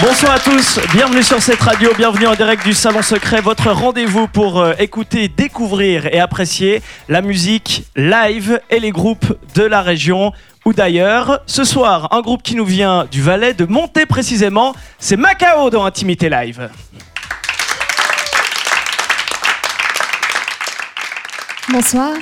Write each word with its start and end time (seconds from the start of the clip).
Bonsoir 0.00 0.32
à 0.34 0.38
tous, 0.40 0.80
bienvenue 0.92 1.22
sur 1.22 1.40
cette 1.40 1.60
radio, 1.60 1.90
bienvenue 1.96 2.26
en 2.26 2.34
direct 2.34 2.64
du 2.64 2.74
Salon 2.74 3.00
Secret, 3.00 3.40
votre 3.40 3.70
rendez-vous 3.70 4.26
pour 4.26 4.60
euh, 4.60 4.72
écouter, 4.78 5.28
découvrir 5.28 6.06
et 6.06 6.18
apprécier 6.18 6.82
la 7.08 7.22
musique 7.22 7.84
live 7.94 8.60
et 8.70 8.80
les 8.80 8.90
groupes 8.90 9.36
de 9.54 9.62
la 9.62 9.82
région 9.82 10.32
ou 10.64 10.72
d'ailleurs. 10.72 11.42
Ce 11.46 11.62
soir, 11.62 12.08
un 12.12 12.22
groupe 12.22 12.42
qui 12.42 12.56
nous 12.56 12.64
vient 12.64 13.06
du 13.10 13.22
Valais, 13.22 13.54
de 13.54 13.66
Monter 13.66 14.04
précisément, 14.04 14.74
c'est 14.98 15.16
Macao 15.16 15.70
dans 15.70 15.84
Intimité 15.84 16.28
Live. 16.28 16.68
Bonsoir. 21.70 22.14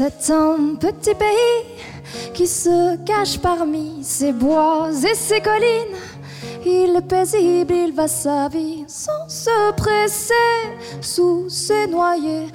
C'est 0.00 0.30
un 0.30 0.76
petit 0.76 1.12
pays 1.12 2.30
qui 2.32 2.46
se 2.46 2.96
cache 2.98 3.36
parmi 3.36 4.04
ses 4.04 4.30
bois 4.30 4.90
et 4.92 5.16
ses 5.16 5.40
collines. 5.40 5.98
Il 6.64 6.94
est 6.96 7.00
paisible, 7.00 7.74
il 7.74 7.92
va 7.92 8.06
sa 8.06 8.48
vie 8.48 8.84
sans 8.86 9.28
se 9.28 9.72
presser 9.72 10.34
sous 11.00 11.50
ses 11.50 11.88
noyers. 11.88 12.46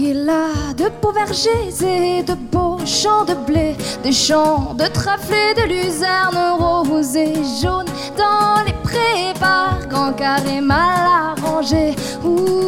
Il 0.00 0.30
a 0.30 0.72
de 0.74 0.88
beaux 1.02 1.10
vergers 1.10 1.74
et 1.84 2.22
de 2.22 2.34
beaux 2.34 2.78
champs 2.86 3.24
de 3.24 3.34
blé, 3.34 3.74
des 4.04 4.12
champs 4.12 4.72
de 4.74 4.86
trèfle 4.86 5.34
et 5.34 5.54
de 5.60 5.66
luzerne 5.66 6.38
roses 6.56 7.16
et 7.16 7.34
jaunes 7.60 7.92
dans 8.16 8.62
les 8.64 8.74
prés 8.84 9.34
par 9.40 9.88
grands 9.88 10.12
carrés 10.12 10.60
mal 10.60 11.34
arrangés. 11.36 11.96
Ouh. 12.24 12.58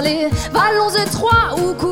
Les 0.00 0.28
vallons 0.52 0.90
où 1.58 1.74
coulent 1.74 1.91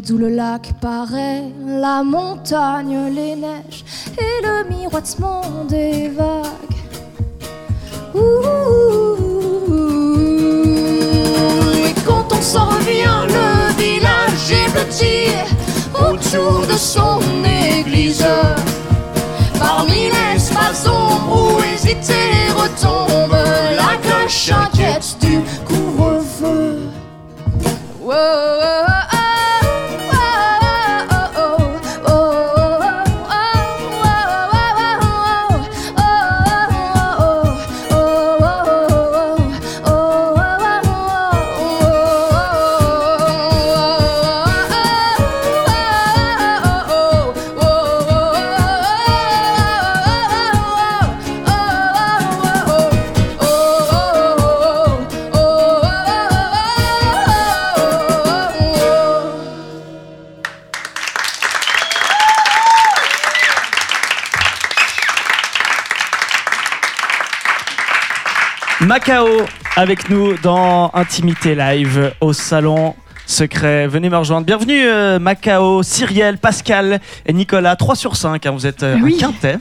d'où 0.00 0.18
le 0.18 0.28
lac 0.28 0.72
paraît, 0.80 1.44
la 1.66 2.02
montagne, 2.02 3.12
les 3.14 3.36
neiges 3.36 3.84
et 4.18 4.42
le 4.46 4.68
miroitement 4.68 5.42
des 5.68 6.08
vagues. 6.08 6.78
Ouh. 8.14 8.20
Et 11.86 11.94
quand 12.06 12.26
on 12.32 12.42
s'en 12.42 12.66
revient, 12.66 13.26
le 13.28 13.72
village 13.82 14.52
est 14.52 14.74
autour 15.94 16.66
de 16.66 16.76
son 16.76 17.20
église. 17.78 18.26
Parmi 19.58 20.10
l'espace 20.10 20.86
ombre 20.86 21.56
où 21.56 21.62
hésiter 21.62 22.53
avec 69.84 70.08
nous 70.08 70.32
dans 70.38 70.90
Intimité 70.94 71.54
Live 71.54 72.14
au 72.22 72.32
salon 72.32 72.94
secret. 73.26 73.86
Venez 73.86 74.08
me 74.08 74.16
rejoindre. 74.16 74.46
Bienvenue 74.46 74.82
euh, 74.82 75.18
Macao, 75.18 75.82
Cyrielle, 75.82 76.38
Pascal 76.38 77.00
et 77.26 77.34
Nicolas. 77.34 77.76
3 77.76 77.94
sur 77.94 78.16
5, 78.16 78.46
hein, 78.46 78.50
vous 78.52 78.66
êtes 78.66 78.82
euh, 78.82 78.96
Oui. 79.02 79.16
un 79.16 79.26
quintet. 79.26 79.58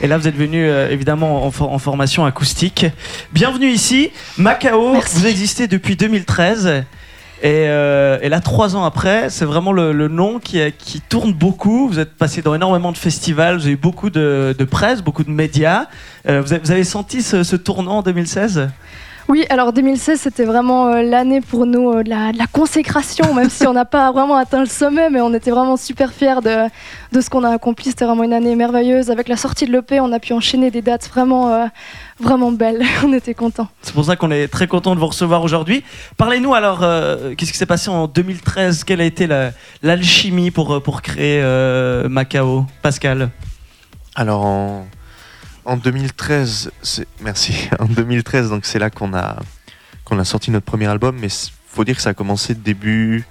Et 0.00 0.06
là, 0.06 0.18
vous 0.18 0.28
êtes 0.28 0.36
venu 0.36 0.64
euh, 0.68 0.88
évidemment 0.88 1.44
en, 1.44 1.50
for- 1.50 1.72
en 1.72 1.78
formation 1.80 2.24
acoustique. 2.24 2.86
Bienvenue 3.32 3.66
ici. 3.66 4.10
Macao, 4.38 4.92
Merci. 4.92 5.16
vous 5.18 5.26
existez 5.26 5.66
depuis 5.66 5.96
2013. 5.96 6.66
Et, 6.68 6.84
euh, 7.44 8.18
et 8.22 8.28
là, 8.28 8.38
trois 8.40 8.76
ans 8.76 8.84
après, 8.84 9.30
c'est 9.30 9.44
vraiment 9.44 9.72
le, 9.72 9.90
le 9.92 10.06
nom 10.06 10.38
qui, 10.38 10.60
tourne 11.08 11.32
beaucoup. 11.32 11.88
Vous 11.88 11.98
êtes 11.98 12.14
passé 12.14 12.40
dans 12.40 12.54
énormément 12.54 12.92
de 12.92 12.98
festivals, 12.98 13.56
vous 13.56 13.64
avez 13.64 13.72
eu 13.72 13.76
beaucoup 13.76 14.10
de, 14.10 14.54
de 14.56 14.64
presse, 14.64 15.02
beaucoup 15.02 15.24
de 15.24 15.30
médias. 15.32 15.86
Euh, 16.28 16.40
vous, 16.40 16.52
avez, 16.52 16.62
vous 16.62 16.70
avez 16.70 16.84
senti 16.84 17.20
ce, 17.22 17.42
ce 17.42 17.56
tournant 17.56 17.98
en 17.98 18.02
2016 18.02 18.68
Oui, 19.28 19.44
alors 19.50 19.72
2016, 19.72 20.20
c'était 20.20 20.44
vraiment 20.44 20.86
euh, 20.86 21.02
l'année 21.02 21.40
pour 21.40 21.66
nous 21.66 21.90
euh, 21.90 22.04
de, 22.04 22.10
la, 22.10 22.30
de 22.30 22.38
la 22.38 22.46
consécration, 22.46 23.34
même 23.34 23.50
si 23.50 23.66
on 23.66 23.72
n'a 23.72 23.84
pas 23.84 24.12
vraiment 24.12 24.36
atteint 24.36 24.60
le 24.60 24.66
sommet, 24.66 25.10
mais 25.10 25.20
on 25.20 25.34
était 25.34 25.50
vraiment 25.50 25.76
super 25.76 26.12
fiers 26.12 26.40
de, 26.44 26.68
de 27.10 27.20
ce 27.20 27.28
qu'on 27.28 27.42
a 27.42 27.50
accompli. 27.50 27.86
C'était 27.90 28.04
vraiment 28.04 28.22
une 28.22 28.32
année 28.32 28.54
merveilleuse. 28.54 29.10
Avec 29.10 29.26
la 29.26 29.36
sortie 29.36 29.66
de 29.66 29.72
l'EP, 29.72 29.98
on 29.98 30.12
a 30.12 30.20
pu 30.20 30.32
enchaîner 30.32 30.70
des 30.70 30.80
dates 30.80 31.08
vraiment, 31.08 31.52
euh, 31.52 31.66
vraiment 32.20 32.52
belles. 32.52 32.84
on 33.04 33.12
était 33.12 33.34
contents. 33.34 33.66
C'est 33.82 33.94
pour 33.94 34.04
ça 34.04 34.14
qu'on 34.14 34.30
est 34.30 34.46
très 34.46 34.68
content 34.68 34.94
de 34.94 35.00
vous 35.00 35.06
recevoir 35.08 35.42
aujourd'hui. 35.42 35.82
Parlez-nous 36.18 36.54
alors, 36.54 36.84
euh, 36.84 37.34
qu'est-ce 37.36 37.50
qui 37.50 37.58
s'est 37.58 37.66
passé 37.66 37.90
en 37.90 38.06
2013 38.06 38.84
Quelle 38.84 39.00
a 39.00 39.04
été 39.04 39.26
la- 39.26 39.50
l'alchimie 39.82 40.52
pour, 40.52 40.80
pour 40.84 41.02
créer 41.02 41.40
euh, 41.42 42.08
Macao 42.08 42.64
Pascal? 42.80 43.30
Alors 44.14 44.44
en, 44.46 44.86
en 45.66 45.76
2013, 45.76 46.70
c'est- 46.82 47.06
merci. 47.20 47.68
En 47.78 47.86
2013, 47.86 48.48
donc 48.50 48.64
c'est 48.66 48.78
là 48.78 48.90
qu'on 48.90 49.14
a 49.14 49.36
qu'on 50.04 50.18
a 50.20 50.24
sorti 50.24 50.50
notre 50.52 50.64
premier 50.66 50.86
album, 50.86 51.16
mais 51.20 51.28
faut 51.68 51.84
dire 51.84 51.96
que 51.96 52.02
ça 52.02 52.10
a 52.10 52.14
commencé 52.14 52.54
début 52.54 53.24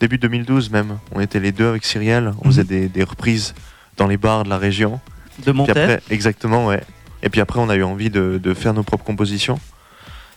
début 0.00 0.18
2012 0.18 0.70
même. 0.70 0.98
On 1.12 1.20
était 1.20 1.40
les 1.40 1.52
deux 1.52 1.68
avec 1.68 1.84
Cyrielle, 1.84 2.32
on 2.42 2.46
Mhm. 2.48 2.52
faisait 2.52 2.64
des, 2.64 2.88
des 2.88 3.04
reprises 3.04 3.54
dans 3.96 4.06
les 4.06 4.16
bars 4.18 4.44
de 4.44 4.48
la 4.50 4.58
région. 4.58 5.00
de 5.46 5.52
Montaigne 5.52 5.98
exactement, 6.10 6.66
ouais. 6.66 6.82
Et 7.22 7.30
puis 7.30 7.40
après, 7.40 7.58
on 7.60 7.68
a 7.70 7.74
eu 7.76 7.82
envie 7.82 8.10
de, 8.10 8.38
de 8.42 8.52
faire 8.54 8.74
nos 8.74 8.82
propres 8.82 9.04
compositions. 9.04 9.58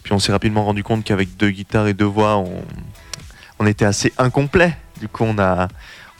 Puis 0.04 0.14
on 0.14 0.20
s'est 0.20 0.32
rapidement 0.32 0.64
rendu 0.66 0.84
compte 0.84 1.04
qu'avec 1.04 1.36
deux 1.38 1.50
guitares 1.50 1.88
et 1.88 1.94
deux 1.94 2.06
voix, 2.06 2.38
on, 2.38 2.64
on 3.60 3.66
était 3.66 3.86
assez 3.86 4.14
incomplet. 4.18 4.78
Du 5.02 5.08
coup, 5.10 5.24
on 5.26 5.38
a, 5.40 5.68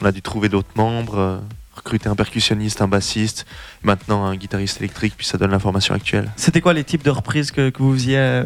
on 0.02 0.06
a 0.06 0.12
dû 0.12 0.20
trouver 0.22 0.48
d'autres 0.50 0.72
membres, 0.76 1.42
recruter 1.84 2.08
un 2.08 2.14
percussionniste, 2.16 2.80
un 2.80 2.88
bassiste, 2.88 3.44
maintenant 3.82 4.24
un 4.24 4.36
guitariste 4.36 4.78
électrique, 4.80 5.12
puis 5.18 5.26
ça 5.26 5.36
donne 5.36 5.50
la 5.50 5.58
formation 5.58 5.94
actuelle. 5.94 6.30
C'était 6.36 6.62
quoi 6.62 6.72
les 6.72 6.82
types 6.82 7.04
de 7.04 7.10
reprises 7.10 7.50
que, 7.50 7.68
que 7.68 7.82
vous 7.82 7.92
faisiez 7.92 8.16
euh, 8.16 8.44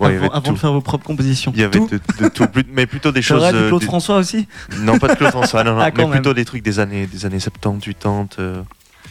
Ouais, 0.00 0.18
avant, 0.32 0.52
de 0.52 0.58
faire 0.58 0.72
vos 0.72 0.80
propres 0.80 1.04
compositions? 1.06 1.52
Il 1.54 1.60
y 1.60 1.64
avait 1.64 1.78
Tout? 1.78 1.88
de, 1.88 2.00
de 2.24 2.28
tout, 2.28 2.46
mais 2.72 2.86
plutôt 2.86 3.12
des 3.12 3.20
choses. 3.28 3.46
du 3.50 3.54
euh, 3.56 3.68
Claude 3.68 3.80
des- 3.80 3.86
François 3.86 4.16
aussi? 4.16 4.48
Non, 4.78 4.98
pas 4.98 5.08
de 5.08 5.14
Claude 5.16 5.30
François, 5.32 5.64
non, 5.64 5.74
non, 5.76 5.80
Ah, 5.82 5.90
mais 5.94 6.06
plutôt 6.12 6.32
des 6.32 6.44
trucs 6.46 6.62
des 6.62 6.78
années, 6.80 7.06
des 7.06 7.26
années 7.26 7.40
70, 7.40 7.94
80, 7.94 8.26
euh, 8.38 8.62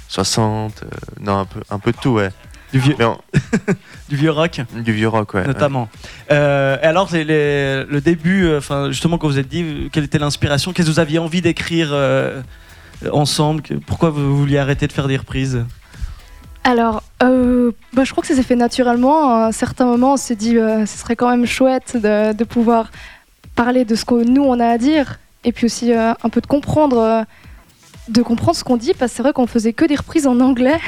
60, 0.08 0.82
euh, 0.84 0.88
non, 1.22 1.38
un 1.40 1.46
peu, 1.46 1.60
un 1.70 1.78
peu 1.80 1.92
de 1.92 1.98
tout, 1.98 2.12
ouais. 2.12 2.30
du 2.74 2.80
vieux, 2.80 2.96
du 4.10 4.16
vieux 4.16 4.32
rock? 4.32 4.62
Du 4.74 4.92
vieux 4.94 5.08
rock, 5.10 5.34
ouais. 5.36 5.42
ouais. 5.42 5.48
notamment. 5.48 5.88
Euh, 6.32 6.78
et 6.82 6.86
alors, 6.86 7.10
les- 7.14 7.84
le 7.84 8.00
début, 8.02 8.46
euh, 8.46 8.62
justement, 8.92 9.18
quand 9.20 9.28
vous 9.28 9.38
êtes 9.40 9.50
dit, 9.50 9.90
quelle 9.92 10.06
était 10.06 10.20
l'inspiration? 10.20 10.74
Qu'est-ce 10.74 10.88
que 10.88 10.94
vous 10.94 11.00
aviez 11.00 11.20
envie 11.20 11.42
d'écrire 11.42 11.90
euh, 11.92 12.42
ensemble 13.12 13.62
que- 13.62 13.74
Pourquoi 13.76 14.10
vous 14.10 14.36
vouliez 14.38 14.58
arrêter 14.58 14.88
de 14.88 14.94
faire 14.94 15.08
des 15.08 15.18
reprises 15.18 15.64
Alors, 16.64 17.04
euh, 17.24 17.72
bah, 17.94 18.04
je 18.04 18.12
crois 18.12 18.22
que 18.22 18.28
ça 18.28 18.36
s'est 18.36 18.44
fait 18.44 18.56
naturellement. 18.56 19.34
À 19.36 19.48
un 19.48 19.52
certain 19.52 19.86
moment, 19.86 20.14
on 20.14 20.18
s'est 20.18 20.36
dit 20.36 20.58
euh, 20.58 20.86
ce 20.86 20.98
serait 20.98 21.16
quand 21.16 21.30
même 21.30 21.46
chouette 21.46 21.96
de, 21.96 22.34
de 22.34 22.44
pouvoir 22.44 22.92
parler 23.56 23.86
de 23.86 23.96
ce 23.96 24.06
que 24.06 24.24
nous 24.24 24.44
on 24.44 24.60
a 24.60 24.68
à 24.68 24.78
dire 24.78 25.20
et 25.44 25.52
puis 25.52 25.66
aussi 25.66 25.92
euh, 25.94 26.14
un 26.24 26.30
peu 26.30 26.42
de 26.42 26.48
comprendre. 26.48 26.98
euh, 27.00 27.24
de 28.10 28.22
comprendre 28.22 28.56
ce 28.56 28.64
qu'on 28.64 28.78
dit 28.78 28.94
parce 28.98 29.12
que 29.12 29.18
c'est 29.18 29.22
vrai 29.24 29.34
qu'on 29.34 29.48
faisait 29.48 29.74
que 29.74 29.84
des 29.84 29.96
reprises 29.96 30.28
en 30.28 30.40
anglais 30.40 30.80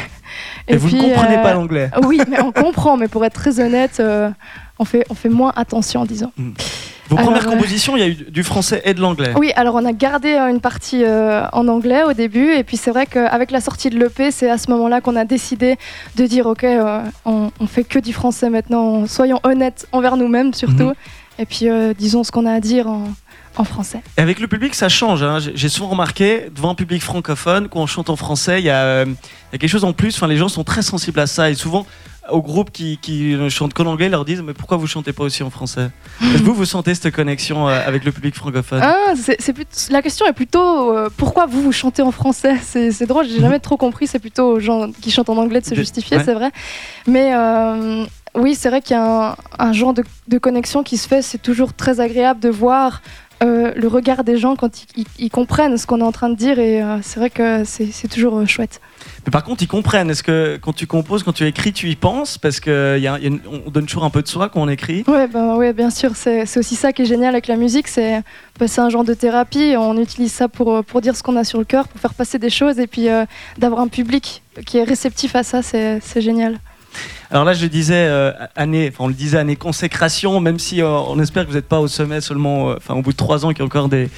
Et, 0.69 0.77
vous 0.77 0.87
ne 0.89 1.01
comprenez 1.01 1.37
euh, 1.37 1.43
pas 1.43 1.53
l'anglais 1.53 1.91
oui 2.03 2.21
mais 2.29 2.39
on 2.41 2.53
comprend 2.53 2.95
mais 2.95 3.09
pour 3.09 3.25
être 3.25 3.33
très 3.33 3.59
honnête 3.59 3.97
euh, 3.99 4.29
on 4.77 4.85
fait 4.85 5.05
on 5.09 5.15
fait 5.15 5.27
moins 5.27 5.51
attention 5.57 6.05
disons 6.05 6.31
Vos 7.09 7.17
alors, 7.17 7.31
premières 7.31 7.47
euh, 7.47 7.51
compositions, 7.55 7.97
il 7.97 7.99
y 7.99 8.03
a 8.03 8.07
eu 8.07 8.13
du 8.15 8.43
français 8.43 8.81
et 8.85 8.93
de 8.93 9.01
l'anglais. 9.01 9.33
oui 9.37 9.51
alors 9.55 9.75
on 9.75 9.85
a 9.85 9.91
gardé 9.93 10.33
euh, 10.33 10.47
une 10.49 10.61
partie 10.61 11.03
euh, 11.03 11.43
en 11.53 11.67
anglais 11.67 12.03
au 12.03 12.13
début 12.13 12.53
et 12.53 12.63
puis 12.63 12.77
c'est 12.77 12.91
vrai 12.91 13.05
qu'avec 13.07 13.51
la 13.51 13.61
sortie 13.61 13.89
de 13.89 13.97
l'EP 13.99 14.31
c'est 14.31 14.49
à 14.49 14.57
ce 14.57 14.69
moment-là 14.71 15.01
qu'on 15.01 15.15
a 15.15 15.25
décidé 15.25 15.77
de 16.15 16.25
dire 16.25 16.45
ok 16.45 16.63
euh, 16.63 17.01
on, 17.25 17.51
on 17.59 17.67
fait 17.67 17.83
que 17.83 17.99
du 17.99 18.13
français 18.13 18.49
maintenant 18.49 19.07
soyons 19.07 19.39
honnêtes 19.43 19.87
envers 19.91 20.17
nous-mêmes 20.17 20.53
surtout 20.53 20.89
Mhm. 20.89 20.93
et 21.39 21.45
puis 21.45 21.67
euh, 21.69 21.93
disons 21.97 22.23
ce 22.23 22.31
qu'on 22.31 22.45
a 22.45 22.53
à 22.53 22.59
dire 22.59 22.87
en, 22.87 23.03
en 23.57 23.63
français 23.63 24.01
Et 24.17 24.21
avec 24.21 24.39
le 24.39 24.47
public, 24.47 24.75
ça 24.75 24.87
change. 24.89 25.23
hein. 25.23 25.39
J'ai 25.39 25.69
souvent 25.69 25.89
remarqué, 25.89 26.45
devant 26.55 26.69
un 26.69 26.75
public 26.75 27.01
francophone, 27.01 27.67
quand 27.67 27.79
on 27.81 27.87
chante 27.87 28.09
en 28.09 28.15
français, 28.15 28.59
il 28.59 28.63
y, 28.65 28.67
y 28.67 28.69
a 28.69 29.05
quelque 29.51 29.67
chose 29.67 29.83
en 29.83 29.91
plus. 29.93 30.15
Enfin, 30.15 30.27
les 30.27 30.37
gens 30.37 30.47
sont 30.47 30.63
très 30.63 30.81
sensibles 30.83 31.19
à 31.19 31.27
ça. 31.27 31.49
Et 31.49 31.55
souvent, 31.55 31.85
au 32.31 32.41
groupe 32.41 32.71
qui, 32.71 32.97
qui 33.01 33.35
ne 33.35 33.49
chantent 33.49 33.73
qu'en 33.73 33.85
anglais, 33.85 34.09
leur 34.09 34.25
disent 34.25 34.41
Mais 34.41 34.53
pourquoi 34.53 34.77
vous 34.77 34.87
chantez 34.87 35.13
pas 35.13 35.23
aussi 35.23 35.43
en 35.43 35.49
français? 35.49 35.89
Est-ce 36.21 36.39
que 36.39 36.43
vous, 36.43 36.53
vous 36.53 36.65
sentez 36.65 36.95
cette 36.95 37.13
connexion 37.15 37.67
euh, 37.67 37.79
avec 37.85 38.03
le 38.05 38.11
public 38.11 38.35
francophone 38.35 38.79
Ah, 38.83 39.13
plut- 39.53 39.67
la 39.91 40.01
question 40.01 40.25
est 40.25 40.33
plutôt 40.33 40.93
euh, 40.95 41.09
pourquoi 41.15 41.45
vous 41.45 41.61
vous 41.61 41.71
chantez 41.71 42.01
en 42.01 42.11
français? 42.11 42.55
C'est, 42.61 43.05
drôle, 43.05 43.25
j'ai 43.27 43.39
jamais 43.39 43.59
trop 43.59 43.77
compris. 43.77 44.07
C'est 44.07 44.19
plutôt 44.19 44.47
aux 44.53 44.59
gens 44.59 44.91
qui 45.01 45.11
chantent 45.11 45.29
en 45.29 45.37
anglais 45.37 45.61
de 45.61 45.65
se 45.65 45.75
justifier, 45.75 46.17
ouais. 46.17 46.23
c'est 46.23 46.33
vrai. 46.33 46.51
Mais 47.07 47.33
euh, 47.33 48.05
oui, 48.35 48.55
c'est 48.55 48.69
vrai 48.69 48.81
qu'il 48.81 48.95
y 48.95 48.99
a 48.99 49.31
un, 49.31 49.35
un 49.57 49.73
genre 49.73 49.93
de, 49.93 50.03
de 50.27 50.37
connexion 50.37 50.83
qui 50.83 50.97
se 50.97 51.07
fait. 51.07 51.21
C'est 51.21 51.41
toujours 51.41 51.73
très 51.73 51.99
agréable 51.99 52.39
de 52.39 52.49
voir 52.49 53.01
euh, 53.41 53.71
le 53.75 53.87
regard 53.87 54.23
des 54.23 54.37
gens 54.37 54.55
quand 54.55 54.83
ils, 54.83 55.01
ils- 55.01 55.25
ils 55.25 55.29
comprennent 55.29 55.77
ce 55.77 55.87
qu'on 55.87 55.99
est 55.99 56.03
en 56.03 56.11
train 56.11 56.29
de 56.29 56.35
dire. 56.35 56.59
Et 56.59 56.81
euh, 56.81 56.97
c'est 57.01 57.19
vrai 57.19 57.29
que 57.29 57.63
c'est, 57.63 58.07
toujours 58.09 58.37
euh, 58.37 58.45
chouette. 58.45 58.81
Mais 59.25 59.31
par 59.31 59.43
contre, 59.43 59.63
ils 59.63 59.67
comprennent. 59.67 60.09
Est-ce 60.09 60.23
que 60.23 60.57
quand 60.61 60.73
tu 60.73 60.87
composes, 60.87 61.23
quand 61.23 61.31
tu 61.33 61.45
écris, 61.45 61.71
tu 61.71 61.89
y 61.89 61.95
penses? 61.95 62.37
Parce 62.37 62.59
qu'on 62.59 62.71
on 62.71 63.69
donne 63.69 63.85
toujours 63.85 64.03
un 64.03 64.09
peu 64.09 64.21
de 64.21 64.27
soi 64.27 64.49
quand 64.49 64.61
on 64.61 64.67
écrit. 64.69 65.03
Ouais, 65.07 65.27
ben, 65.27 65.55
ouais, 65.55 65.73
bien 65.73 65.89
sûr. 65.89 66.15
C'est, 66.15 66.43
aussi 66.57 66.75
ça 66.75 66.91
qui 66.91 67.03
est 67.03 67.05
génial 67.05 67.33
avec 67.33 67.47
la 67.47 67.55
musique. 67.55 67.87
C'est, 67.87 68.21
un 68.77 68.89
genre 68.89 69.05
de 69.05 69.13
thérapie. 69.13 69.75
On 69.77 69.97
utilise 69.97 70.33
ça 70.33 70.47
pour, 70.49 70.83
pour 70.83 71.01
dire 71.01 71.15
ce 71.15 71.23
qu'on 71.23 71.35
a 71.37 71.43
sur 71.43 71.59
le 71.59 71.65
cœur, 71.65 71.87
pour 71.87 71.99
faire 72.01 72.13
passer 72.13 72.39
des 72.39 72.49
choses 72.49 72.79
et 72.79 72.87
puis 72.87 73.09
euh, 73.09 73.25
d'avoir 73.57 73.81
un 73.81 73.87
public 73.87 74.41
qui 74.65 74.77
est 74.77 74.83
réceptif 74.83 75.35
à 75.35 75.43
ça. 75.43 75.61
C'est 75.61 76.21
génial. 76.21 76.59
Alors 77.31 77.45
là, 77.45 77.53
je 77.53 77.65
disais 77.67 78.07
euh, 78.07 78.31
année, 78.55 78.89
enfin 78.91 79.03
on 79.03 79.07
le 79.07 79.13
disait 79.13 79.37
année 79.37 79.55
consécration, 79.55 80.39
même 80.39 80.57
si 80.57 80.81
euh, 80.81 80.87
on 80.87 81.19
espère 81.19 81.43
que 81.43 81.49
vous 81.49 81.55
n'êtes 81.55 81.67
pas 81.67 81.79
au 81.79 81.87
sommet 81.87 82.21
seulement, 82.21 82.69
euh, 82.71 82.75
enfin 82.77 82.95
au 82.95 83.03
bout 83.03 83.11
de 83.11 83.17
trois 83.17 83.45
ans, 83.45 83.49
qu'il 83.49 83.59
y 83.59 83.61
a 83.61 83.65
encore 83.65 83.87
des, 83.87 84.09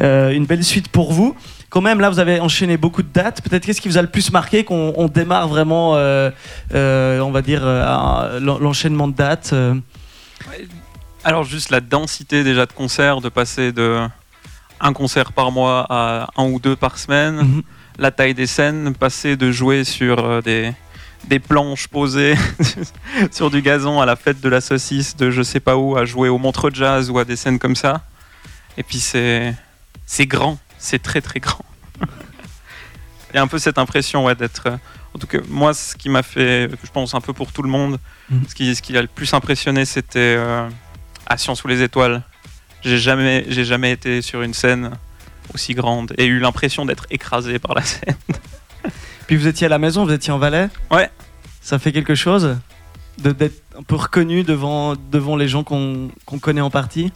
une 0.00 0.44
belle 0.44 0.62
suite 0.62 0.88
pour 0.88 1.12
vous. 1.12 1.34
Quand 1.70 1.80
même, 1.80 2.00
là, 2.00 2.10
vous 2.10 2.18
avez 2.18 2.40
enchaîné 2.40 2.76
beaucoup 2.76 3.02
de 3.02 3.08
dates. 3.12 3.42
Peut-être 3.42 3.64
qu'est-ce 3.64 3.80
qui 3.80 3.88
vous 3.88 3.98
a 3.98 4.02
le 4.02 4.08
plus 4.08 4.32
marqué 4.32 4.64
qu'on 4.64 4.92
on 4.96 5.08
démarre 5.08 5.48
vraiment, 5.48 5.92
on 5.92 7.30
va 7.30 7.42
dire, 7.42 7.62
l'enchaînement 8.40 9.08
de 9.08 9.14
dates. 9.14 9.54
Alors 11.24 11.44
juste 11.44 11.70
la 11.70 11.80
densité 11.80 12.44
déjà 12.44 12.64
de 12.64 12.72
concerts, 12.72 13.20
de 13.20 13.28
passer 13.28 13.72
de 13.72 13.98
un 14.80 14.92
concert 14.92 15.32
par 15.32 15.50
mois 15.50 15.86
à 15.90 16.28
un 16.36 16.44
ou 16.44 16.60
deux 16.60 16.76
par 16.76 16.96
semaine, 16.98 17.36
Mhm. 17.36 17.62
la 17.98 18.10
taille 18.12 18.34
des 18.34 18.46
scènes, 18.46 18.94
passer 18.94 19.36
de 19.36 19.50
jouer 19.50 19.84
sur 19.84 20.42
des, 20.42 20.72
des 21.24 21.38
planches 21.38 21.88
posées 21.88 22.34
sur 23.30 23.50
du 23.50 23.60
gazon 23.62 24.00
à 24.00 24.06
la 24.06 24.16
fête 24.16 24.40
de 24.40 24.48
la 24.48 24.60
saucisse 24.60 25.16
de 25.16 25.30
je 25.30 25.42
sais 25.42 25.60
pas 25.60 25.76
où, 25.76 25.96
à 25.96 26.04
jouer 26.04 26.28
au 26.28 26.38
Montreux 26.38 26.70
Jazz 26.72 27.10
ou 27.10 27.18
à 27.18 27.24
des 27.24 27.36
scènes 27.36 27.58
comme 27.58 27.76
ça. 27.76 28.02
Et 28.76 28.82
puis 28.82 29.00
c'est 29.00 29.54
c'est 30.06 30.26
grand, 30.26 30.58
c'est 30.78 31.02
très 31.02 31.20
très 31.20 31.40
grand. 31.40 31.64
Il 33.32 33.36
y 33.36 33.38
a 33.38 33.42
un 33.42 33.46
peu 33.48 33.58
cette 33.58 33.76
impression 33.78 34.24
ouais, 34.24 34.34
d'être... 34.34 34.62
euh, 34.68 34.76
En 35.14 35.18
tout 35.18 35.26
cas, 35.26 35.38
moi, 35.48 35.74
ce 35.74 35.94
qui 35.94 36.08
m'a 36.08 36.22
fait, 36.22 36.70
je 36.82 36.90
pense 36.90 37.12
un 37.14 37.20
peu 37.20 37.32
pour 37.34 37.52
tout 37.52 37.62
le 37.62 37.68
monde, 37.68 37.98
Mhm. 38.30 38.42
ce, 38.48 38.54
qui, 38.54 38.74
ce 38.74 38.82
qui 38.82 38.96
a 38.96 39.00
le 39.02 39.08
plus 39.08 39.32
impressionné, 39.34 39.84
c'était 39.86 40.36
euh, 40.38 40.68
à 41.26 41.36
Science 41.38 41.60
sous 41.60 41.68
les 41.68 41.82
étoiles. 41.82 42.22
J'ai 42.82 42.98
jamais, 42.98 43.44
j'ai 43.48 43.64
jamais 43.64 43.90
été 43.92 44.20
sur 44.22 44.42
une 44.42 44.52
scène 44.54 44.90
aussi 45.54 45.74
grande 45.74 46.14
et 46.18 46.26
eu 46.26 46.38
l'impression 46.38 46.84
d'être 46.86 47.06
écrasé 47.10 47.58
par 47.58 47.74
la 47.74 47.82
scène. 47.82 48.16
Puis 49.26 49.36
vous 49.36 49.46
étiez 49.46 49.66
à 49.66 49.70
la 49.70 49.78
maison, 49.78 50.04
vous 50.04 50.12
étiez 50.12 50.32
en 50.32 50.38
Valais. 50.38 50.68
Ouais. 50.90 51.10
Ça 51.60 51.78
fait 51.78 51.92
quelque 51.92 52.14
chose 52.14 52.56
d'être 53.18 53.62
un 53.76 53.82
peu 53.82 53.96
reconnu 53.96 54.44
devant, 54.44 54.94
devant 55.10 55.36
les 55.36 55.48
gens 55.48 55.64
qu'on 55.64 56.08
qu'on 56.24 56.38
connaît 56.38 56.60
en 56.60 56.70
partie. 56.70 57.12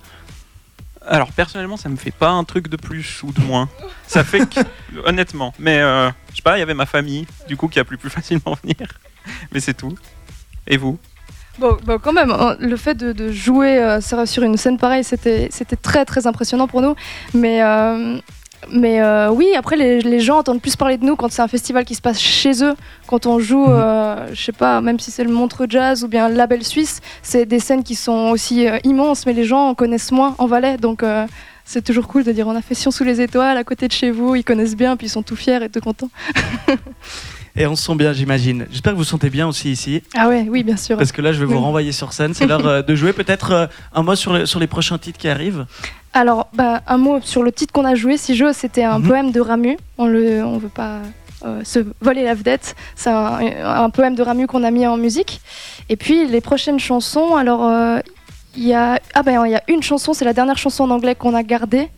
Alors 1.07 1.33
personnellement, 1.33 1.77
ça 1.77 1.89
me 1.89 1.97
fait 1.97 2.11
pas 2.11 2.31
un 2.31 2.45
truc 2.45 2.69
de 2.69 2.77
plus 2.77 3.23
ou 3.23 3.33
de 3.33 3.41
moins. 3.41 3.69
Ça 4.07 4.25
fait 4.25 4.49
que, 4.49 4.61
honnêtement. 5.05 5.53
Mais 5.59 5.81
euh, 5.81 6.09
je 6.31 6.37
sais 6.37 6.43
pas, 6.43 6.57
il 6.57 6.61
y 6.61 6.63
avait 6.63 6.75
ma 6.75 6.87
famille, 6.87 7.27
du 7.49 7.57
coup, 7.57 7.69
qui 7.69 7.81
a 7.81 7.85
pu 7.85 7.97
plus 7.97 8.11
facilement 8.19 8.57
venir. 8.63 8.89
Mais 9.53 9.61
c'est 9.61 9.75
tout. 9.75 9.97
Et 10.67 10.77
vous? 10.77 10.99
Bon, 11.59 11.77
bon, 11.85 11.99
quand 11.99 12.13
même, 12.13 12.31
hein, 12.31 12.57
le 12.61 12.77
fait 12.77 12.95
de, 12.95 13.13
de 13.13 13.31
jouer 13.31 13.79
euh, 13.79 14.01
sur 14.01 14.43
une 14.43 14.57
scène 14.57 14.79
pareille, 14.79 15.05
c'était 15.05 15.49
c'était 15.51 15.77
très 15.77 16.05
très 16.05 16.27
impressionnant 16.27 16.67
pour 16.67 16.81
nous. 16.81 16.95
Mais, 17.35 17.63
euh, 17.63 18.19
mais 18.71 19.01
euh, 19.03 19.31
oui, 19.31 19.49
après, 19.57 19.77
les, 19.77 20.01
les 20.01 20.21
gens 20.21 20.39
entendent 20.39 20.61
plus 20.63 20.77
parler 20.77 20.97
de 20.97 21.05
nous 21.05 21.17
quand 21.17 21.31
c'est 21.33 21.43
un 21.43 21.49
festival 21.49 21.85
qui 21.85 21.95
se 21.95 22.01
passe 22.01 22.21
chez 22.21 22.63
eux. 22.65 22.75
Quand 23.07 23.27
on 23.27 23.39
joue, 23.39 23.67
Mhm. 23.67 23.73
euh, 23.77 24.35
je 24.35 24.43
sais 24.43 24.53
pas, 24.53 24.81
même 24.81 24.99
si 25.01 25.11
c'est 25.11 25.25
le 25.25 25.31
Montreux 25.33 25.67
Jazz 25.69 26.05
ou 26.05 26.09
bien 26.09 26.29
le 26.29 26.35
Label 26.37 26.63
Suisse, 26.65 27.01
c'est 27.23 27.45
des 27.47 27.59
scènes 27.59 27.83
qui 27.83 27.95
sont 27.95 28.31
aussi 28.31 28.67
euh, 28.69 28.79
immenses, 28.85 29.27
mais 29.27 29.33
les 29.33 29.45
gens 29.45 29.69
en 29.69 29.75
connaissent 29.75 30.13
moins 30.13 30.35
en 30.39 30.47
Valais. 30.47 30.77
Donc 30.77 31.03
euh, 31.03 31.27
c'est 31.65 31.83
toujours 31.83 32.09
cool 32.09 32.25
de 32.25 32.33
dire 32.33 32.47
on 32.49 32.57
a 32.57 32.63
fait 32.63 32.75
Sion 32.75 32.91
sous 32.91 33.05
les 33.05 33.21
étoiles 33.21 33.57
à 33.57 33.65
côté 33.65 33.87
de 33.89 33.93
chez 33.93 34.11
vous, 34.11 34.35
ils 34.37 34.45
connaissent 34.45 34.77
bien, 34.77 34.97
puis 34.97 35.07
ils 35.09 35.11
sont 35.11 35.23
tout 35.23 35.37
fiers 35.37 35.63
et 35.63 35.69
tout 35.69 35.81
contents. 35.81 36.11
Et 37.55 37.67
on 37.67 37.77
se 37.77 37.85
sent 37.85 37.95
bien, 37.97 38.13
j'imagine. 38.15 38.67
J'espère 38.71 38.93
que 38.95 38.99
vous 38.99 39.05
sentez 39.05 39.29
bien 39.29 39.47
aussi 39.47 39.71
ici. 39.71 40.03
Ah 40.17 40.29
ouais, 40.29 40.47
oui, 40.49 40.63
bien 40.63 40.77
sûr. 40.79 40.97
Parce 40.97 41.13
que 41.13 41.21
là, 41.21 41.33
je 41.33 41.39
vais 41.41 41.45
vous 41.45 41.61
renvoyer 41.61 41.93
sur 41.93 42.13
scène. 42.15 42.33
C'est 42.33 42.47
l'heure 42.47 42.67
euh, 42.67 42.81
de 42.83 42.95
jouer. 42.95 43.13
Peut-être 43.13 43.51
euh, 43.53 43.67
un 43.95 44.03
mot 44.03 44.15
sur, 44.15 44.33
le- 44.33 44.47
sur 44.47 44.59
les 44.59 44.67
prochains 44.67 44.97
titres 44.97 45.19
qui 45.19 45.29
arrivent. 45.29 45.67
Alors, 46.15 46.49
bah, 46.55 46.81
un 46.87 46.97
mot 46.97 47.21
sur 47.23 47.43
le 47.43 47.53
titre 47.53 47.73
qu'on 47.73 47.85
a 47.85 47.95
joué, 47.95 48.17
si 48.17 48.35
je, 48.35 48.53
c'était 48.55 48.85
un 48.85 48.99
Mhm. 49.01 49.07
poème 49.09 49.31
de 49.33 49.41
Ramu. 49.41 49.77
On 49.99 50.07
le, 50.07 50.43
on 50.45 50.57
veut 50.59 50.69
pas 50.71 51.01
euh, 51.45 51.61
se 51.65 51.81
voler 52.01 52.25
la 52.25 52.35
vedette. 52.35 52.75
C'est 52.97 53.11
un, 53.11 53.39
un 53.63 53.91
poème 53.91 54.15
de 54.15 54.23
Ramu 54.23 54.47
qu'on 54.47 54.65
a 54.65 54.71
mis 54.71 54.87
en 54.87 54.97
musique. 54.97 55.41
Et 55.91 55.97
puis 55.97 56.27
les 56.27 56.41
prochaines 56.41 56.79
chansons, 56.81 57.37
alors 57.37 57.67
euh, 57.67 57.99
il 58.57 58.65
y 58.67 58.73
a 58.75 58.99
ah 59.15 59.23
ben 59.23 59.45
il 59.47 59.51
y 59.53 59.55
a 59.57 59.63
une 59.69 59.83
chanson, 59.83 60.13
c'est 60.15 60.25
la 60.25 60.33
dernière 60.35 60.57
chanson 60.59 60.85
en 60.85 60.91
anglais 60.91 61.15
qu'on 61.15 61.35
a 61.35 61.43
gardée. 61.43 61.89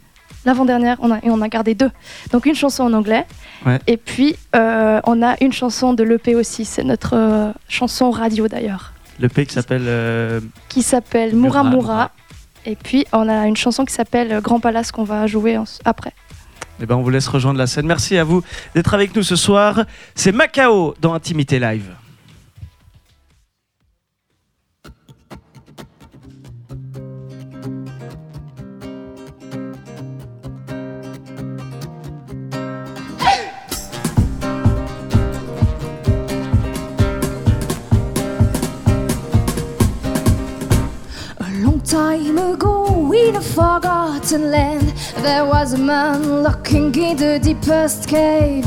L'avant-dernière, 0.45 0.97
on 1.01 1.11
a, 1.11 1.19
et 1.19 1.31
on 1.31 1.41
a 1.43 1.49
gardé 1.49 1.75
deux. 1.75 1.91
Donc 2.33 2.47
une 2.47 2.55
chanson 2.55 2.85
en 2.85 2.93
anglais. 2.93 3.27
Ouais. 3.65 3.79
Et 3.87 3.97
puis 3.97 4.37
euh, 4.55 5.01
on 5.05 5.23
a 5.23 5.37
une 5.43 5.53
chanson 5.53 5.95
de 5.95 6.03
l'EP 6.05 6.35
aussi. 6.35 6.65
C'est 6.65 6.85
notre 6.85 7.15
euh, 7.17 7.51
chanson 7.69 8.11
radio 8.11 8.47
d'ailleurs, 8.49 8.93
Le 9.19 9.29
P 9.29 9.47
qui 9.47 9.55
s'appelle. 9.55 9.85
euh, 9.87 10.41
qui 10.69 10.83
s'appelle 10.83 11.35
Moura. 11.35 11.63
Moura. 11.65 12.11
Et 12.67 12.77
puis 12.77 13.07
on 13.13 13.29
a 13.29 13.47
une 13.47 13.57
chanson 13.57 13.85
qui 13.85 13.93
s'appelle 13.95 14.41
Grand 14.43 14.61
Palace 14.61 14.91
qu'on 14.93 15.05
va 15.05 15.27
jouer 15.27 15.57
en- 15.59 15.65
après. 15.85 16.13
Eh 16.81 16.87
ben, 16.87 16.97
on 16.97 17.03
vous 17.03 17.11
laisse 17.11 17.29
rejoindre 17.29 17.59
la 17.59 17.67
scène. 17.69 17.87
Merci 17.87 18.19
à 18.19 18.25
vous 18.25 18.43
d'être 18.75 18.95
avec 18.95 19.15
nous 19.15 19.23
ce 19.23 19.37
soir. 19.37 19.85
C'est 20.15 20.33
Macao 20.33 20.95
dans 21.01 21.15
Intimité 21.15 21.59
Live. 21.61 21.91
Time 41.95 42.39
ago, 42.39 43.13
in 43.13 43.37
a 43.37 43.41
forgotten 43.41 44.51
land, 44.51 44.89
there 45.19 45.45
was 45.45 45.75
a 45.75 45.79
man 45.79 46.43
looking 46.43 46.93
in 46.97 47.17
the 47.17 47.39
deepest 47.39 48.09
cave. 48.09 48.67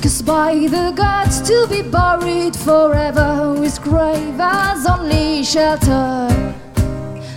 Cause 0.00 0.22
by 0.22 0.54
the 0.54 0.92
gods 0.94 1.42
to 1.48 1.66
be 1.68 1.82
buried 1.82 2.54
forever, 2.54 3.56
his 3.56 3.80
grave 3.80 4.38
as 4.38 4.86
only 4.86 5.42
shelter. 5.42 6.28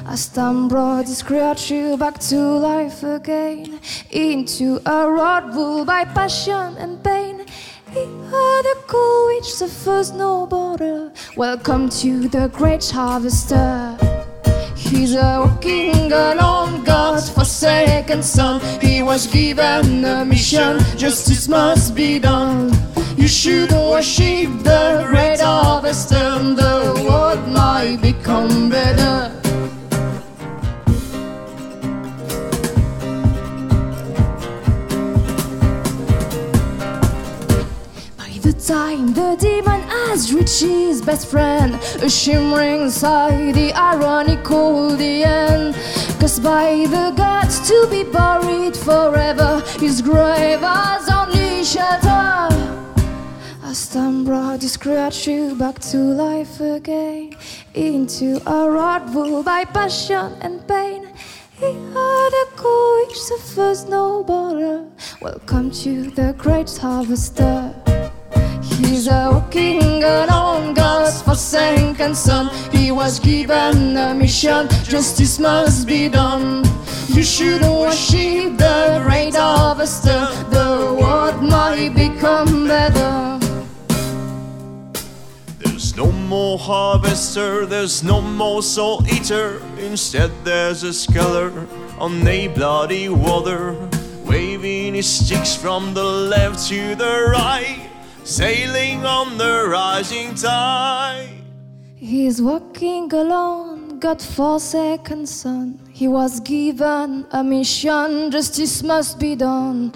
As 0.05 0.27
time 0.27 0.67
brought 0.67 1.08
this 1.08 1.24
creature 1.24 1.98
back 1.98 2.20
to 2.29 2.39
life 2.70 3.01
again, 3.01 3.79
into 4.12 4.79
a 4.86 5.08
world 5.08 5.55
ruled 5.55 5.88
by 5.88 6.05
passion 6.05 6.77
and 6.77 7.03
pain. 7.03 7.44
He 7.89 8.05
heard 8.29 8.65
a 8.74 8.75
call 8.86 9.25
which 9.29 9.51
suffers 9.51 10.12
no 10.12 10.46
border. 10.46 11.12
Welcome 11.36 11.89
to 12.01 12.27
the 12.27 12.48
great 12.50 12.88
harvester. 12.88 14.15
He's 14.86 15.15
a 15.15 15.42
walking 15.42 16.12
alone, 16.12 16.84
God's 16.84 17.30
forsaken 17.30 18.22
son. 18.22 18.62
He 18.82 19.01
was 19.01 19.27
given 19.27 20.06
a 20.06 20.24
mission, 20.24 20.80
justice 20.96 21.48
must 21.48 21.96
be 21.96 22.20
done. 22.20 22.72
You 23.18 23.27
should 23.27 23.72
worship 23.72 24.50
the 24.63 25.06
great 25.10 25.39
harvester, 25.39 26.38
the 26.62 27.06
world 27.10 27.48
might 27.50 27.98
become 28.01 28.70
better. 28.70 29.45
Time 38.68 39.14
the 39.14 39.36
demon 39.36 39.82
has 39.82 40.34
reached 40.34 40.62
his 40.62 41.00
best 41.00 41.28
friend, 41.28 41.76
a 42.02 42.10
shimmering 42.10 42.90
sigh, 42.90 43.52
the 43.52 43.72
ironical 43.74 44.90
the 44.96 45.24
end. 45.24 45.76
Cause 46.20 46.40
by 46.40 46.88
the 46.90 47.14
gods 47.16 47.60
to 47.68 47.88
be 47.92 48.04
buried 48.04 48.76
forever, 48.76 49.62
his 49.80 50.02
grave 50.02 50.62
has 50.62 51.08
only 51.10 51.64
shelter. 51.64 52.50
As 53.64 53.88
time 53.90 54.24
brought 54.26 54.62
this 54.62 54.78
creature 54.78 55.54
back 55.54 55.78
to 55.92 55.98
life 55.98 56.60
again, 56.60 57.36
into 57.76 58.42
a 58.50 58.70
rod 58.70 59.14
ruled 59.14 59.46
by 59.46 59.66
passion 59.66 60.34
and 60.42 60.68
pain. 60.68 61.08
He 61.60 61.72
heard 61.94 62.34
a 62.44 62.46
call 62.56 63.06
which 63.06 63.18
suffers 63.18 63.86
no. 63.86 64.26
Welcome 65.22 65.70
to 65.72 66.10
the 66.12 66.34
great 66.38 66.76
harvester. 66.78 67.85
He's 68.96 69.08
a 69.08 69.30
walking 69.30 70.02
alone, 70.06 70.74
God's 70.74 71.22
forsaken 71.22 72.16
son. 72.16 72.50
He 72.72 72.92
was 72.92 73.20
given 73.20 73.98
a 73.98 74.14
mission, 74.16 74.70
justice 74.86 75.38
must 75.38 75.86
be 75.86 76.08
done. 76.08 76.64
You 77.10 77.22
should 77.22 77.62
worship 77.64 78.58
the 78.58 79.02
great 79.04 79.36
harvester. 79.36 80.30
The 80.50 80.96
world 80.98 81.44
might 81.44 81.90
become 81.94 82.70
better. 82.70 83.38
There's 85.60 85.98
no 85.98 86.10
more 86.14 86.58
harvester, 86.58 87.66
there's 87.66 88.02
no 88.02 88.22
more 88.22 88.64
soul 88.64 89.06
eater. 89.12 89.62
Instead, 89.78 90.32
there's 90.46 90.84
a 90.84 90.94
scholar 90.94 91.52
on 92.00 92.25
a 92.25 92.48
bloody 92.48 93.10
water, 93.10 93.75
waving 94.24 94.94
his 94.94 95.10
sticks 95.10 95.54
from 95.54 95.94
the 95.94 96.06
left 96.06 96.66
to 96.70 96.96
the 96.96 97.28
right, 97.30 97.85
sailing 98.25 99.05
on 99.05 99.38
the 99.38 99.67
rising 99.70 100.34
tide. 100.34 101.29
He's 101.96 102.41
walking 102.41 103.13
alone, 103.13 104.00
God 104.00 104.20
forsaken 104.20 105.27
son. 105.27 105.79
He 105.91 106.08
was 106.08 106.39
given 106.39 107.27
a 107.32 107.44
mission, 107.44 108.32
justice 108.32 108.82
must 108.82 109.20
be 109.20 109.36
done. 109.36 109.94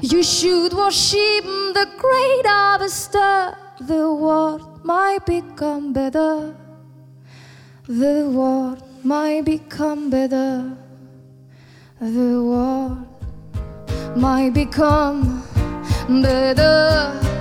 You 0.00 0.22
should 0.22 0.72
worship 0.72 1.44
the 1.44 1.86
great 1.98 2.46
harvester. 2.46 3.56
The 3.80 4.12
world 4.12 4.82
might 4.82 5.26
become 5.26 5.92
better. 5.92 6.54
The 7.86 8.28
world 8.30 8.82
might 9.04 9.44
become 9.44 10.08
better. 10.08 10.76
The 12.00 12.42
world 12.42 13.06
might 14.16 14.54
become 14.54 15.42
better. 16.08 17.35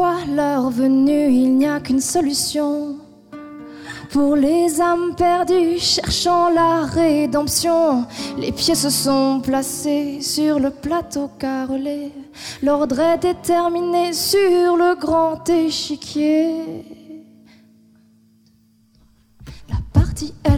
L'heure 0.00 0.70
venue, 0.70 1.28
il 1.28 1.56
n'y 1.56 1.66
a 1.66 1.80
qu'une 1.80 2.00
solution. 2.00 2.98
Pour 4.12 4.36
les 4.36 4.80
âmes 4.80 5.16
perdues 5.16 5.80
cherchant 5.80 6.50
la 6.50 6.84
rédemption, 6.84 8.06
les 8.38 8.52
pieds 8.52 8.76
se 8.76 8.90
sont 8.90 9.40
placés 9.42 10.20
sur 10.20 10.60
le 10.60 10.70
plateau 10.70 11.28
carrelé. 11.36 12.12
L'ordre 12.62 13.00
est 13.00 13.18
déterminé 13.18 14.12
sur 14.12 14.76
le 14.76 14.94
grand 14.94 15.48
échiquier. 15.48 16.84
La 19.68 19.78
partie 19.92 20.32
est 20.44 20.57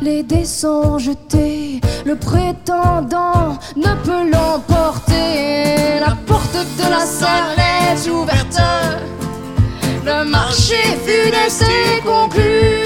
les 0.00 0.22
dés 0.22 0.44
sont 0.44 0.98
jetés. 0.98 1.80
Le 2.04 2.14
prétendant 2.16 3.58
ne 3.76 3.94
peut 4.04 4.30
l'emporter. 4.30 5.98
La 6.00 6.16
porte 6.26 6.56
de 6.78 6.90
la 6.90 7.04
salle 7.04 7.56
est 7.58 8.08
ouverte. 8.08 8.60
Le 10.04 10.24
marché 10.24 10.76
funeste 11.04 11.62
est 11.62 12.00
conclu. 12.02 12.84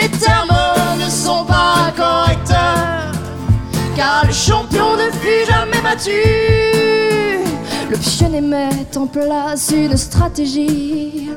Les 0.00 0.08
termes 0.08 0.56
ne 0.98 1.10
sont 1.10 1.44
pas 1.44 1.92
corrects. 1.96 2.60
Car 3.96 4.24
le 4.26 4.32
champion 4.32 4.96
ne 4.96 5.10
fut 5.10 5.44
jamais 5.46 5.80
battu. 5.82 6.76
Le 7.88 7.96
pionnier 7.96 8.40
met 8.40 8.96
en 8.96 9.06
place 9.06 9.72
une 9.72 9.96
stratégie. 9.96 11.30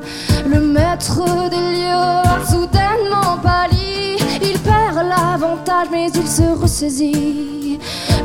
Le 0.46 0.60
maître 0.60 1.22
des 1.48 1.56
lieux 1.56 2.44
soudainement 2.48 3.38
pâli. 3.42 4.16
Il 4.42 4.58
perd 4.58 5.06
l'avantage, 5.08 5.88
mais 5.92 6.08
il 6.12 6.26
se 6.26 6.60
ressaisit. 6.60 7.78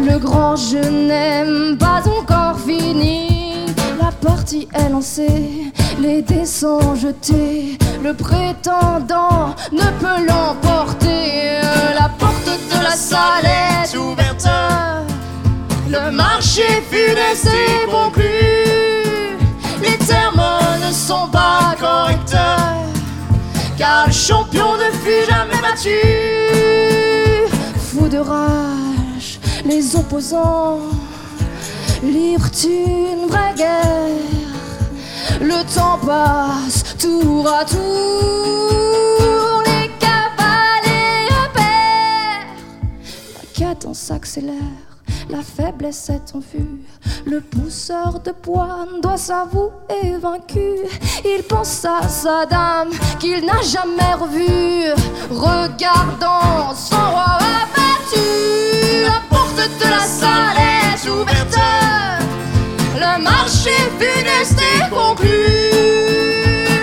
Le 0.04 0.18
grand 0.18 0.56
jeu 0.56 0.90
n'aime 0.90 1.78
pas 1.78 2.02
encore 2.08 2.60
fini. 2.60 3.66
La 4.02 4.12
partie 4.12 4.68
est 4.74 4.90
lancée, 4.90 5.72
les 6.00 6.22
dés 6.22 6.46
sont 6.46 6.96
jetés. 6.96 7.78
Le 8.04 8.14
prétendant 8.14 9.56
ne 9.72 9.88
peut 10.00 10.26
l'emporter. 10.28 11.62
La 11.94 12.10
porte 12.10 12.46
de 12.46 12.84
la 12.84 12.96
salle 12.96 13.46
est 13.46 13.96
ouverte. 13.96 14.65
Le 15.88 16.12
marché 16.12 16.64
funeste 16.90 17.46
est 17.46 17.86
conclu. 17.90 18.24
Les 19.82 19.98
termes 20.06 20.42
ne 20.86 20.92
sont 20.92 21.28
pas 21.30 21.76
corrects. 21.80 22.36
Car 23.78 24.08
le 24.08 24.12
champion 24.12 24.78
ne 24.78 24.92
fut 24.92 25.30
jamais 25.30 25.62
battu. 25.62 26.00
Fou 27.78 28.08
de 28.08 28.18
rage, 28.18 29.40
les 29.64 29.96
opposants 29.96 30.80
livrent 32.04 32.50
une 32.66 33.28
vraie 33.28 33.54
guerre. 33.56 35.40
Le 35.40 35.64
temps 35.74 36.00
passe 36.04 36.96
tour 36.98 37.48
à 37.48 37.64
tour. 37.64 39.62
Les 39.66 39.90
cavaliers 40.00 41.30
opèrent. 41.46 42.56
La 43.36 43.46
cadence 43.54 44.00
s'accélère. 44.00 44.85
La 45.30 45.42
faiblesse 45.42 46.10
est 46.10 46.36
en 46.36 46.40
vue. 46.40 46.82
Le 47.26 47.42
pousseur 47.42 48.20
de 48.20 48.32
bois 48.44 48.86
doit 49.02 49.18
s'avouer 49.18 50.18
vaincu. 50.22 50.76
Il 51.24 51.44
pense 51.44 51.84
à 51.84 52.08
sa 52.08 52.46
dame 52.46 52.92
qu'il 53.20 53.44
n'a 53.44 53.62
jamais 53.62 54.14
revue. 54.20 54.94
Regardant 55.32 56.76
son 56.76 56.96
roi 56.96 57.38
abattu, 57.40 59.04
la 59.04 59.22
porte 59.30 59.56
de 59.56 59.90
la 59.90 60.02
salle 60.02 60.58
est 60.58 61.10
ouverte. 61.10 61.58
Le 62.96 63.24
marché 63.24 63.72
funeste 64.00 64.60
est 64.62 64.90
conclu. 64.90 65.30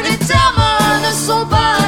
Les 0.02 0.18
termes 0.18 0.62
ne 1.06 1.12
sont 1.14 1.46
pas 1.46 1.81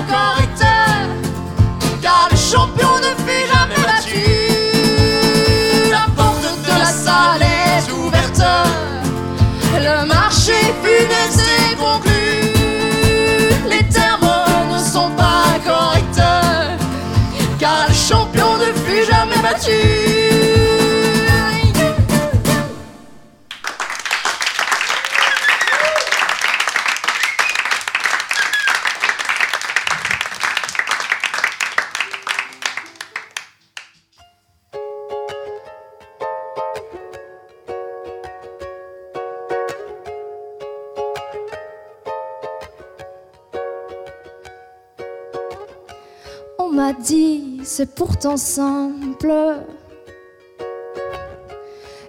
c'est 47.77 47.93
pourtant 47.93 48.37
simple. 48.37 49.14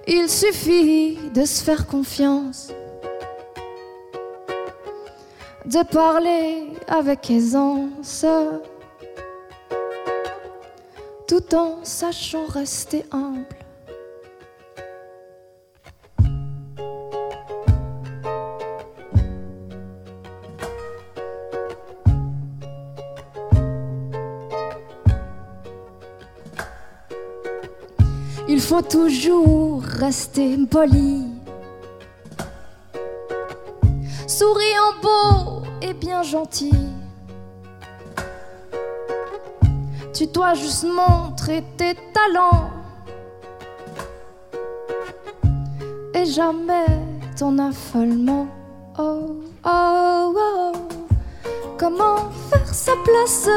Il 0.08 0.30
suffit 0.30 1.18
de 1.34 1.46
se 1.46 1.64
faire 1.64 1.88
confiance, 1.88 2.72
de 5.66 5.84
parler 5.84 6.68
avec 6.88 7.30
aisance, 7.30 8.25
tout 11.28 11.56
en 11.56 11.84
sachant 11.84 12.46
rester 12.48 13.06
humble. 13.12 13.65
Faut 28.66 28.82
toujours 28.82 29.84
rester 29.84 30.58
poli. 30.66 31.24
Souriant 34.25 34.94
beau 35.04 35.62
et 35.84 35.94
bien 35.94 36.24
gentil. 36.24 36.74
Tu 40.16 40.25
dois 40.25 40.56
juste 40.56 40.84
montrer 40.84 41.64
tes 41.78 41.94
talents. 42.12 42.72
Et 46.16 46.25
jamais 46.25 46.88
ton 47.38 47.60
affolement. 47.60 48.48
Oh, 48.98 49.44
oh, 49.64 50.34
oh. 50.36 50.72
Comment 51.78 52.32
faire 52.50 52.74
sa 52.74 52.94
place 53.04 53.48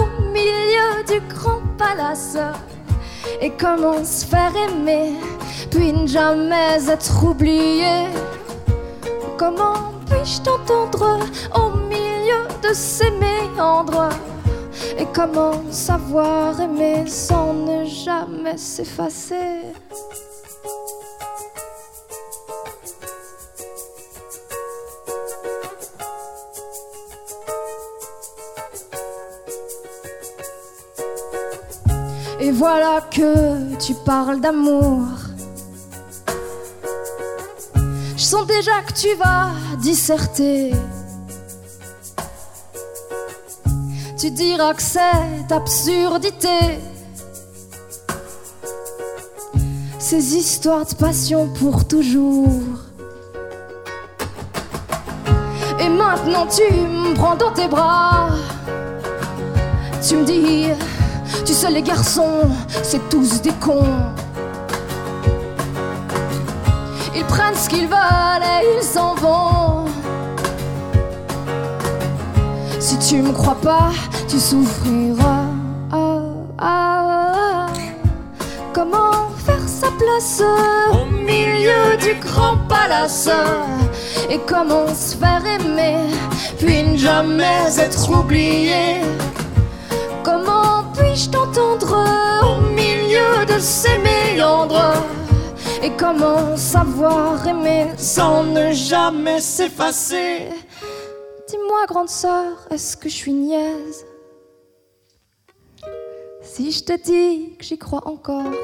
au 0.00 0.30
milieu 0.30 1.04
du 1.06 1.26
grand 1.34 1.62
palace? 1.78 2.36
Et 3.40 3.50
comment 3.50 4.04
se 4.04 4.26
faire 4.26 4.52
aimer, 4.56 5.14
puis 5.70 5.92
ne 5.92 6.06
jamais 6.06 6.88
être 6.88 7.24
oublié. 7.24 8.06
Comment 9.36 9.92
puis-je 10.06 10.42
t'entendre 10.42 11.20
au 11.54 11.76
milieu 11.88 12.46
de 12.62 12.74
ces 12.74 13.10
méandres? 13.10 14.08
Et 14.98 15.06
comment 15.14 15.52
savoir 15.70 16.60
aimer 16.60 17.06
sans 17.06 17.52
ne 17.52 17.84
jamais 17.84 18.56
s'effacer? 18.56 19.72
Et 32.40 32.52
voilà 32.52 32.97
que 33.18 33.74
tu 33.84 33.94
parles 33.94 34.40
d'amour. 34.40 35.02
Je 38.16 38.22
sens 38.22 38.46
déjà 38.46 38.80
que 38.86 38.92
tu 38.92 39.12
vas 39.16 39.50
disserter. 39.80 40.72
Tu 44.16 44.30
diras 44.30 44.72
que 44.72 44.82
cette 44.82 45.50
absurdité, 45.50 46.78
ces 49.98 50.36
histoires 50.36 50.86
de 50.86 50.94
passion 50.94 51.48
pour 51.58 51.88
toujours. 51.88 52.62
Et 55.80 55.88
maintenant 55.88 56.46
tu 56.46 56.72
me 56.72 57.14
prends 57.14 57.34
dans 57.34 57.52
tes 57.52 57.66
bras. 57.66 58.28
Tu 60.06 60.14
me 60.14 60.24
dis, 60.24 60.68
tu 61.48 61.54
sais 61.54 61.70
les 61.70 61.80
garçons, 61.80 62.42
c'est 62.82 63.08
tous 63.08 63.40
des 63.40 63.52
cons. 63.52 63.86
Ils 67.16 67.24
prennent 67.24 67.54
ce 67.54 67.70
qu'ils 67.70 67.86
veulent 67.86 68.44
et 68.44 68.76
ils 68.76 68.82
s'en 68.82 69.14
vont. 69.14 69.86
Si 72.78 72.98
tu 72.98 73.22
me 73.22 73.32
crois 73.32 73.56
pas, 73.62 73.88
tu 74.28 74.38
souffriras. 74.38 75.46
Comment 78.74 79.30
faire 79.46 79.66
sa 79.66 79.88
place 79.92 80.42
au 80.92 81.06
milieu 81.06 81.96
du 81.98 82.14
grand 82.20 82.58
palace? 82.68 83.30
Et 84.28 84.38
comment 84.46 84.86
se 84.94 85.16
faire 85.16 85.42
aimer, 85.46 86.10
puis 86.58 86.82
ne 86.82 86.96
jamais 86.98 87.78
être 87.78 88.10
oublié? 88.10 89.00
Puis-je 91.18 91.30
t'entendre 91.30 91.96
au 92.46 92.60
milieu 92.60 93.44
de 93.44 93.58
ces 93.58 93.98
méandres? 93.98 95.02
Et 95.82 95.90
comment 95.96 96.56
savoir 96.56 97.44
aimer 97.44 97.88
sans 97.96 98.44
ne 98.44 98.70
jamais 98.70 99.40
s'effacer? 99.40 100.50
Dis-moi, 101.48 101.86
grande 101.88 102.08
sœur, 102.08 102.68
est-ce 102.70 102.96
que 102.96 103.08
je 103.08 103.16
suis 103.16 103.32
niaise? 103.32 104.06
Si 106.40 106.70
je 106.70 106.84
te 106.84 106.92
dis 106.92 107.56
que 107.56 107.64
j'y 107.64 107.78
crois 107.78 108.06
encore. 108.06 108.54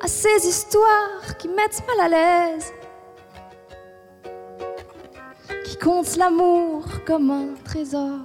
À 0.00 0.06
ces 0.06 0.46
histoires 0.46 1.36
qui 1.40 1.48
mettent 1.48 1.82
mal 1.88 2.00
à 2.04 2.08
l'aise, 2.08 2.72
qui 5.64 5.76
comptent 5.76 6.16
l'amour 6.16 6.84
comme 7.04 7.32
un 7.32 7.48
trésor. 7.64 8.20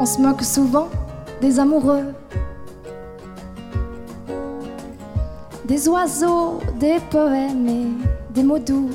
On 0.00 0.06
se 0.06 0.20
moque 0.20 0.42
souvent 0.42 0.88
des 1.40 1.58
amoureux, 1.58 2.12
des 5.64 5.88
oiseaux, 5.88 6.60
des 6.78 6.98
poèmes 7.10 7.68
et 7.68 8.34
des 8.34 8.42
mots 8.42 8.58
doux. 8.58 8.90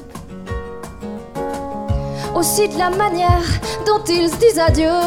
Aussi 2.36 2.68
de 2.70 2.78
la 2.78 2.92
manière 2.92 3.42
dont 3.88 4.04
ils 4.08 4.30
se 4.30 4.36
disent 4.38 4.60
adieu. 4.60 5.00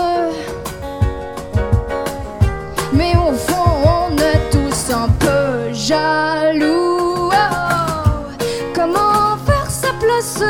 Mais 2.92 3.12
au 3.16 3.32
fond, 3.32 3.70
on 3.84 4.16
est 4.16 4.50
tous 4.50 4.92
un 4.92 5.08
peu 5.20 5.72
jaloux. 5.72 7.30
Oh, 7.30 8.32
comment 8.74 9.36
faire 9.46 9.70
sa 9.70 9.92
place 10.00 10.42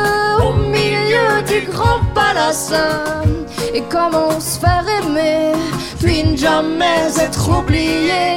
au 0.43 0.55
milieu 0.55 1.43
du 1.47 1.67
grand 1.71 2.01
palace? 2.15 2.73
Et 3.75 3.83
comment 3.89 4.39
se 4.41 4.59
faire 4.59 4.85
aimer, 5.01 5.53
puis 6.01 6.25
ne 6.25 6.37
jamais 6.37 7.09
être 7.19 7.49
oublié. 7.49 8.37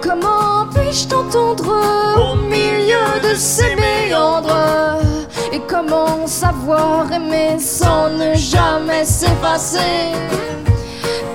Comment 0.00 0.66
puis-je 0.72 1.08
t'entendre 1.08 1.72
au 2.16 2.36
milieu 2.36 3.20
de 3.22 3.34
ces 3.34 3.74
méandres? 3.74 4.98
Et 5.52 5.60
comment 5.68 6.26
savoir 6.26 7.10
aimer 7.12 7.58
sans 7.58 8.10
ne 8.10 8.34
jamais 8.34 9.04
s'effacer? 9.04 10.12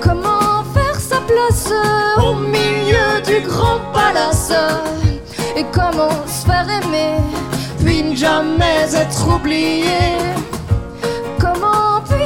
Comment 0.00 0.64
faire 0.74 0.98
sa 0.98 1.20
place 1.20 1.72
au 2.18 2.34
milieu 2.34 3.20
du 3.26 3.46
grand 3.46 3.80
palace? 3.92 4.52
Et 5.56 5.64
comment 5.72 6.24
se 6.26 6.46
faire 6.46 6.66
aimer 6.82 7.16
puis 7.84 8.02
ne 8.02 8.14
jamais 8.14 8.88
être 8.94 9.36
oublié? 9.36 10.20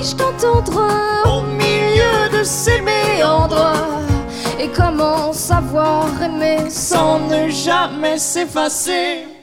Puis-je 0.05 0.17
t'entendre 0.17 0.83
au 1.25 1.41
milieu 1.41 2.29
de 2.31 2.45
ces 2.45 2.79
méandres. 2.83 3.73
Et 4.61 4.69
comment 4.69 5.33
savoir 5.33 6.09
aimer 6.23 6.69
sans 6.69 7.21
ne 7.21 7.49
jamais 7.49 8.19
s'effacer? 8.19 9.34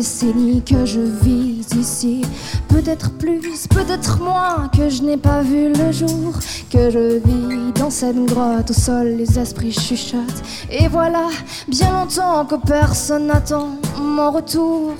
Que 0.00 0.86
je 0.86 1.00
vis 1.00 1.66
ici. 1.74 2.22
Peut-être 2.68 3.10
plus, 3.18 3.66
peut-être 3.66 4.20
moins, 4.20 4.68
que 4.68 4.88
je 4.88 5.02
n'ai 5.02 5.16
pas 5.16 5.42
vu 5.42 5.72
le 5.72 5.90
jour. 5.90 6.34
Que 6.70 6.88
je 6.90 7.18
vis 7.18 7.72
dans 7.72 7.90
cette 7.90 8.24
grotte 8.26 8.70
au 8.70 8.74
sol, 8.74 9.16
les 9.16 9.38
esprits 9.38 9.72
chuchotent. 9.72 10.42
Et 10.70 10.86
voilà, 10.86 11.26
bien 11.66 11.90
longtemps 11.92 12.44
que 12.44 12.54
personne 12.64 13.26
n'attend 13.26 13.70
mon 14.00 14.30
retour. 14.30 14.94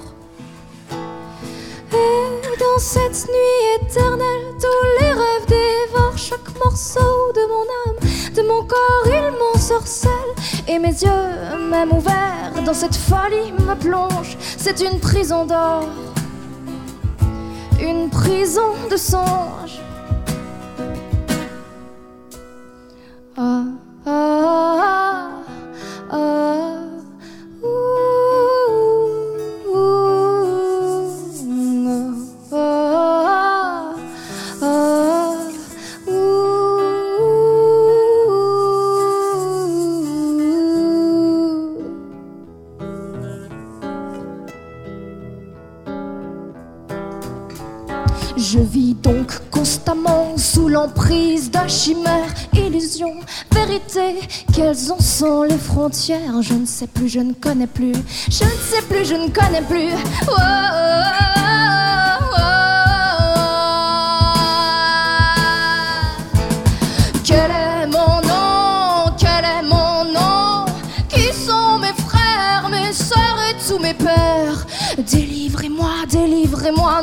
Et 1.92 2.58
dans 2.58 2.78
cette 2.78 3.28
nuit 3.28 3.80
éternelle, 3.80 4.46
tous 4.61 5.00
les 5.00 5.12
rêves 5.12 5.46
dévorent 5.46 6.18
chaque 6.18 6.64
morceau 6.64 7.32
de 7.34 7.44
mon 7.52 7.66
âme, 7.87 8.34
de 8.34 8.42
mon 8.42 8.66
corps, 8.66 9.06
ils 9.06 9.32
m'ensorcellent. 9.38 10.34
Et 10.66 10.78
mes 10.80 10.88
yeux, 10.88 11.68
même 11.70 11.92
ouverts, 11.92 12.47
dans 12.64 12.75
cette 12.75 12.97
folie 12.97 13.53
me 13.53 13.75
plongent. 13.75 14.37
C'est 14.57 14.81
une 14.81 14.99
prison 15.01 15.47
d'or, 15.47 15.85
une 17.81 18.11
prison 18.11 18.75
de 18.90 18.97
songes. 18.97 19.81
Sous 51.09 51.14
l'emprise 51.14 51.51
d'un 51.51 51.68
chimère, 51.68 52.29
illusion, 52.53 53.14
vérité. 53.53 54.21
Quelles 54.53 54.92
en 54.92 55.01
sont 55.01 55.42
les 55.42 55.57
frontières 55.57 56.42
Je 56.42 56.55
ne 56.55 56.66
sais 56.66 56.87
plus, 56.87 57.09
je 57.09 57.21
ne 57.21 57.33
connais 57.33 57.66
plus. 57.66 57.94
Je 58.29 58.44
ne 58.44 58.51
sais 58.51 58.83
plus, 58.88 59.05
je 59.05 59.14
ne 59.14 59.29
connais 59.29 59.62
plus. 59.62 59.92
Oh, 60.29 60.33
oh, 60.33 60.42
oh. 62.33 62.42
Quel 67.25 67.51
est 67.51 67.87
mon 67.87 68.21
nom? 68.27 69.12
Quel 69.18 69.44
est 69.44 69.62
mon 69.62 70.05
nom? 70.12 70.66
Qui 71.09 71.33
sont 71.33 71.79
mes 71.79 71.94
frères, 72.07 72.68
mes 72.71 72.92
sœurs 72.92 73.38
et 73.51 73.57
tous 73.66 73.79
mes 73.79 73.94
pères? 73.94 74.66
Délivrez-moi, 74.99 76.07
délivrez-moi, 76.11 77.03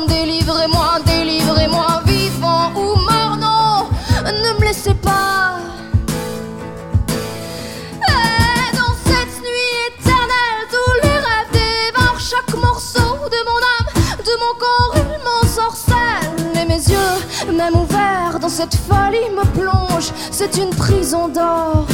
cette 18.56 18.74
folie 18.74 19.28
me 19.36 19.44
plongent. 19.52 20.14
C'est 20.30 20.56
une 20.56 20.70
prison 20.70 21.28
d'or, 21.28 21.86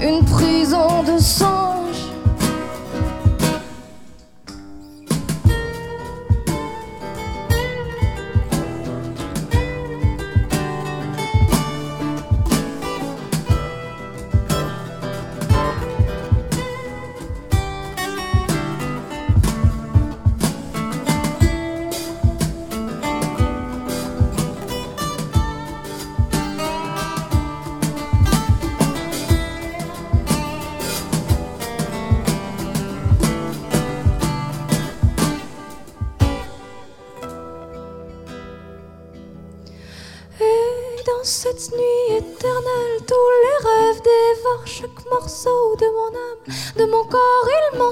une 0.00 0.24
prison 0.24 1.02
de 1.02 1.18
songe. 1.18 1.93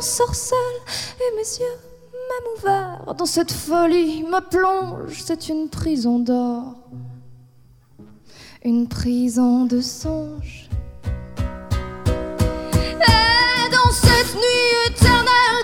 M'ensorcellent. 0.02 0.82
Et 1.20 1.36
mes 1.36 1.42
yeux, 1.42 1.78
même 2.12 2.46
ouverts, 2.58 3.14
dans 3.14 3.26
cette 3.26 3.52
folie 3.52 4.24
me 4.24 4.40
plongent. 4.40 5.22
C'est 5.24 5.48
une 5.48 5.68
prison 5.68 6.18
d'or, 6.18 6.74
une 8.64 8.88
prison 8.88 9.64
de 9.64 9.80
songes. 9.80 10.68
Et 12.74 13.70
dans 13.70 13.92
cette 13.92 14.34
nuit 14.34 14.90
éternelle, 14.90 15.61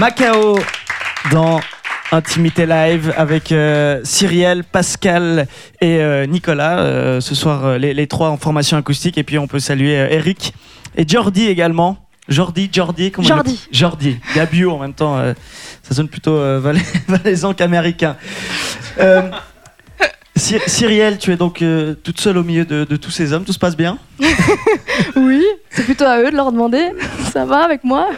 Macao 0.00 0.58
dans 1.30 1.60
Intimité 2.10 2.64
Live 2.64 3.12
avec 3.18 3.52
euh, 3.52 4.00
Cyrielle, 4.02 4.64
Pascal 4.64 5.46
et 5.82 5.98
euh, 6.00 6.24
Nicolas. 6.24 6.78
Euh, 6.78 7.20
ce 7.20 7.34
soir, 7.34 7.66
euh, 7.66 7.76
les, 7.76 7.92
les 7.92 8.06
trois 8.06 8.30
en 8.30 8.38
formation 8.38 8.78
acoustique. 8.78 9.18
Et 9.18 9.24
puis, 9.24 9.36
on 9.38 9.46
peut 9.46 9.58
saluer 9.60 9.98
euh, 9.98 10.08
Eric 10.08 10.54
et 10.96 11.06
Jordi 11.06 11.48
également. 11.48 11.98
Jordi, 12.28 12.70
Jordi, 12.72 13.10
comment 13.10 13.26
on 13.26 13.28
Jordi. 13.28 13.50
l'appelle 13.52 13.68
Jordi. 13.78 14.18
Il 14.30 14.36
y 14.38 14.40
a 14.40 14.46
bio 14.46 14.70
en 14.72 14.78
même 14.78 14.94
temps. 14.94 15.18
euh, 15.18 15.34
ça 15.82 15.94
sonne 15.94 16.08
plutôt 16.08 16.34
euh, 16.34 16.58
valais- 16.62 16.80
valaisan 17.06 17.52
qu'américain. 17.52 18.16
Euh, 19.00 19.28
Cy- 20.34 20.60
Cyrielle, 20.66 21.18
tu 21.18 21.30
es 21.32 21.36
donc 21.36 21.60
euh, 21.60 21.94
toute 21.94 22.18
seule 22.22 22.38
au 22.38 22.42
milieu 22.44 22.64
de, 22.64 22.84
de 22.84 22.96
tous 22.96 23.10
ces 23.10 23.34
hommes. 23.34 23.44
Tout 23.44 23.52
se 23.52 23.58
passe 23.58 23.76
bien? 23.76 23.98
Oui, 25.16 25.44
c'est 25.70 25.84
plutôt 25.84 26.04
à 26.04 26.20
eux 26.20 26.30
de 26.30 26.36
leur 26.36 26.52
demander. 26.52 26.90
Ça 27.32 27.44
va 27.44 27.58
avec 27.64 27.84
moi? 27.84 28.08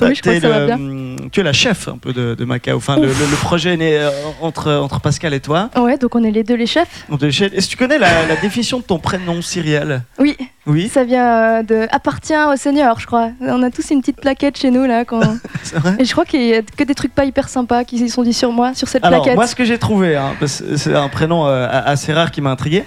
Oui, 0.00 0.14
je 0.14 0.20
crois 0.20 0.32
T'es 0.32 0.40
que 0.40 0.42
ça 0.42 0.48
va 0.48 0.60
le- 0.60 0.66
bien. 0.76 1.28
Tu 1.32 1.40
es 1.40 1.42
la 1.42 1.52
chef 1.52 1.88
un 1.88 1.98
peu 1.98 2.12
de, 2.12 2.34
de 2.34 2.44
Macao. 2.44 2.76
Enfin, 2.76 2.96
le, 2.96 3.06
le- 3.06 3.08
le 3.08 3.36
projet 3.36 3.74
est 3.74 3.76
né 3.76 3.96
euh, 3.98 4.10
entre, 4.40 4.72
entre 4.72 5.00
Pascal 5.00 5.32
et 5.34 5.40
toi. 5.40 5.70
Ouais, 5.76 5.96
donc 5.98 6.14
on 6.14 6.22
est 6.24 6.30
les 6.30 6.44
deux 6.44 6.54
les 6.56 6.66
chefs. 6.66 7.06
Est-ce 7.10 7.66
que 7.66 7.70
tu 7.70 7.76
connais 7.76 7.98
la, 7.98 8.26
la 8.26 8.36
définition 8.36 8.78
de 8.78 8.84
ton 8.84 8.98
prénom, 8.98 9.40
Cyrielle? 9.42 10.02
Oui, 10.18 10.36
Oui, 10.66 10.88
ça 10.88 11.04
vient 11.04 11.26
euh, 11.58 11.62
de 11.62 11.86
appartient 11.90 12.34
au 12.52 12.56
Seigneur, 12.56 12.98
je 13.00 13.06
crois. 13.06 13.30
On 13.40 13.62
a 13.62 13.70
tous 13.70 13.90
une 13.90 14.00
petite 14.00 14.20
plaquette 14.20 14.56
chez 14.58 14.70
nous 14.70 14.84
là. 14.84 15.04
Quand... 15.04 15.20
c'est 15.62 15.76
vrai? 15.78 15.96
Et 15.98 16.04
je 16.04 16.12
crois 16.12 16.24
qu'il 16.24 16.42
y 16.42 16.54
a 16.54 16.62
que 16.62 16.84
des 16.84 16.94
trucs 16.94 17.14
pas 17.14 17.24
hyper 17.24 17.48
sympas 17.48 17.84
qui 17.84 17.98
se 17.98 18.08
sont 18.08 18.22
dit 18.22 18.32
sur 18.32 18.52
moi, 18.52 18.74
sur 18.74 18.88
cette 18.88 19.04
Alors, 19.04 19.22
plaquette. 19.22 19.36
moi, 19.36 19.46
ce 19.46 19.54
que 19.54 19.64
j'ai 19.64 19.78
trouvé, 19.78 20.16
hein, 20.16 20.32
c'est 20.46 20.94
un 20.94 21.08
prénom 21.08 21.46
euh, 21.46 21.68
assez 21.70 22.12
rare 22.12 22.30
qui 22.30 22.40
m'a 22.40 22.50
intrigué, 22.50 22.84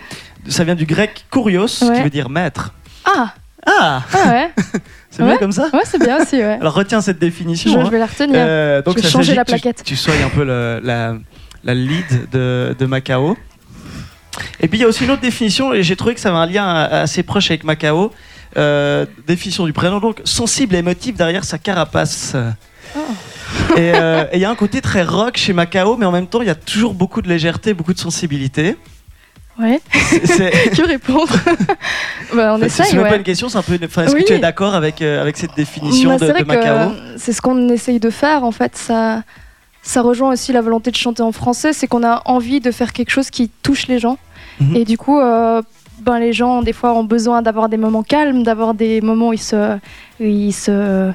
ça 0.48 0.64
vient 0.64 0.76
du 0.76 0.86
grec 0.86 1.26
kurios, 1.32 1.66
qui 1.68 2.02
veut 2.04 2.10
dire 2.10 2.30
maître. 2.30 2.74
Ah, 3.06 3.34
Ah 3.70 4.04
ah 4.14 4.30
ouais, 4.32 4.52
C'est 5.12 5.24
bien 5.24 5.38
comme 5.38 5.52
ça 5.52 5.70
ouais, 5.74 5.82
c'est 5.86 6.00
bien 6.00 6.22
aussi, 6.22 6.38
ouais. 6.38 6.58
Alors, 6.62 6.74
retiens 6.74 7.02
cette 7.02 7.20
définition. 7.20 7.72
Je, 7.72 7.78
hein. 7.78 7.84
je 7.86 7.92
vais 7.92 8.00
la 8.00 8.06
retenir. 8.06 8.36
Euh, 8.38 8.82
donc 8.82 8.98
Je 8.98 9.04
vais 9.04 9.10
changer 9.10 9.36
la 9.36 9.44
que 9.44 9.52
tu- 9.52 9.60
plaquette. 9.60 9.84
Tu, 9.84 9.96
sois 9.96 10.14
un 10.24 10.30
peu 10.30 10.44
le- 10.44 10.80
la, 10.84 11.16
la 11.64 11.74
lead 11.74 12.30
de, 12.32 12.76
de 12.78 12.86
Macao. 12.86 13.38
Et 14.62 14.68
puis 14.68 14.80
il 14.80 14.82
y 14.82 14.86
a 14.86 14.88
aussi 14.88 15.04
une 15.04 15.12
autre 15.12 15.22
définition, 15.22 15.74
et 15.74 15.84
j'ai 15.84 15.96
trouvé 15.96 16.14
que 16.14 16.20
ça 16.22 16.30
avait 16.30 16.38
un 16.38 16.46
lien 16.46 16.68
assez 16.74 17.24
proche 17.24 17.50
avec 17.52 17.64
Macao. 17.64 18.12
Euh, 18.58 19.06
définition 19.28 19.66
du 19.66 19.74
prénom, 19.74 20.00
donc 20.00 20.22
sensible 20.26 20.76
et 20.76 20.80
émotif 20.80 21.16
derrière 21.16 21.44
sa 21.44 21.58
carapace. 21.58 22.36
Oh. 22.96 23.00
Et 23.78 23.92
euh, 23.96 24.26
et 24.32 24.38
il 24.38 24.42
y 24.42 24.46
a 24.46 24.50
un 24.50 24.56
côté 24.56 24.82
très 24.82 25.04
rock 25.04 25.38
chez 25.38 25.54
Macao, 25.54 25.98
mais 25.98 26.06
en 26.06 26.12
même 26.12 26.28
temps 26.28 26.42
il 26.42 26.48
y 26.48 26.52
a 26.52 26.56
toujours 26.56 26.94
beaucoup 26.94 27.22
de 27.22 27.28
légèreté, 27.30 27.74
beaucoup 27.74 27.94
de 27.94 28.00
sensibilité. 28.00 28.78
Ouais, 29.60 29.82
que 29.92 30.82
répondre 30.88 31.28
bah, 32.34 32.56
On 32.60 32.70
c'est 32.70 32.94
même 32.94 33.04
pas 33.04 33.10
ouais. 33.12 33.18
une 33.18 33.24
question, 33.24 33.50
c'est 33.50 33.58
un 33.58 33.62
peu. 33.62 33.76
une- 33.76 33.86
enfin, 33.86 34.04
Est-ce 34.06 34.14
Oui. 34.16 34.22
que 34.22 34.28
tu 34.28 34.34
es 34.34 34.40
d'accord 34.40 34.74
avec, 34.74 35.02
euh, 35.02 35.22
avec 35.22 35.36
cette 35.38 35.56
définition 35.56 36.12
Bah, 36.18 36.18
de, 36.18 36.40
de 36.40 36.44
Macao 36.46 36.90
que 36.92 36.96
c'est 37.18 37.34
ce 37.34 37.42
qu'on 37.42 37.68
essaye 37.70 38.00
de 38.00 38.10
faire 38.10 38.44
en 38.46 38.52
fait. 38.52 38.78
Ça, 38.78 39.24
ça 39.82 40.02
rejoint 40.02 40.32
aussi 40.32 40.54
la 40.54 40.62
volonté 40.62 40.92
de 40.92 40.96
chanter 40.96 41.24
en 41.24 41.32
français, 41.34 41.74
c'est 41.74 41.88
qu'on 41.88 42.04
a 42.06 42.22
envie 42.26 42.62
de 42.62 42.72
faire 42.72 42.94
quelque 42.94 43.10
chose 43.12 43.30
qui 43.30 43.50
touche 43.64 43.88
les 43.88 44.00
gens. 44.00 44.18
Mhm. 44.62 44.76
Et 44.78 44.86
du 44.86 44.98
coup, 44.98 45.20
euh, 45.20 45.62
ben, 46.02 46.20
les 46.20 46.32
gens 46.32 46.62
des 46.62 46.74
fois 46.74 46.94
ont 46.94 47.04
besoin 47.04 47.42
d'avoir 47.42 47.68
des 47.68 47.78
moments 47.78 48.04
calmes, 48.04 48.44
d'avoir 48.44 48.74
des 48.74 49.02
moments 49.02 49.30
où 49.30 49.34
ils 49.34 49.38
se, 49.40 49.76
où 49.76 50.24
ils 50.24 50.54
se 50.54 51.12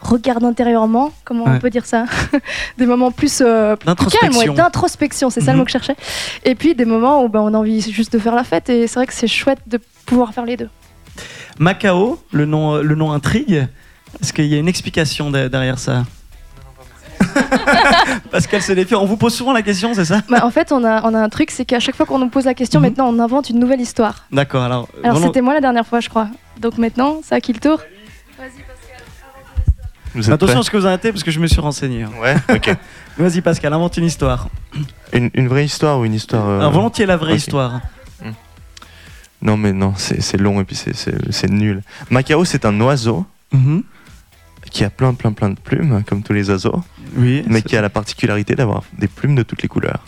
regardent 0.00 0.44
intérieurement, 0.44 1.12
comment 1.24 1.44
Ouais. 1.44 1.52
on 1.54 1.58
peut 1.58 1.70
dire 1.70 1.86
ça 1.86 2.04
Des 2.78 2.86
moments 2.86 3.10
plus, 3.10 3.40
euh, 3.40 3.76
plus 3.76 3.84
calmes, 3.86 3.96
D'introspection. 3.96 4.38
ouais, 4.40 4.56
d'introspection, 4.56 5.30
c'est 5.30 5.40
ça 5.40 5.52
Mhm. 5.52 5.56
le 5.56 5.58
mot 5.58 5.64
que 5.64 5.70
je 5.70 5.72
cherchais. 5.74 5.96
Et 6.44 6.54
puis 6.54 6.74
des 6.74 6.84
moments 6.84 7.22
où 7.24 7.28
ben, 7.28 7.40
on 7.40 7.52
a 7.54 7.58
envie 7.58 7.80
juste 7.92 8.12
de 8.12 8.18
faire 8.18 8.34
la 8.34 8.44
fête. 8.44 8.68
Et 8.70 8.86
c'est 8.86 8.94
vrai 8.94 9.06
que 9.06 9.12
c'est 9.14 9.26
chouette 9.28 9.60
de 9.66 9.78
pouvoir 10.06 10.32
faire 10.34 10.44
les 10.44 10.56
deux. 10.56 10.68
Macao, 11.58 12.18
le 12.32 12.46
nom, 12.46 12.76
le 12.78 12.94
nom 12.94 13.12
intrigue. 13.12 13.66
Est-ce 14.20 14.32
qu'il 14.32 14.46
y 14.46 14.54
a 14.54 14.58
une 14.58 14.68
explication 14.68 15.30
de- 15.30 15.48
derrière 15.48 15.78
ça? 15.78 16.04
Pascal 18.30 18.62
se 18.62 18.72
défie. 18.72 18.94
On 18.94 19.04
vous 19.04 19.16
pose 19.16 19.34
souvent 19.34 19.52
la 19.52 19.62
question, 19.62 19.92
c'est 19.94 20.04
ça? 20.06 20.22
Bah, 20.28 20.40
en 20.44 20.50
fait, 20.50 20.72
on 20.72 20.82
a, 20.84 21.02
on 21.04 21.14
a 21.14 21.18
un 21.20 21.28
truc, 21.28 21.50
c'est 21.50 21.64
qu'à 21.64 21.78
chaque 21.80 21.94
fois 21.96 22.06
qu'on 22.06 22.18
nous 22.18 22.28
pose 22.28 22.44
la 22.46 22.54
question, 22.54 22.80
Mhm. 22.80 22.86
maintenant 22.86 23.08
on 23.08 23.18
invente 23.18 23.50
une 23.50 23.58
nouvelle 23.58 23.80
histoire. 23.80 24.24
D'accord, 24.32 24.62
alors. 24.64 24.88
Alors 25.02 25.16
vraiment- 25.16 25.26
c'était 25.26 25.40
moi 25.42 25.54
la 25.54 25.60
dernière 25.60 25.86
fois, 25.86 26.00
je 26.00 26.08
crois. 26.08 26.28
Donc 26.58 26.78
maintenant, 26.78 27.20
c'est 27.22 27.34
à 27.34 27.40
qui 27.40 27.52
le 27.52 27.60
tour? 27.60 27.80
Vous 30.14 30.30
Attention 30.30 30.58
à 30.60 30.62
ce 30.62 30.70
que 30.70 30.76
vous 30.76 30.86
inventez 30.86 31.12
parce 31.12 31.22
que 31.22 31.30
je 31.30 31.38
me 31.38 31.46
suis 31.46 31.60
renseigné. 31.60 32.02
hein. 32.02 32.10
Ouais, 32.20 32.34
ok. 32.52 32.76
Vas-y, 33.18 33.40
Pascal, 33.42 33.72
invente 33.72 33.96
une 33.96 34.04
histoire. 34.06 34.48
Une, 35.12 35.30
une 35.34 35.46
vraie 35.48 35.64
histoire 35.64 35.98
ou 36.00 36.04
une 36.04 36.14
histoire. 36.14 36.48
euh, 36.48 36.68
volontiers 36.68 37.06
la 37.06 37.16
vraie 37.16 37.36
histoire. 37.36 37.80
Non, 39.42 39.56
mais 39.56 39.72
non, 39.72 39.94
c'est 39.96 40.36
long 40.36 40.60
et 40.60 40.64
puis 40.64 40.76
c'est- 40.76 41.48
nul. 41.48 41.82
Macao, 42.10 42.44
c'est 42.44 42.64
un 42.66 42.78
oiseau 42.80 43.24
Mhm. 43.52 43.84
qui 44.70 44.84
a 44.84 44.90
plein, 44.90 45.14
plein, 45.14 45.32
plein 45.32 45.48
de 45.50 45.58
plumes, 45.58 46.02
comme 46.06 46.22
tous 46.22 46.32
les 46.34 46.50
oiseaux. 46.50 46.82
Oui. 47.16 47.42
mais 47.48 47.62
qui 47.62 47.76
a 47.76 47.80
la 47.80 47.88
particularité 47.90 48.54
d'avoir 48.54 48.82
des 48.98 49.08
plumes 49.08 49.34
de 49.34 49.42
toutes 49.42 49.62
les 49.62 49.68
couleurs. 49.68 50.04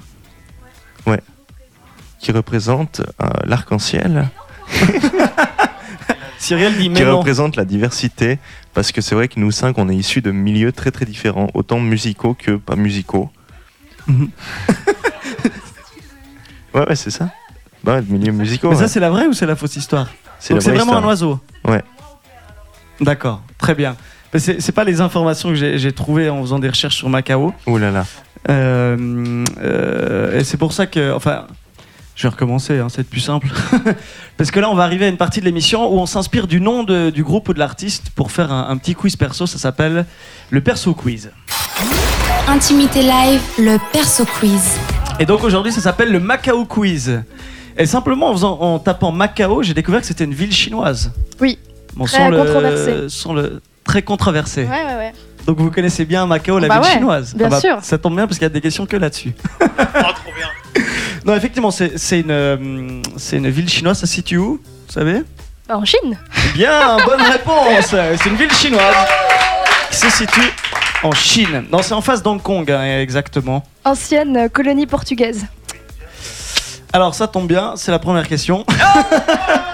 Ouais. 1.07 1.21
Qui 2.21 2.31
représente 2.31 3.01
euh, 3.21 3.29
l'arc-en-ciel, 3.45 4.29
Cyrielle 6.39 6.77
dit 6.77 6.89
mais 6.89 6.97
qui 6.97 7.05
représente 7.05 7.57
la 7.57 7.65
diversité, 7.65 8.39
parce 8.75 8.93
que 8.93 9.01
c'est 9.01 9.15
vrai 9.15 9.29
que 9.29 9.39
nous 9.39 9.51
cinq, 9.51 9.79
on 9.79 9.89
est 9.89 9.97
issus 9.97 10.23
de 10.23 10.31
milieux 10.31 10.73
très 10.73 10.91
très 10.91 11.05
différents, 11.05 11.49
autant 11.55 11.81
musicaux 11.81 12.35
que 12.35 12.57
pas 12.57 12.77
musicaux. 12.77 13.31
Ouais, 16.75 16.89
ouais, 16.89 16.97
c'est 16.97 17.11
ça. 17.11 17.29
Bah, 17.85 17.97
ouais, 17.97 18.03
milieux 18.09 18.33
musicaux. 18.33 18.71
Mais 18.71 18.77
ça 18.77 18.89
c'est 18.89 18.99
la 18.99 19.11
vraie 19.11 19.27
ou 19.27 19.35
c'est 19.35 19.45
la 19.45 19.57
fausse 19.57 19.77
histoire 19.77 20.09
c'est 20.43 20.55
vraiment 20.55 20.97
un 20.97 21.05
oiseau 21.05 21.39
Ouais. 21.65 21.83
D'accord, 23.01 23.43
très 23.59 23.75
bien. 23.75 23.97
C'est 24.37 24.73
pas 24.73 24.85
les 24.85 25.01
informations 25.01 25.51
que 25.51 25.77
j'ai 25.77 25.93
trouvées 25.93 26.31
en 26.31 26.41
faisant 26.43 26.59
des 26.59 26.69
recherches 26.69 26.97
sur 26.97 27.09
Macao. 27.09 27.55
Oh 27.67 27.79
là 27.79 27.91
là. 27.91 28.07
Euh, 28.49 29.45
euh, 29.61 30.39
et 30.39 30.45
c'est 30.45 30.57
pour 30.57 30.73
ça 30.73 30.87
que, 30.87 31.13
enfin, 31.13 31.47
je 32.15 32.23
vais 32.25 32.29
recommencer, 32.29 32.79
hein, 32.79 32.89
c'est 32.91 33.05
plus 33.09 33.21
simple. 33.21 33.49
Parce 34.37 34.51
que 34.51 34.61
là, 34.61 34.71
on 34.71 34.75
va 34.75 34.85
arriver 34.85 35.07
à 35.07 35.09
une 35.09 35.17
partie 35.17 35.41
de 35.41 35.45
l'émission 35.47 35.93
où 35.93 35.99
on 35.99 36.07
s'inspire 36.07 36.47
du 36.47 36.61
nom 36.61 36.83
de- 36.85 37.11
du 37.11 37.23
groupe 37.25 37.49
ou 37.49 37.55
de 37.55 37.59
l'artiste 37.59 38.11
pour 38.15 38.31
faire 38.31 38.53
un, 38.53 38.69
un 38.69 38.77
petit 38.77 38.95
quiz 38.95 39.17
perso. 39.17 39.47
Ça 39.47 39.59
s'appelle 39.59 40.05
le 40.51 40.61
Perso 40.61 40.95
Quiz. 40.95 41.31
Intimité 42.49 43.03
live, 43.03 43.41
le 43.59 43.79
perso 43.93 44.25
quiz. 44.25 44.77
Et 45.19 45.27
donc 45.27 45.43
aujourd'hui, 45.45 45.73
ça 45.73 45.81
s'appelle 45.81 46.11
le 46.11 46.21
Macao 46.21 46.65
Quiz. 46.65 47.23
Et 47.79 47.87
simplement 47.87 48.29
en, 48.29 48.33
faisant, 48.33 48.59
en 48.61 48.79
tapant 48.79 49.13
Macao, 49.13 49.63
j'ai 49.63 49.73
découvert 49.75 50.01
que 50.01 50.07
c'était 50.07 50.25
une 50.25 50.35
ville 50.35 50.53
chinoise. 50.53 51.13
Oui. 51.41 51.59
Bon, 51.95 52.05
Très 52.05 52.19
sans 52.19 52.29
le- 52.31 52.39
controversée. 52.39 52.95
sans 53.09 53.33
le 53.33 53.63
très 53.85 54.03
controversé. 54.03 54.65
Ouais, 54.65 54.69
ouais, 54.85 54.95
ouais. 54.97 55.13
Donc 55.47 55.59
vous 55.59 55.71
connaissez 55.71 56.05
bien 56.05 56.27
Macao, 56.27 56.59
la 56.59 56.69
Bah 56.69 56.79
ville 56.81 56.85
ouais, 56.89 56.93
chinoise. 56.95 57.35
bien 57.35 57.59
sûr. 57.59 57.79
Ça 57.83 57.99
tombe 57.99 58.15
bien 58.15 58.27
parce 58.27 58.39
qu'il 58.39 58.45
y 58.45 58.51
a 58.51 58.55
des 58.55 58.61
questions 58.61 58.87
que 58.87 58.97
là-dessus. 58.97 59.33
Non, 61.25 61.35
effectivement, 61.37 61.71
c'est 61.71 62.21
une, 62.21 62.31
euh, 62.31 62.57
une 63.33 63.49
ville 63.51 63.69
chinoise. 63.69 63.99
Ça 64.01 64.07
se 64.07 64.13
situe 64.15 64.39
où 64.39 64.61
Vous 64.87 64.93
savez? 64.93 65.23
En 65.71 65.85
Chine. 65.85 66.19
Bien, 66.55 66.97
bonne 67.07 67.23
réponse. 67.23 67.87
C'est 68.21 68.29
une 68.29 68.37
ville 68.37 68.53
chinoise 68.53 68.95
qui 69.91 69.97
se 69.97 70.11
situe 70.11 70.53
en 71.03 71.13
Chine. 71.13 71.65
Non, 71.71 71.81
c'est 71.83 71.95
en 71.95 72.01
face 72.01 72.23
d'Hong 72.23 72.43
Kong, 72.43 72.71
hein, 72.71 73.01
exactement. 73.01 73.65
Ancienne 73.85 74.49
colonie 74.51 74.87
portugaise. 74.87 75.47
Alors, 76.93 77.15
ça 77.15 77.27
tombe 77.29 77.47
bien, 77.47 77.75
c'est 77.77 77.91
la 77.91 77.99
première 77.99 78.27
question. 78.29 78.65
Ah 78.69 79.05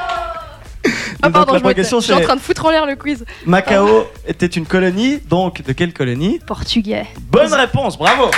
Donc, 1.25 1.33
pardon, 1.33 1.39
la 1.39 1.41
je, 1.41 1.45
première 1.47 1.63
m'étais- 1.71 1.75
question, 1.81 1.99
je 2.01 2.05
suis 2.05 2.15
en 2.15 2.21
train 2.21 2.37
de 2.37 2.41
foutre 2.41 2.65
en 2.67 2.71
l'air 2.71 2.87
le 2.87 2.95
quiz. 2.95 3.25
Macao 3.45 4.07
était 4.27 4.47
une 4.47 4.67
colonie, 4.67 5.19
donc 5.29 5.63
de 5.63 5.73
quelle 5.73 5.93
colonie? 5.93 6.39
Portugais. 6.47 7.07
Bonne 7.23 7.53
réponse, 7.53 7.99
bravo. 7.99 8.31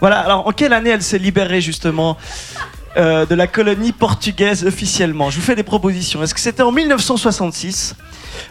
Voilà, 0.00 0.20
alors 0.20 0.46
en 0.46 0.52
quelle 0.52 0.72
année 0.72 0.90
elle 0.90 1.02
s'est 1.02 1.18
libérée 1.18 1.60
justement 1.60 2.16
euh, 2.96 3.26
de 3.26 3.34
la 3.34 3.46
colonie 3.46 3.92
portugaise 3.92 4.64
officiellement? 4.66 5.30
Je 5.30 5.36
vous 5.36 5.42
fais 5.42 5.54
des 5.56 5.62
propositions. 5.62 6.22
Est-ce 6.22 6.34
que 6.34 6.40
c'était 6.40 6.62
en 6.62 6.72
1966, 6.72 7.94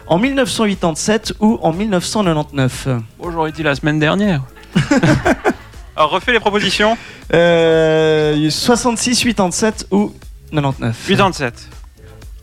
en 0.08 0.18
1987 0.18 1.34
ou 1.40 1.58
en 1.62 1.72
1999 1.72 2.88
Oh, 3.18 3.30
j'aurais 3.30 3.52
dit 3.52 3.62
la 3.62 3.74
semaine 3.74 3.98
dernière. 3.98 4.42
Alors, 5.96 6.10
refais 6.10 6.32
les 6.32 6.40
propositions. 6.40 6.96
euh, 7.32 8.50
66, 8.50 9.24
87 9.24 9.86
ou 9.90 10.12
99 10.52 10.96
87. 11.08 11.68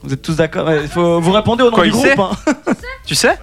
Vous 0.03 0.13
êtes 0.13 0.21
tous 0.21 0.35
d'accord? 0.35 0.69
Il 0.73 0.87
faut- 0.87 1.21
Vous 1.21 1.31
répondez 1.31 1.63
au 1.63 1.69
nom 1.69 1.75
Quoi, 1.75 1.83
du 1.83 1.89
il 1.89 1.93
groupe 1.93 2.05
sait 2.07 2.19
hein. 2.19 2.31
Tu 3.05 3.15
sais? 3.15 3.37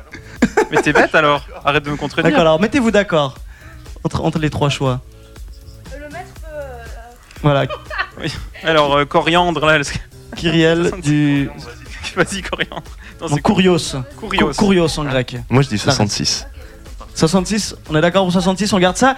Mais 0.71 0.79
t'es 0.83 0.93
bête 0.93 1.15
alors. 1.15 1.47
Arrête 1.65 1.85
de 1.85 1.91
me 1.91 1.97
contredire. 1.97 2.25
D'accord, 2.31 2.41
alors 2.41 2.61
mettez-vous 2.61 2.91
d'accord 2.91 3.37
entre, 4.05 4.23
entre 4.25 4.39
les 4.39 4.51
trois 4.51 4.69
choix. 4.69 5.01
Le 7.43 7.49
Voilà, 7.49 7.67
Alors, 8.65 8.97
euh, 8.97 9.05
coriandre, 9.05 9.65
là. 9.67 9.77
elle- 9.77 9.85
Kyriel 10.37 10.93
du. 11.03 11.51
Vas-y, 12.17 12.43
coriandre. 12.43 12.83
Non, 13.21 13.29
Non, 13.29 13.35
c'est 13.37 13.43
Kourios. 13.43 13.79
Kourios. 14.17 14.53
Kourios 14.57 14.99
en 14.99 15.05
grec. 15.05 15.37
Moi, 15.49 15.63
je 15.63 15.69
dis 15.69 15.79
66. 15.79 16.47
66, 17.15 17.75
on 17.91 17.97
est 17.97 18.01
d'accord 18.01 18.23
pour 18.25 18.33
66, 18.33 18.73
on 18.73 18.79
garde 18.79 18.97
ça 18.97 19.17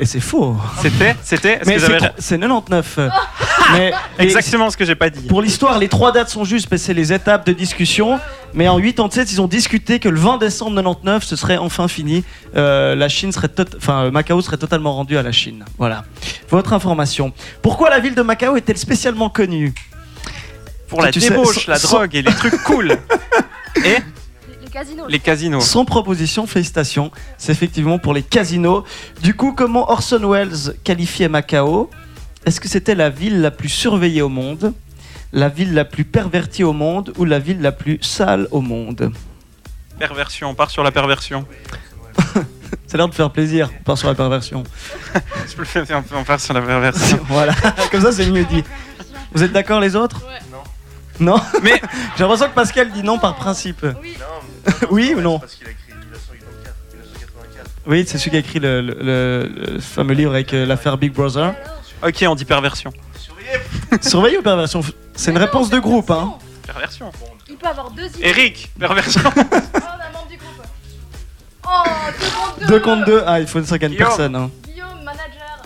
Et 0.00 0.06
c'est 0.06 0.20
faux. 0.20 0.56
C'était 0.80 1.14
C'était 1.22 1.60
Mais 1.66 1.78
c'est 1.78 1.86
j'avais- 1.86 1.98
tro- 1.98 2.08
c'est 2.18 2.38
99. 2.38 2.98
Mais 3.72 3.92
et 4.18 4.22
Exactement 4.22 4.70
ce 4.70 4.76
que 4.76 4.84
j'ai 4.84 4.94
pas 4.94 5.10
dit. 5.10 5.26
Pour 5.26 5.42
l'histoire, 5.42 5.78
les 5.78 5.88
trois 5.88 6.12
dates 6.12 6.28
sont 6.30 6.44
justes, 6.44 6.68
parce 6.68 6.82
que 6.82 6.86
c'est 6.86 6.94
les 6.94 7.12
étapes 7.12 7.46
de 7.46 7.52
discussion. 7.52 8.18
Mais 8.54 8.68
en 8.68 8.80
87, 8.80 9.30
ils 9.32 9.40
ont 9.40 9.46
discuté 9.46 9.98
que 10.00 10.08
le 10.08 10.18
20 10.18 10.38
décembre 10.38 10.74
99, 10.76 11.22
ce 11.24 11.36
serait 11.36 11.58
enfin 11.58 11.88
fini. 11.88 12.24
Euh, 12.56 12.94
la 12.96 13.08
Chine 13.08 13.32
serait, 13.32 13.48
tot- 13.48 13.76
enfin, 13.76 14.10
Macao 14.10 14.40
serait 14.40 14.56
totalement 14.56 14.94
rendu 14.94 15.16
à 15.16 15.22
la 15.22 15.32
Chine. 15.32 15.64
Voilà. 15.78 16.04
Votre 16.50 16.72
information. 16.72 17.32
Pourquoi 17.60 17.88
la 17.90 18.00
ville 18.00 18.14
de 18.14 18.22
Macao 18.22 18.56
est-elle 18.56 18.78
spécialement 18.78 19.28
connue? 19.30 19.72
Pour 20.88 21.00
la 21.02 21.10
Tu 21.10 21.20
sais, 21.20 21.30
débauche, 21.30 21.64
sans- 21.66 21.70
la 21.70 21.78
sans- 21.78 21.88
drogue 21.98 22.14
et 22.16 22.22
les 22.22 22.34
trucs 22.34 22.56
cool. 22.64 22.96
Et 23.84 23.96
casinos. 24.72 25.06
les 25.08 25.18
casinos. 25.18 25.60
Sans 25.60 25.84
proposition, 25.84 26.46
félicitations. 26.46 27.10
C'est 27.38 27.52
effectivement 27.52 27.98
pour 27.98 28.14
les 28.14 28.22
casinos. 28.22 28.84
Du 29.22 29.34
coup, 29.34 29.52
comment 29.52 29.90
Orson 29.90 30.28
Welles 30.28 30.74
qualifiait 30.82 31.28
Macao? 31.28 31.90
Est-ce 32.44 32.60
que 32.60 32.68
c'était 32.68 32.94
la 32.94 33.10
ville 33.10 33.40
la 33.40 33.50
plus 33.50 33.68
surveillée 33.68 34.22
au 34.22 34.28
monde, 34.28 34.72
la 35.32 35.48
ville 35.48 35.74
la 35.74 35.84
plus 35.84 36.04
pervertie 36.04 36.64
au 36.64 36.72
monde 36.72 37.12
ou 37.16 37.24
la 37.24 37.38
ville 37.38 37.60
la 37.60 37.70
plus 37.70 37.98
sale 38.02 38.48
au 38.50 38.60
monde? 38.60 39.12
Perversion, 39.98 40.50
on 40.50 40.54
part 40.54 40.70
sur 40.70 40.82
la 40.82 40.90
perversion. 40.90 41.46
C'est 42.86 42.96
l'air 42.96 43.08
de 43.08 43.14
faire 43.14 43.30
plaisir, 43.30 43.70
on 43.80 43.82
part 43.84 43.98
sur 43.98 44.08
la 44.08 44.14
perversion. 44.14 44.64
Je 45.48 45.54
peux 45.54 45.62
le 45.62 45.64
faire, 45.66 46.02
on 46.14 46.24
faire 46.24 46.40
sur 46.40 46.54
la 46.54 46.62
perversion. 46.62 47.20
voilà, 47.28 47.54
comme 47.90 48.00
ça 48.00 48.12
c'est 48.12 48.26
mieux 48.30 48.44
dit. 48.44 48.64
Vous 49.32 49.42
êtes 49.42 49.52
d'accord 49.52 49.80
les 49.80 49.96
autres? 49.96 50.20
Non 51.20 51.36
Mais- 51.62 51.80
J'ai 52.16 52.22
l'impression 52.24 52.48
que 52.48 52.54
Pascal 52.54 52.90
dit 52.92 53.02
non 53.02 53.18
par 53.18 53.36
principe. 53.36 53.84
Oui 54.90 55.14
ou 55.16 55.20
non 55.20 55.38
Parce 55.38 55.54
qu'il 55.54 55.66
a 55.66 55.70
écrit 55.70 55.92
1984, 55.92 56.74
1984. 56.94 57.70
Oui, 57.86 58.04
c'est 58.06 58.18
celui 58.18 58.30
qui 58.30 58.36
a 58.36 58.40
écrit 58.40 58.58
le, 58.60 58.80
le- 58.80 58.94
le- 59.00 59.72
le 59.74 59.80
fameux 59.80 60.14
livre 60.14 60.32
avec 60.32 60.52
euh, 60.54 60.64
l'affaire 60.66 60.96
Big 60.98 61.12
Brother. 61.12 61.54
Ok, 62.06 62.24
on 62.28 62.34
dit 62.34 62.44
perversion. 62.44 62.92
Surveiller 64.00 64.38
ou 64.38 64.42
perversion 64.42 64.80
C'est 65.14 65.30
une 65.30 65.38
réponse 65.38 65.68
de 65.70 65.78
groupe, 65.78 66.10
hein 66.10 66.34
Perversion. 66.66 67.10
Il 67.48 67.56
peut 67.56 67.66
avoir 67.66 67.90
deux 67.90 68.06
idées. 68.06 68.18
Eric, 68.22 68.70
perversion. 68.78 69.20
Oh, 69.24 69.30
on 69.34 69.40
a 69.40 70.06
un 70.08 70.12
membre 70.12 70.28
du 70.30 70.36
groupe. 70.36 70.62
Oh, 71.64 71.82
deux 72.20 72.30
contre 72.30 72.58
deux. 72.60 72.66
Deux 72.66 72.80
contre 72.80 73.04
deux, 73.04 73.22
ah 73.26 73.40
il 73.40 73.46
faut 73.46 73.58
une 73.58 73.66
cinquante 73.66 73.90
Guillaume. 73.90 74.06
personnes. 74.08 74.36
Hein. 74.36 74.50
Guillaume, 74.64 75.02
manager. 75.04 75.62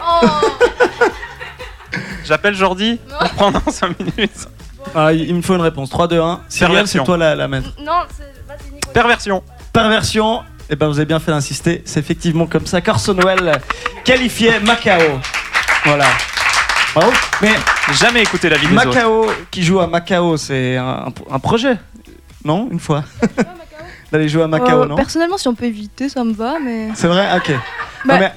Oh, 0.00 0.26
J'appelle 2.24 2.54
Jordi 2.54 2.98
pour 3.18 3.28
prendre 3.30 3.62
5 3.70 3.98
minutes. 3.98 4.48
Ah, 4.94 5.12
il 5.12 5.34
me 5.34 5.42
faut 5.42 5.54
une 5.54 5.60
réponse. 5.60 5.90
3, 5.90 6.08
2, 6.08 6.20
1. 6.20 6.40
Cyrielle, 6.48 6.88
c'est 6.88 7.02
toi 7.04 7.16
la, 7.16 7.34
la 7.34 7.48
maître. 7.48 7.68
non, 7.84 7.92
c'est. 8.16 8.24
Nico. 8.72 8.90
Perversion. 8.92 9.42
Perversion, 9.72 10.42
et 10.70 10.76
ben 10.76 10.88
vous 10.88 10.98
avez 10.98 11.06
bien 11.06 11.18
fait 11.20 11.30
d'insister. 11.30 11.82
C'est 11.84 12.00
effectivement 12.00 12.46
comme 12.46 12.66
ça 12.66 12.80
qu'Orson 12.80 13.14
Welles 13.14 13.60
qualifiait 14.04 14.60
Macao. 14.60 15.20
Voilà. 15.84 16.06
Bravo. 16.94 17.12
Mais 17.42 17.52
Jamais 17.92 18.22
écouté 18.22 18.48
la 18.48 18.56
vie 18.56 18.66
des 18.66 18.74
autres. 18.76 18.86
Macao, 18.88 19.26
qui 19.50 19.62
joue 19.62 19.80
à 19.80 19.86
Macao, 19.86 20.36
c'est 20.36 20.76
un, 20.76 21.06
un 21.30 21.38
projet 21.38 21.76
Non 22.44 22.68
Une 22.70 22.80
fois 22.80 23.04
D'aller 24.12 24.28
jouer 24.28 24.42
à 24.42 24.46
Macao, 24.48 24.82
Euh, 24.82 24.86
non? 24.86 24.96
Personnellement, 24.96 25.36
si 25.38 25.48
on 25.48 25.54
peut 25.54 25.66
éviter, 25.66 26.08
ça 26.08 26.24
me 26.24 26.32
va, 26.32 26.54
mais. 26.58 26.88
C'est 26.94 27.08
vrai? 27.08 27.28
Ok. 27.36 27.52
Bah- 28.06 28.32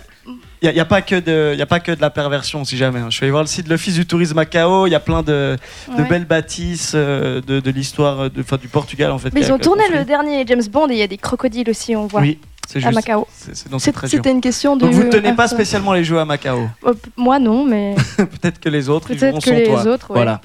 il 0.63 0.71
n'y 0.71 0.79
a, 0.79 0.85
pas 0.85 1.01
que 1.01 1.15
de, 1.19 1.55
y 1.57 1.61
a 1.61 1.65
pas 1.65 1.79
que 1.79 1.91
de 1.91 2.01
la 2.01 2.09
perversion, 2.11 2.63
si 2.63 2.77
jamais. 2.77 2.99
hein. 2.99 3.07
Je 3.09 3.15
suis 3.15 3.23
allé 3.23 3.31
voir 3.31 3.43
le 3.43 3.47
site 3.47 3.65
de 3.65 3.71
l'Office 3.71 3.95
du 3.95 4.05
tourisme 4.05 4.35
Macao. 4.35 4.85
Il 4.85 4.91
y 4.91 4.95
a 4.95 4.99
plein 4.99 5.23
de, 5.23 5.57
de 5.97 6.01
Ouais. 6.03 6.07
belles 6.07 6.25
bâtisses 6.25 6.91
euh, 6.95 7.41
de, 7.41 7.59
de 7.59 7.71
l'histoire 7.71 8.29
de, 8.29 8.41
enfin, 8.41 8.57
du 8.57 8.67
Portugal, 8.67 9.11
en 9.11 9.17
fait. 9.17 9.33
Mais 9.33 9.41
ils 9.41 9.49
a- 9.49 9.53
ont 9.53 9.57
a 9.57 9.59
tourné 9.59 9.83
le 9.91 10.05
dernier 10.05 10.43
James 10.47 10.61
Bond 10.71 10.89
et 10.89 10.93
il 10.93 10.99
y 10.99 11.03
a 11.03 11.07
des 11.07 11.17
crocodiles 11.17 11.69
aussi, 11.69 11.95
on 11.95 12.05
voit. 12.05 12.21
Oui, 12.21 12.37
c'est 12.67 12.77
à 12.77 12.81
juste. 12.81 12.93
Macao. 12.93 13.27
C'est 13.35 13.55
c'est 13.55 13.69
dans 13.71 13.79
C'est- 13.79 13.85
cette 13.85 13.97
région. 13.97 14.17
C'était 14.19 14.31
une 14.31 14.39
question 14.39 14.75
de. 14.75 14.81
Donc 14.85 14.91
vous 14.93 15.03
ne 15.03 15.09
tenez 15.09 15.33
pas 15.33 15.47
spécialement 15.47 15.93
les 15.93 16.03
jeux 16.03 16.19
à 16.19 16.25
Macao? 16.25 16.69
euh, 16.85 16.93
Moi 17.17 17.39
non, 17.39 17.65
mais 17.65 17.95
Peut-être 18.17 18.59
que 18.59 18.69
les 18.69 18.87
autres, 18.87 19.07
peut-être 19.07 19.43
que 19.43 19.49
les 19.49 19.63
toi. 19.63 19.81
autres. 19.87 20.11
ouais. 20.11 20.15
Voilà. 20.17 20.41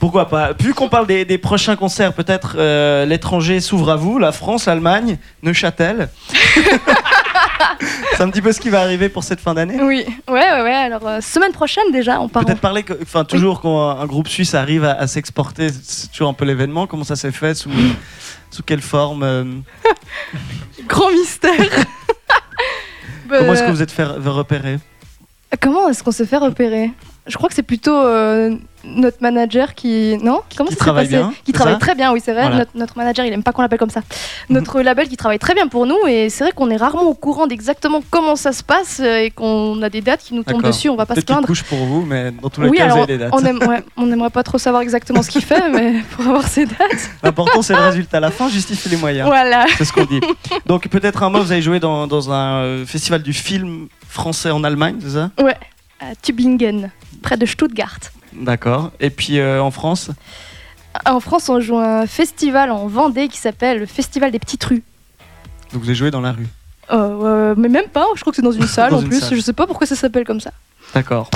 Pourquoi 0.00 0.28
pas? 0.28 0.50
Vu 0.58 0.74
qu'on 0.74 0.88
parle 0.88 1.06
des, 1.06 1.24
des 1.24 1.38
prochains 1.38 1.76
concerts, 1.76 2.12
peut-être 2.12 2.56
euh, 2.58 3.06
l'étranger 3.06 3.60
s'ouvre 3.60 3.90
à 3.90 3.96
vous, 3.96 4.18
la 4.18 4.32
France, 4.32 4.66
l'Allemagne, 4.66 5.16
Neuchâtel. 5.44 6.08
C'est 8.16 8.22
un 8.22 8.30
petit 8.30 8.42
peu 8.42 8.52
ce 8.52 8.60
qui 8.60 8.68
va 8.70 8.80
arriver 8.80 9.08
pour 9.08 9.24
cette 9.24 9.40
fin 9.40 9.54
d'année. 9.54 9.76
Oui, 9.80 10.04
ouais, 10.28 10.34
ouais, 10.52 10.62
ouais. 10.62 10.74
Alors, 10.74 11.06
euh, 11.06 11.20
semaine 11.20 11.52
prochaine 11.52 11.90
déjà, 11.92 12.20
on 12.20 12.28
part. 12.28 12.42
en- 12.42 12.46
Peut-être 12.46 12.60
parler, 12.60 12.84
enfin 13.02 13.24
toujours 13.24 13.60
quand 13.60 13.90
un 13.90 14.06
groupe 14.06 14.28
suisse 14.28 14.54
arrive 14.54 14.84
à, 14.84 14.92
à 14.92 15.06
s'exporter, 15.06 15.68
c'est 15.70 16.10
toujours 16.10 16.28
un 16.28 16.34
peu 16.34 16.44
l'événement. 16.44 16.86
Comment 16.86 17.04
ça 17.04 17.16
s'est 17.16 17.32
fait? 17.32 17.54
Sous, 17.54 17.70
sous 18.50 18.62
quelle 18.62 18.80
forme 18.82 19.22
euh, 19.22 19.44
Grand 20.86 21.10
mystère. 21.10 21.52
Bah, 23.28 23.36
Comment 23.38 23.52
est-ce 23.52 23.62
que 23.62 23.70
vous 23.70 23.82
êtes 23.82 23.92
fait 23.92 24.04
repérer? 24.04 24.78
Comment 25.60 25.88
est-ce 25.88 26.02
qu'on 26.02 26.12
se 26.12 26.24
fait 26.24 26.36
repérer? 26.38 26.90
Je 27.26 27.36
crois 27.36 27.48
que 27.48 27.54
c'est 27.54 27.62
plutôt 27.62 27.94
euh, 27.96 28.54
notre 28.82 29.18
manager 29.20 29.74
qui. 29.74 30.16
Non 30.22 30.40
Comment 30.56 30.68
Qui 30.68 30.74
ça 30.74 30.78
s'est 30.78 30.84
travaille 30.84 31.04
passé 31.06 31.16
bien, 31.18 31.32
Qui 31.44 31.52
travaille 31.52 31.78
très 31.78 31.94
bien, 31.94 32.12
oui, 32.12 32.20
c'est 32.24 32.32
vrai. 32.32 32.42
Voilà. 32.42 32.56
Notre, 32.58 32.70
notre 32.74 32.96
manager, 32.96 33.24
il 33.26 33.32
aime 33.32 33.42
pas 33.42 33.52
qu'on 33.52 33.60
l'appelle 33.62 33.78
comme 33.78 33.90
ça. 33.90 34.00
Notre 34.48 34.80
label 34.80 35.06
qui 35.08 35.16
travaille 35.18 35.38
très 35.38 35.54
bien 35.54 35.68
pour 35.68 35.84
nous. 35.86 35.98
Et 36.08 36.30
c'est 36.30 36.44
vrai 36.44 36.52
qu'on 36.52 36.70
est 36.70 36.76
rarement 36.78 37.02
au 37.02 37.14
courant 37.14 37.46
d'exactement 37.46 38.02
comment 38.10 38.36
ça 38.36 38.52
se 38.52 38.62
passe 38.64 39.00
euh, 39.00 39.18
et 39.24 39.30
qu'on 39.30 39.80
a 39.82 39.90
des 39.90 40.00
dates 40.00 40.20
qui 40.22 40.34
nous 40.34 40.42
tombent 40.42 40.62
dessus. 40.62 40.88
On 40.88 40.96
va 40.96 41.04
pas 41.06 41.14
se 41.14 41.20
plaindre. 41.20 41.46
couche 41.46 41.62
pour 41.62 41.78
vous, 41.78 42.04
mais 42.06 42.30
dans 42.32 42.48
tous 42.48 42.62
les 42.62 42.68
Oui, 42.70 42.78
cas, 42.78 42.86
vous 42.86 42.92
alors 42.92 43.04
avez 43.04 43.18
des 43.18 43.18
dates. 43.18 43.30
on, 43.34 43.44
aime, 43.44 43.58
ouais, 43.68 43.84
on 43.98 44.10
aimerait 44.10 44.30
pas 44.30 44.42
trop 44.42 44.58
savoir 44.58 44.82
exactement 44.82 45.22
ce 45.22 45.28
qu'il 45.30 45.42
fait, 45.44 45.68
mais 45.72 46.02
pour 46.16 46.26
avoir 46.26 46.48
ses 46.48 46.64
dates. 46.64 47.10
L'important, 47.22 47.60
c'est 47.60 47.74
le 47.74 47.80
résultat. 47.82 48.18
La 48.18 48.30
fin 48.30 48.48
justifie 48.48 48.88
les 48.88 48.96
moyens. 48.96 49.26
Voilà. 49.28 49.66
C'est 49.76 49.84
ce 49.84 49.92
qu'on 49.92 50.04
dit. 50.06 50.20
Donc, 50.66 50.88
peut-être 50.88 51.22
un 51.22 51.28
mot, 51.30 51.42
vous 51.42 51.52
avez 51.52 51.62
joué 51.62 51.80
dans, 51.80 52.06
dans 52.06 52.32
un 52.32 52.62
euh, 52.62 52.86
festival 52.86 53.22
du 53.22 53.34
film 53.34 53.88
français 54.08 54.50
en 54.50 54.64
Allemagne, 54.64 54.96
c'est 55.02 55.10
ça? 55.10 55.30
À 56.02 56.14
Tübingen, 56.14 56.90
près 57.20 57.36
de 57.36 57.46
Stuttgart. 57.46 57.98
D'accord. 58.32 58.90
Et 59.00 59.10
puis 59.10 59.38
euh, 59.38 59.62
en 59.62 59.70
France 59.70 60.10
En 61.06 61.20
France, 61.20 61.48
on 61.48 61.60
joue 61.60 61.78
un 61.78 62.06
festival 62.06 62.70
en 62.70 62.86
Vendée 62.86 63.28
qui 63.28 63.38
s'appelle 63.38 63.78
le 63.78 63.86
Festival 63.86 64.30
des 64.30 64.38
Petites 64.38 64.64
Rues. 64.64 64.82
Donc, 65.72 65.82
vous 65.82 65.88
avez 65.88 65.94
joué 65.94 66.10
dans 66.10 66.20
la 66.20 66.32
rue. 66.32 66.46
Euh, 66.90 66.96
euh, 66.96 67.54
mais 67.56 67.68
même 67.68 67.86
pas, 67.86 68.06
je 68.16 68.20
crois 68.20 68.32
que 68.32 68.36
c'est 68.36 68.42
dans 68.42 68.50
une 68.52 68.66
salle 68.66 68.90
Dans 68.90 68.98
en 68.98 69.02
une 69.02 69.08
plus. 69.08 69.20
salle. 69.20 69.36
Je 69.36 69.40
sais 69.40 69.52
pas 69.52 69.66
pourquoi 69.66 69.86
ça 69.86 69.94
s'appelle 69.96 70.24
comme 70.24 70.40
ça. 70.40 70.50
D'accord. 70.94 71.30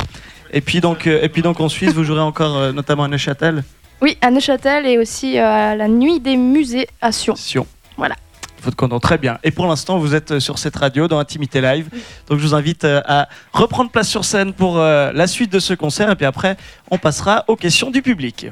Et 0.53 0.61
puis 0.61 0.81
donc, 0.81 1.07
euh, 1.07 1.21
et 1.23 1.29
puis 1.29 1.43
donc 1.43 1.61
en 1.61 1.69
Suisse, 1.69 1.93
vous 1.93 2.05
jouerez 2.05 2.21
encore 2.21 2.57
euh, 2.57 2.73
notamment 2.73 3.05
à 3.05 3.09
Neuchâtel. 3.09 3.63
Oui, 4.01 4.17
à 4.21 4.31
Neuchâtel 4.31 4.87
et 4.87 4.99
aussi 4.99 5.39
euh, 5.39 5.45
à 5.47 5.75
la 5.77 5.89
Nuit 5.89 6.21
des 6.21 6.37
Musées 6.37 6.89
à 7.01 7.11
Sion. 7.13 7.35
Sion. 7.37 7.67
Voilà. 7.97 8.17
Votre 8.65 8.77
canton, 8.77 8.99
très 8.99 9.19
bien. 9.19 9.39
Et 9.45 9.51
pour 9.51 9.67
l'instant, 9.67 9.99
vous 9.99 10.15
êtes 10.15 10.33
euh, 10.33 10.41
sur 10.41 10.59
cette 10.59 10.77
radio 10.77 11.07
dans 11.07 11.19
Intimité 11.19 11.61
Live. 11.61 11.89
Donc, 12.29 12.39
je 12.39 12.47
vous 12.47 12.55
invite 12.55 12.85
euh, 12.85 13.03
à 13.05 13.29
reprendre 13.53 13.91
place 13.91 14.09
sur 14.09 14.25
scène 14.25 14.55
pour 14.55 14.79
euh, 14.79 15.13
la 15.13 15.27
suite 15.27 15.53
de 15.53 15.59
ce 15.59 15.75
concert. 15.75 16.11
Et 16.11 16.17
puis 16.17 16.25
après, 16.25 16.57
on 16.91 16.97
passera 16.97 17.45
aux 17.49 17.57
questions 17.57 17.91
du 17.91 18.01
public. 18.01 18.47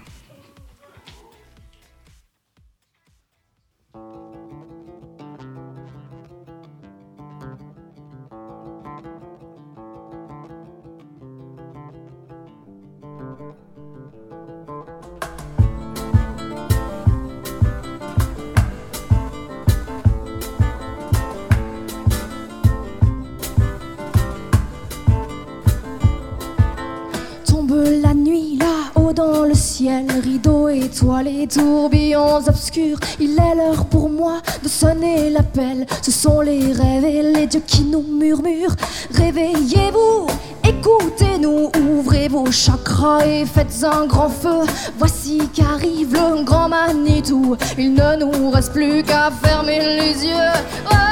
Rideaux 29.91 30.69
étoilés, 30.69 31.49
tourbillons 31.49 32.39
obscurs. 32.47 32.99
Il 33.19 33.33
est 33.33 33.55
l'heure 33.57 33.85
pour 33.87 34.09
moi 34.09 34.41
de 34.63 34.69
sonner 34.69 35.31
l'appel. 35.31 35.87
Ce 36.03 36.11
sont 36.11 36.41
les 36.41 36.73
rêves 36.73 37.05
et 37.05 37.23
les 37.23 37.47
dieux 37.47 37.63
qui 37.67 37.83
nous 37.83 38.03
murmurent. 38.03 38.77
Réveillez-vous, 39.13 40.27
écoutez-nous, 40.65 41.71
ouvrez 41.91 42.29
vos 42.29 42.51
chakras 42.51 43.27
et 43.27 43.45
faites 43.45 43.85
un 43.85 44.07
grand 44.07 44.29
feu. 44.29 44.61
Voici 44.99 45.49
qu'arrive 45.53 46.13
le 46.13 46.45
grand 46.45 46.69
Manitou. 46.69 47.57
Il 47.77 47.95
ne 47.95 48.25
nous 48.25 48.51
reste 48.51 48.73
plus 48.73 49.03
qu'à 49.03 49.31
fermer 49.31 49.81
les 49.81 50.27
yeux. 50.27 51.12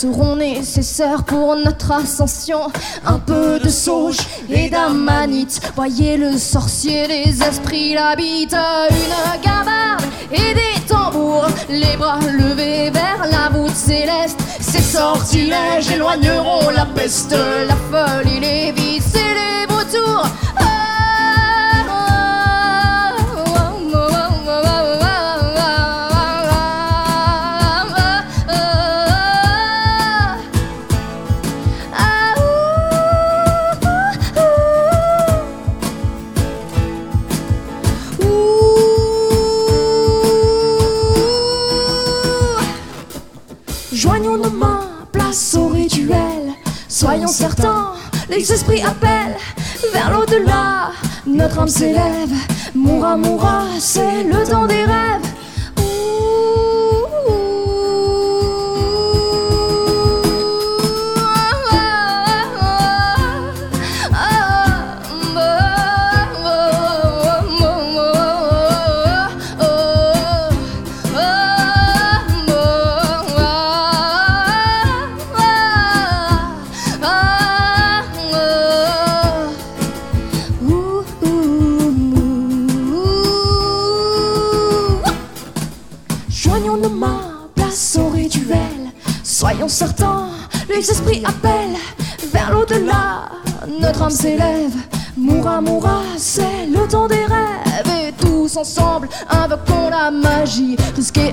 Seront 0.00 0.36
nécessaires 0.36 1.24
pour 1.24 1.56
notre 1.56 1.92
ascension. 1.92 2.62
Un 3.04 3.18
peu 3.18 3.58
de 3.58 3.68
sauge 3.68 4.16
et 4.48 4.70
d'amanite. 4.70 5.60
Voyez 5.76 6.16
le 6.16 6.38
sorcier, 6.38 7.06
les 7.06 7.42
esprits 7.42 7.92
l'habitent. 7.92 8.56
Une 8.88 9.42
gabarde 9.42 10.04
et 10.32 10.54
des 10.54 10.80
tambours. 10.88 11.48
Les 11.68 11.98
bras 11.98 12.18
levés 12.32 12.90
vers 12.90 13.26
la 13.30 13.50
voûte 13.54 13.76
céleste. 13.76 14.40
Ces 14.60 14.80
sortilèges 14.80 15.90
éloigneront 15.94 16.70
la 16.70 16.86
peste, 16.86 17.36
la 17.68 17.76
folie, 17.90 18.40
les 18.40 18.72
vices 18.72 19.14
et 19.14 19.34
les 19.34 19.66
vautours. 19.68 20.24
Âme 51.60 51.68
s'élève, 51.68 52.32
mourra, 52.74 53.18
mourra, 53.18 53.64
c'est 53.78 54.00
le 54.00 54.06
temps 54.06 54.09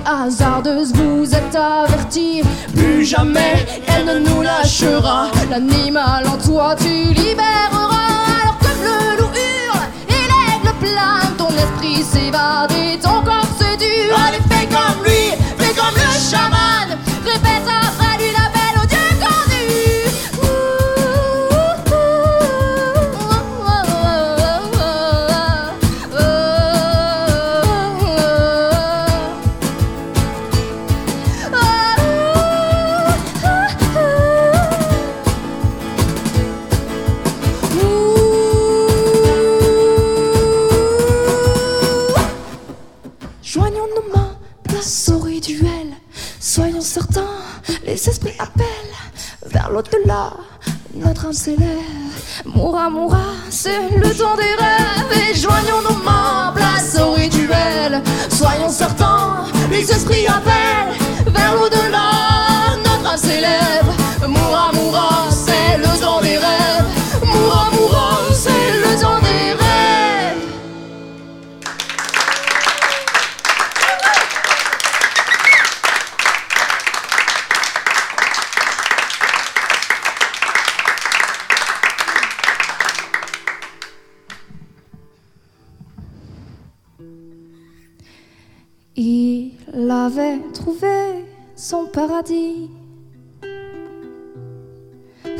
hasardeuse, 0.08 0.92
vous 0.92 1.34
êtes 1.34 1.54
avertis. 1.54 2.42
Plus 2.74 3.04
jamais, 3.04 3.66
elle 3.86 4.06
ne 4.06 4.18
nous 4.28 4.42
lâchera. 4.42 5.28
L'animal 5.50 6.26
en 6.26 6.38
toi, 6.38 6.74
tu 6.76 7.12
libéreras. 7.12 8.06
Alors 8.40 8.58
que 8.58 8.72
le 8.86 9.20
loup 9.20 9.32
hurle 9.34 9.86
et 10.08 10.24
l'aigle 10.30 10.76
plane, 10.80 11.34
ton 11.36 11.48
esprit 11.48 12.02
s'évade 12.02 12.72
et 12.72 12.98
ton 12.98 13.22
corps 13.22 13.52
se 13.58 13.76
dure. 13.76 14.16
Allez, 14.26 14.42
fais 14.48 14.66
comme 14.66 15.04
lui, 15.04 15.36
fais 15.58 15.74
comme 15.74 15.94
le 15.94 16.30
chaman. 16.30 16.57
S'élève, 51.30 51.68
mourra, 52.46 52.88
mourra, 52.88 53.34
c'est 53.50 53.90
le 53.96 54.14
temps 54.16 54.34
des 54.36 54.42
rêves. 54.42 55.30
Et 55.30 55.34
joignons 55.34 55.82
nos 55.82 56.02
mains, 56.02 56.52
place 56.54 56.98
au 56.98 57.12
rituel. 57.12 58.02
Soyons 58.30 58.70
certains, 58.70 59.44
les 59.70 59.90
esprits 59.90 60.26
appellent 60.26 60.96
vers 61.26 61.54
l'au-delà. 61.54 62.78
Notre 62.78 63.10
âme 63.10 63.16
s'élève, 63.18 63.84
mourra, 64.26 64.72
mourra, 64.72 65.30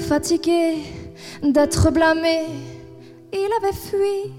Fatigué 0.08 0.78
d'être 1.42 1.90
blâmé, 1.90 2.46
il 3.30 3.50
avait 3.58 3.76
fui. 3.76 4.32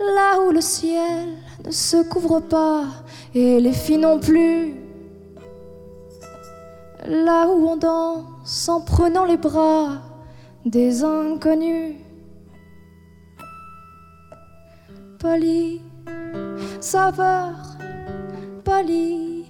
Là 0.00 0.40
où 0.40 0.50
le 0.50 0.60
ciel 0.60 1.36
ne 1.64 1.70
se 1.70 2.02
couvre 2.02 2.40
pas 2.40 2.86
et 3.36 3.60
les 3.60 3.72
filles 3.72 3.98
non 3.98 4.18
plus. 4.18 4.74
Là 7.06 7.46
où 7.46 7.68
on 7.68 7.76
danse 7.76 8.68
en 8.68 8.80
prenant 8.80 9.24
les 9.24 9.36
bras 9.36 10.02
des 10.66 11.04
inconnus. 11.04 11.94
Poli, 15.20 15.80
saveur, 16.80 17.54
poli, 18.64 19.44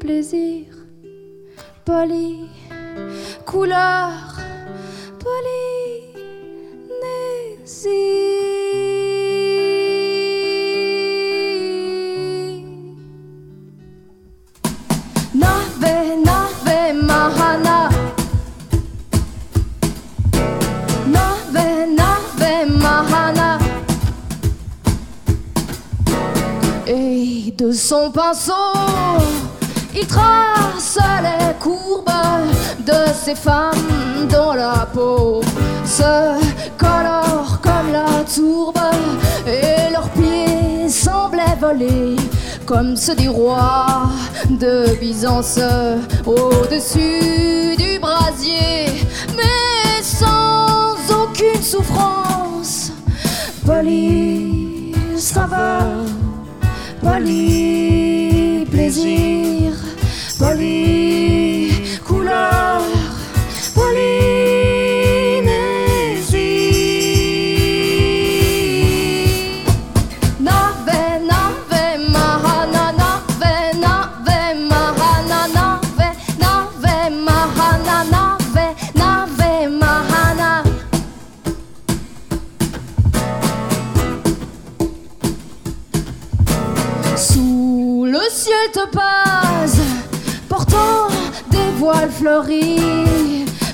plaisir, 0.00 0.74
poli, 1.84 2.48
couleur, 3.44 4.10
polynésie. 5.18 5.66
Nave, 15.34 15.94
nave, 16.24 16.94
mahana. 17.02 17.78
Nave, 21.06 21.66
nave, 22.00 22.52
mahana. 22.82 23.58
Et 26.86 27.52
de 27.56 27.72
son 27.72 28.10
pinceau, 28.10 28.52
il 29.96 30.06
trace 30.06 30.98
les 31.22 31.54
courbes 31.58 32.04
de 32.80 33.12
ces 33.14 33.34
femmes 33.34 34.28
dont 34.30 34.52
la 34.52 34.86
peau 34.92 35.40
se 35.84 36.38
colore 36.76 37.60
comme 37.62 37.92
la 37.92 38.22
tourbe 38.24 38.78
et 39.46 39.90
leurs 39.90 40.10
pieds 40.10 40.88
semblaient 40.88 41.56
voler 41.60 42.16
comme 42.66 42.96
ceux 42.96 43.14
des 43.14 43.28
rois 43.28 44.10
de 44.50 44.98
Byzance 45.00 45.60
au-dessus 46.26 47.76
du 47.78 47.98
brasier, 48.00 48.86
mais 49.36 50.02
sans 50.02 50.96
aucune 51.10 51.62
souffrance. 51.62 52.92
Poli 53.64 54.92
saveur, 55.16 56.04
poli 57.00 58.66
plaisir, 58.70 59.72
poli 60.46 61.72
couleur, 62.04 62.85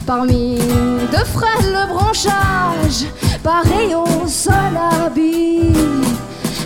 parmi 0.06 0.56
de 0.56 1.24
frêles 1.24 1.86
branchages, 1.88 3.06
pareil 3.42 3.94
au 3.94 4.26
sol. 4.26 4.52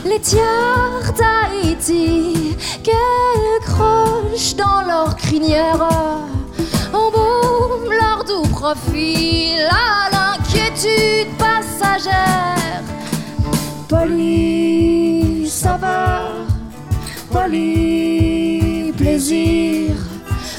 Les 0.05 0.21
tiers 0.21 1.13
d'Haïti, 1.19 2.57
qu'elles 2.83 3.61
crochent 3.65 4.57
dans 4.57 4.83
leur 4.87 5.17
crinière, 5.17 5.89
embaument 6.93 7.91
leur 7.91 8.25
doux 8.25 8.49
profil 8.49 9.61
à 9.71 10.11
l'inquiétude 10.11 11.31
passagère. 11.39 12.83
Poli 13.89 15.49
saveur, 15.49 16.33
poli 17.31 18.93
plaisir, 18.97 19.95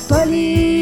poli 0.08 0.77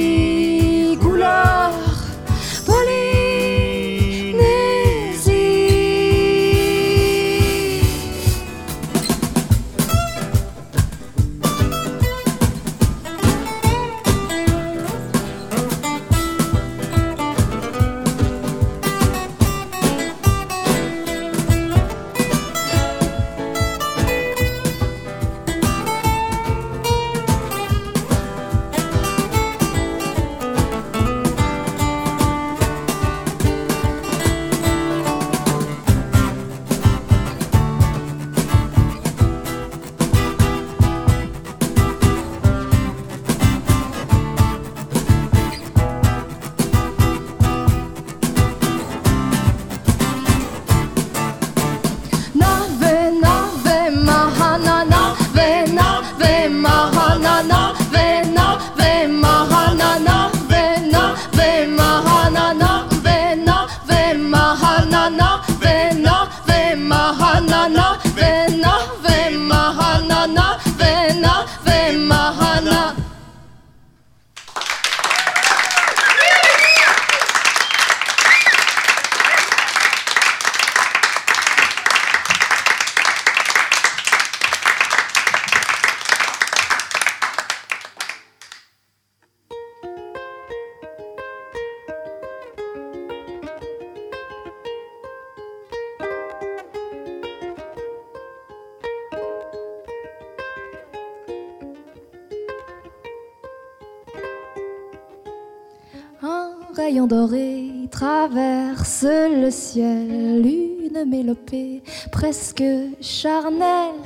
rayon 106.96 107.08
doré 107.08 107.90
traverse 107.92 109.04
le 109.04 109.52
ciel, 109.52 110.46
une 110.46 111.04
mélopée 111.06 111.84
presque 112.10 112.64
charnelle, 113.02 114.00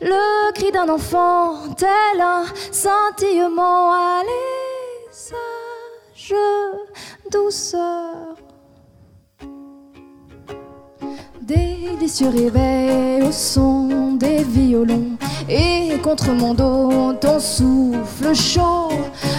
le 0.00 0.50
cri 0.54 0.72
d'un 0.72 0.88
enfant 0.88 1.74
tel 1.76 2.18
un 2.18 2.44
scintillement, 2.72 3.92
allez, 3.92 5.12
sage 5.12 6.34
douceur. 7.30 8.36
Délicieux 11.50 12.28
réveil 12.28 13.24
au 13.24 13.32
son 13.32 14.12
des 14.12 14.44
violons 14.44 15.16
et 15.48 15.98
contre 16.00 16.30
mon 16.30 16.54
dos 16.54 17.12
ton 17.14 17.40
souffle 17.40 18.32
chaud. 18.32 18.92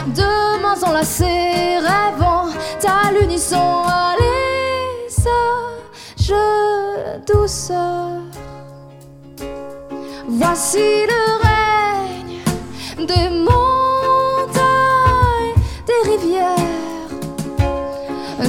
De 0.07 0.61
mains 0.61 0.83
enlacées, 0.85 1.77
rêvant 1.77 2.49
à 2.85 3.11
l'unisson, 3.13 3.83
allez, 3.87 5.07
sage 5.07 6.35
douceur. 7.25 8.19
Voici 10.27 11.05
le 11.13 11.23
règne 11.45 12.39
des 13.07 13.29
montagnes, 13.29 14.59
des 15.87 16.01
rivières, 16.11 16.57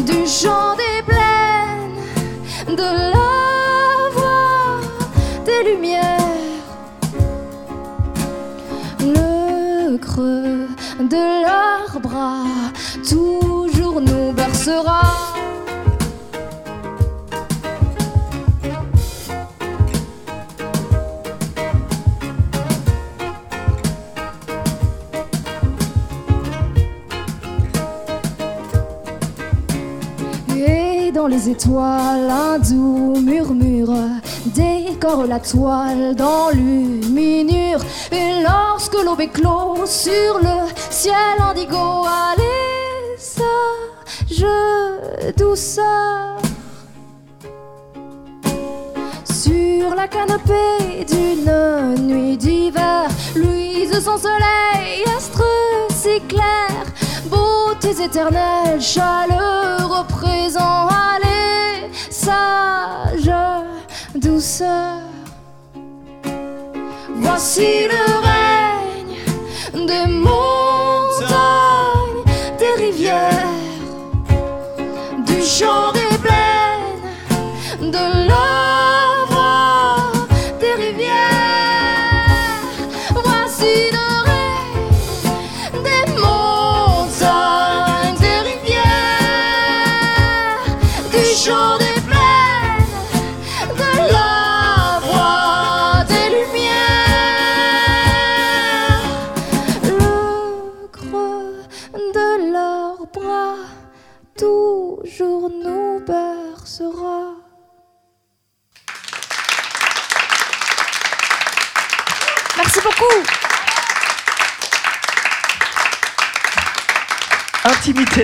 du 0.05 0.27
chant 0.27 0.75
des 0.75 1.02
toujours 13.09 14.01
nous 14.01 14.33
bercera. 14.33 15.03
Et 30.57 31.11
dans 31.13 31.27
les 31.27 31.49
étoiles, 31.49 32.31
un 32.31 32.59
doux 32.59 33.21
murmure 33.21 33.95
décore 34.47 35.27
la 35.27 35.41
toile 35.41 36.15
dans 36.15 36.51
l'huminure. 36.51 37.81
Et 38.11 38.43
lorsque 38.43 38.95
l'aube 38.95 39.21
éclose 39.21 39.91
sur 39.91 40.39
le 40.41 40.69
ciel 40.91 41.15
indigo, 41.39 42.05
allez, 42.07 43.17
sage 43.19 44.47
douceur. 45.37 46.39
Sur 49.25 49.95
la 49.95 50.09
canopée 50.09 51.05
d'une 51.09 52.07
nuit 52.07 52.37
d'hiver, 52.37 53.09
luise 53.35 53.93
son 54.05 54.17
soleil, 54.17 55.05
astre 55.17 55.43
si 55.91 56.21
clair, 56.29 56.85
beautés 57.27 58.03
éternelles, 58.05 58.81
chaleureux 58.81 60.07
présent, 60.09 60.89
allez, 60.89 61.91
sage 62.11 62.82
douceur. 64.43 64.99
Voici 67.15 67.87
le 67.87 68.12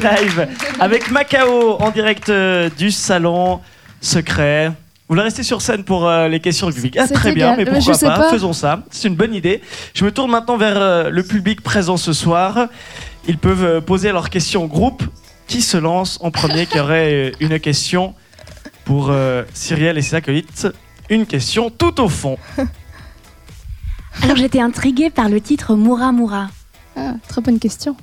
Live 0.01 0.49
avec 0.81 1.11
Macao 1.11 1.77
en 1.81 1.91
direct 1.91 2.29
euh, 2.29 2.71
du 2.77 2.91
salon 2.91 3.61
secret. 4.01 4.69
Vous 4.69 5.15
voulez 5.15 5.23
rester 5.23 5.43
sur 5.43 5.63
scène 5.63 5.85
pour 5.85 6.07
euh, 6.07 6.29
les 6.29 6.41
questions 6.41 6.69
du 6.69 6.75
public? 6.75 6.97
Ah, 6.99 7.07
C'est 7.07 7.15
Très 7.15 7.33
bien, 7.33 7.57
mais 7.57 7.65
pourquoi 7.65 7.97
pas, 7.97 8.17
pas. 8.17 8.31
Faisons 8.31 8.53
ça. 8.53 8.83
C'est 8.91 9.09
une 9.09 9.15
bonne 9.15 9.35
idée. 9.35 9.63
Je 9.95 10.05
me 10.05 10.13
tourne 10.13 10.31
maintenant 10.31 10.59
vers 10.59 10.77
euh, 10.77 11.09
le 11.11 11.23
public 11.23 11.63
présent 11.63 11.97
ce 11.97 12.13
soir. 12.13 12.69
Ils 13.27 13.39
peuvent 13.39 13.65
euh, 13.65 13.81
poser 13.81 14.13
leurs 14.13 14.29
questions 14.31 14.65
au 14.65 14.69
groupe. 14.69 15.03
Qui 15.47 15.63
se 15.63 15.79
lance 15.79 16.19
en 16.21 16.31
premier 16.31 16.67
Qui 16.67 16.79
aurait 16.79 17.31
euh, 17.31 17.31
une 17.41 17.59
question 17.59 18.15
pour 18.85 19.09
euh, 19.11 19.45
Cyrielle 19.55 19.97
et 19.97 20.03
ses 20.03 20.15
acolytes 20.17 20.69
Une 21.09 21.25
question 21.25 21.71
tout 21.71 22.03
au 22.03 22.09
fond. 22.11 22.37
Alors 24.23 24.37
j'étais 24.37 24.61
intriguée 24.61 25.09
par 25.09 25.31
le 25.31 25.41
titre 25.41 25.75
Moura 25.75 26.13
Moura. 26.13 26.49
Ah, 26.97 27.15
très 27.29 27.41
bonne 27.41 27.59
question. 27.59 27.97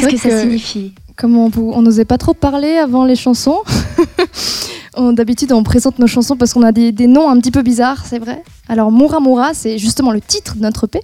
Qu'est-ce 0.00 0.08
que 0.14 0.16
ça 0.18 0.28
que- 0.30 0.40
signifie 0.40 0.92
Comme 1.16 1.36
on 1.36 1.82
n'osait 1.82 2.04
pas 2.04 2.18
trop 2.18 2.34
parler 2.34 2.76
avant 2.76 3.04
les 3.04 3.16
chansons. 3.16 3.60
On- 4.98 5.12
D'habitude, 5.12 5.52
on 5.52 5.62
présente 5.62 5.98
nos 5.98 6.06
chansons 6.06 6.36
parce 6.36 6.54
qu'on 6.54 6.62
a 6.62 6.72
des, 6.72 6.90
des 6.90 7.06
noms 7.06 7.28
un 7.28 7.38
petit 7.38 7.50
peu 7.50 7.60
bizarres, 7.62 8.04
c'est 8.06 8.18
vrai. 8.18 8.42
Alors, 8.68 8.90
Moura 8.90 9.20
Moura, 9.20 9.52
c'est 9.52 9.76
justement 9.78 10.10
le 10.10 10.20
titre 10.22 10.56
de 10.56 10.62
notre 10.62 10.84
EP. 10.84 11.00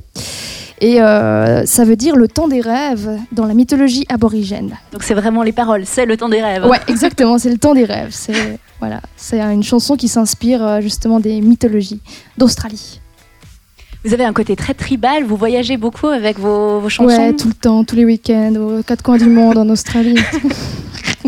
Et 0.81 1.01
euh, 1.03 1.65
ça 1.67 1.85
veut 1.85 1.95
dire 1.95 2.17
le 2.17 2.27
temps 2.27 2.49
des 2.49 2.61
rêves 2.61 3.19
dans 3.33 3.45
la 3.47 3.53
mythologie 3.55 4.05
aborigène. 4.09 4.77
Donc 4.93 5.03
c'est 5.05 5.15
vraiment 5.15 5.43
les 5.45 5.53
paroles, 5.53 5.85
c'est 5.87 6.07
le 6.07 6.17
temps 6.17 6.29
des 6.31 6.43
rêves. 6.43 6.65
Ouais, 6.67 6.81
exactement, 6.89 7.39
c'est 7.39 7.51
le 7.51 7.59
temps 7.59 7.75
des 7.75 7.85
rêves. 7.85 8.09
C'est 8.11 8.59
voilà, 8.81 9.01
c'est 9.17 9.41
une 9.41 9.63
chanson 9.63 9.95
qui 9.97 10.09
s'inspire 10.09 10.67
euh, 10.67 10.81
justement 10.81 11.21
des 11.21 11.41
mythologies 11.41 12.01
d'Australie. 12.37 13.01
Vous 14.05 14.13
avez 14.13 14.25
un 14.25 14.33
côté 14.33 14.57
très 14.57 14.75
tribal, 14.75 15.23
vous 15.25 15.37
voyagez 15.37 15.77
beaucoup 15.77 16.09
avec 16.09 16.39
vos, 16.39 16.81
vos 16.81 16.89
chansons. 16.89 17.07
Ouais, 17.17 17.37
tout 17.37 17.49
le 17.49 17.55
temps, 17.55 17.85
tous 17.85 17.95
les 17.95 18.05
week-ends, 18.05 18.55
aux 18.57 18.83
quatre 18.83 19.03
coins 19.03 19.17
du 19.19 19.27
monde, 19.29 19.57
en 19.59 19.69
Australie. 19.69 20.17
et 20.19 20.41
tout. 20.41 20.49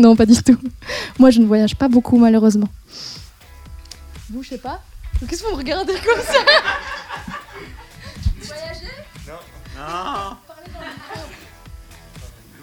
non, 0.01 0.15
pas 0.15 0.25
du 0.25 0.35
tout. 0.43 0.57
Moi, 1.17 1.29
je 1.31 1.39
ne 1.39 1.45
voyage 1.45 1.75
pas 1.75 1.87
beaucoup, 1.87 2.17
malheureusement. 2.17 2.67
Vous, 4.29 4.43
je 4.43 4.49
sais 4.49 4.57
pas. 4.57 4.81
Qu'est-ce 5.29 5.43
que 5.43 5.47
vous 5.47 5.53
me 5.53 5.57
regardez 5.59 5.93
comme 5.93 6.21
ça? 6.21 6.39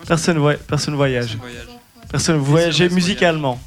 Personne, 0.06 0.38
voy- 0.38 0.56
personne 0.66 0.94
voyage. 0.94 1.36
Voyage. 1.36 1.66
Personne 2.10 2.36
vous 2.36 2.44
voyagez 2.44 2.88
musicalement. 2.88 3.58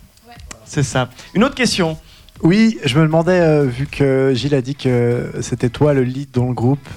C'est 0.65 0.83
ça. 0.83 1.09
Une 1.33 1.43
autre 1.43 1.55
question. 1.55 1.97
Oui, 2.43 2.77
je 2.83 2.97
me 2.99 3.03
demandais, 3.03 3.39
euh, 3.39 3.63
vu 3.63 3.87
que 3.87 4.33
Gilles 4.35 4.55
a 4.55 4.61
dit 4.61 4.75
que 4.75 5.31
c'était 5.41 5.69
toi 5.69 5.93
le 5.93 6.03
lead 6.03 6.31
dans 6.31 6.47
le 6.47 6.53
groupe, 6.53 6.87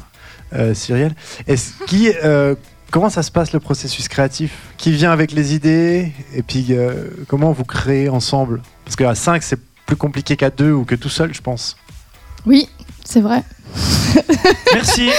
euh, 0.54 0.74
Cyrielle, 0.74 1.14
est-ce 1.46 1.72
qui, 1.86 2.10
euh, 2.24 2.54
comment 2.90 3.10
ça 3.10 3.22
se 3.22 3.30
passe 3.30 3.52
le 3.52 3.60
processus 3.60 4.08
créatif 4.08 4.52
Qui 4.76 4.92
vient 4.92 5.10
avec 5.12 5.32
les 5.32 5.54
idées 5.54 6.12
Et 6.34 6.42
puis 6.42 6.66
euh, 6.70 7.08
comment 7.28 7.52
vous 7.52 7.64
créez 7.64 8.08
ensemble? 8.08 8.62
Parce 8.84 8.96
qu'à 8.96 9.14
5, 9.14 9.42
c'est 9.42 9.60
plus 9.86 9.96
compliqué 9.96 10.36
qu'à 10.36 10.50
2 10.50 10.72
ou 10.72 10.84
que 10.84 10.94
tout 10.94 11.08
seul, 11.08 11.34
je 11.34 11.40
pense. 11.42 11.76
Oui, 12.46 12.68
c'est 13.04 13.20
vrai. 13.20 13.42
Merci. 14.72 15.10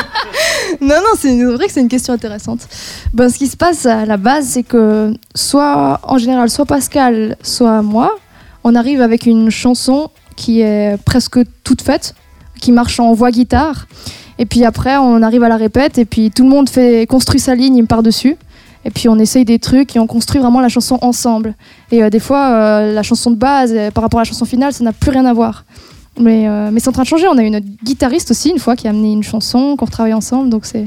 non, 0.80 0.96
non, 0.96 1.12
c'est 1.16 1.44
vrai 1.44 1.66
que 1.66 1.72
c'est 1.72 1.80
une 1.80 1.88
question 1.88 2.12
intéressante. 2.12 2.66
Ben, 3.14 3.28
ce 3.28 3.38
qui 3.38 3.46
se 3.46 3.56
passe 3.56 3.86
à 3.86 4.04
la 4.04 4.16
base, 4.16 4.46
c'est 4.48 4.62
que 4.64 5.14
soit, 5.34 6.00
en 6.02 6.18
général, 6.18 6.50
soit 6.50 6.66
Pascal, 6.66 7.36
soit 7.42 7.82
moi, 7.82 8.16
on 8.64 8.74
arrive 8.74 9.00
avec 9.00 9.26
une 9.26 9.50
chanson 9.50 10.10
qui 10.36 10.60
est 10.60 10.96
presque 11.04 11.38
toute 11.64 11.82
faite, 11.82 12.14
qui 12.60 12.72
marche 12.72 13.00
en 13.00 13.12
voix 13.12 13.30
guitare. 13.30 13.86
Et 14.38 14.46
puis 14.46 14.64
après, 14.64 14.96
on 14.96 15.22
arrive 15.22 15.42
à 15.42 15.48
la 15.48 15.56
répète, 15.56 15.98
et 15.98 16.04
puis 16.04 16.30
tout 16.30 16.44
le 16.44 16.48
monde 16.48 16.68
fait, 16.68 17.06
construit 17.06 17.40
sa 17.40 17.54
ligne 17.54 17.86
par-dessus. 17.86 18.36
Et 18.84 18.90
puis 18.90 19.08
on 19.08 19.18
essaye 19.18 19.44
des 19.44 19.58
trucs 19.58 19.94
et 19.94 19.98
on 19.98 20.06
construit 20.06 20.40
vraiment 20.40 20.60
la 20.60 20.68
chanson 20.68 20.98
ensemble. 21.02 21.54
Et 21.92 22.02
euh, 22.02 22.10
des 22.10 22.18
fois, 22.18 22.48
euh, 22.48 22.94
la 22.94 23.02
chanson 23.02 23.30
de 23.30 23.36
base, 23.36 23.72
euh, 23.74 23.90
par 23.90 24.02
rapport 24.02 24.20
à 24.20 24.22
la 24.22 24.28
chanson 24.28 24.46
finale, 24.46 24.72
ça 24.72 24.82
n'a 24.82 24.92
plus 24.92 25.10
rien 25.10 25.26
à 25.26 25.32
voir. 25.32 25.64
Mais, 26.18 26.48
mais 26.70 26.80
c'est 26.80 26.88
en 26.88 26.92
train 26.92 27.04
de 27.04 27.08
changer. 27.08 27.28
On 27.28 27.38
a 27.38 27.42
eu 27.42 27.48
notre 27.48 27.66
guitariste 27.82 28.30
aussi, 28.32 28.50
une 28.50 28.58
fois, 28.58 28.76
qui 28.76 28.86
a 28.86 28.90
amené 28.90 29.12
une 29.12 29.22
chanson, 29.22 29.76
qu'on 29.76 29.86
retravaille 29.86 30.12
ensemble. 30.12 30.50
Donc 30.50 30.66
c'est, 30.66 30.86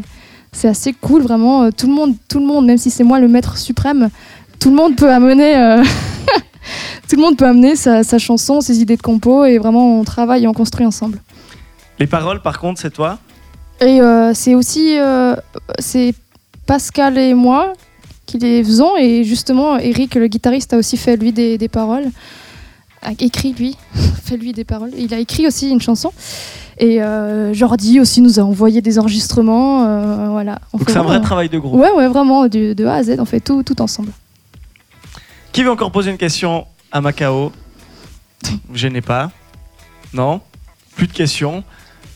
c'est 0.52 0.68
assez 0.68 0.94
cool, 0.94 1.24
vraiment. 1.24 1.72
Tout 1.72 1.88
le, 1.88 1.94
monde, 1.94 2.14
tout 2.28 2.40
le 2.40 2.46
monde, 2.46 2.68
même 2.68 2.78
si 2.78 2.92
c'est 2.92 3.04
moi 3.04 3.20
le 3.20 3.28
maître 3.28 3.58
suprême, 3.58 4.10
tout 4.60 4.70
le 4.70 4.76
monde 4.76 4.96
peut 4.96 5.12
amener. 5.12 5.56
Tout 7.10 7.16
le 7.16 7.22
monde 7.22 7.38
peut 7.38 7.46
amener 7.46 7.76
sa, 7.76 8.04
sa 8.04 8.18
chanson, 8.18 8.62
ses 8.62 8.80
idées 8.80 8.98
de 8.98 9.02
compo 9.02 9.46
et 9.46 9.58
vraiment 9.58 10.00
on 10.00 10.04
travaille 10.04 10.44
et 10.44 10.48
on 10.48 10.54
construit 10.54 10.86
ensemble. 10.86 11.20
Les 12.00 12.08
paroles, 12.08 12.42
par 12.42 12.60
contre, 12.60 12.80
c'est 12.82 12.90
toi? 12.92 13.20
Et 13.82 14.02
euh, 14.02 14.34
c'est 14.34 14.56
aussi 14.56 14.98
euh, 14.98 15.36
c'est 15.80 16.14
Pascal 16.66 17.18
et 17.18 17.34
moi 17.34 17.74
qui 18.26 18.38
les 18.38 18.64
faisons 18.64 18.96
et 18.98 19.24
justement 19.24 19.78
Eric 19.78 20.16
le 20.16 20.28
guitariste 20.28 20.74
a 20.74 20.78
aussi 20.78 20.96
fait 20.96 21.18
lui 21.18 21.34
des, 21.34 21.58
des 21.58 21.68
paroles, 21.68 22.06
a 23.02 23.12
écrit 23.20 23.54
lui, 23.54 23.76
fait 24.24 24.38
lui 24.38 24.54
des 24.54 24.64
paroles. 24.64 24.92
Il 24.98 25.14
a 25.14 25.20
écrit 25.20 25.46
aussi 25.46 25.70
une 25.70 25.82
chanson 25.82 26.12
et 26.80 27.04
euh, 27.04 27.54
Jordi 27.54 28.00
aussi 28.00 28.22
nous 28.22 28.40
a 28.40 28.44
envoyé 28.44 28.82
des 28.82 28.98
enregistrements, 28.98 29.86
euh, 29.86 30.30
voilà. 30.30 30.60
On 30.72 30.78
Donc 30.78 30.88
fait 30.88 30.94
c'est 30.94 31.00
un 31.00 31.04
vrai 31.04 31.22
travail 31.22 31.50
de 31.50 31.60
groupe. 31.60 31.80
Ouais 31.80 31.92
ouais 31.92 32.08
vraiment 32.08 32.48
de 32.48 32.86
A 32.86 32.96
à 32.96 33.04
Z 33.04 33.18
on 33.20 33.26
fait 33.26 33.42
tout 33.42 33.64
tout 33.64 33.82
ensemble. 33.82 34.12
Qui 35.54 35.64
veut 35.64 35.70
encore 35.70 35.92
poser 35.92 36.10
une 36.10 36.18
question 36.18 36.66
à 36.92 37.00
Macao? 37.00 37.52
Vous 38.68 38.76
gênez 38.76 39.02
pas 39.02 39.30
Non? 40.12 40.42
Plus 40.96 41.06
de 41.08 41.14
questions 41.14 41.64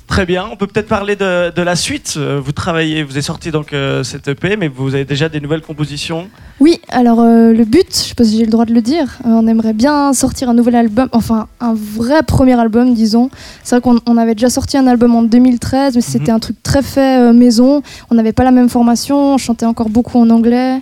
Très 0.07 0.25
bien, 0.25 0.47
on 0.51 0.55
peut 0.55 0.65
peut-être 0.67 0.87
parler 0.87 1.15
de, 1.17 1.51
de 1.53 1.61
la 1.61 1.75
suite. 1.75 2.15
Euh, 2.17 2.41
Vous 2.43 2.51
travaillez, 2.53 3.03
vous 3.03 3.11
avez 3.11 3.21
sorti 3.21 3.51
donc 3.51 3.73
euh, 3.73 4.03
cette 4.03 4.27
EP, 4.29 4.55
mais 4.57 4.69
vous 4.69 4.95
avez 4.95 5.03
déjà 5.05 5.29
des 5.29 5.39
nouvelles 5.41 5.61
compositions. 5.61 6.29
Oui, 6.61 6.79
alors 6.87 7.19
euh, 7.19 7.51
le 7.53 7.65
but, 7.65 7.87
je 7.91 7.95
sais 8.09 8.15
pas 8.15 8.23
si 8.23 8.37
j'ai 8.37 8.45
le 8.45 8.49
droit 8.51 8.65
de 8.65 8.73
le 8.73 8.81
dire, 8.81 9.17
euh, 9.25 9.29
on 9.29 9.45
aimerait 9.47 9.73
bien 9.73 10.13
sortir 10.13 10.49
un 10.49 10.53
nouvel 10.53 10.75
album, 10.75 11.09
enfin 11.11 11.47
un 11.59 11.75
vrai 11.75 12.23
premier 12.23 12.57
album, 12.59 12.93
disons. 12.95 13.29
C'est 13.63 13.75
vrai 13.75 13.81
qu'on 13.81 13.99
on 14.07 14.17
avait 14.17 14.33
déjà 14.33 14.49
sorti 14.49 14.77
un 14.77 14.87
album 14.87 15.13
en 15.13 15.23
2013, 15.23 15.95
mais 15.95 16.01
c'était 16.01 16.31
un 16.31 16.39
truc 16.39 16.63
très 16.63 16.81
fait 16.81 17.31
maison. 17.33 17.83
On 18.09 18.15
n'avait 18.15 18.33
pas 18.33 18.45
la 18.45 18.51
même 18.51 18.69
formation, 18.69 19.33
on 19.33 19.37
chantait 19.37 19.65
encore 19.65 19.89
beaucoup 19.89 20.17
en 20.19 20.29
anglais. 20.29 20.81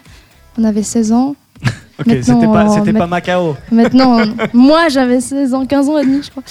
On 0.60 0.64
avait 0.64 0.84
16 0.84 1.12
ans. 1.12 1.36
Ok, 2.00 2.08
c'était 2.22 2.48
pas, 2.48 2.66
euh, 2.66 2.74
c'était 2.76 2.92
ma- 2.92 3.00
pas 3.00 3.08
Macao. 3.08 3.56
Maintenant, 3.72 4.20
moi 4.54 4.90
j'avais 4.90 5.22
16 5.22 5.54
ans, 5.54 5.66
15 5.66 5.90
ans 5.90 5.98
et 6.00 6.06
demi, 6.06 6.22
je 6.24 6.30
crois. 6.30 6.44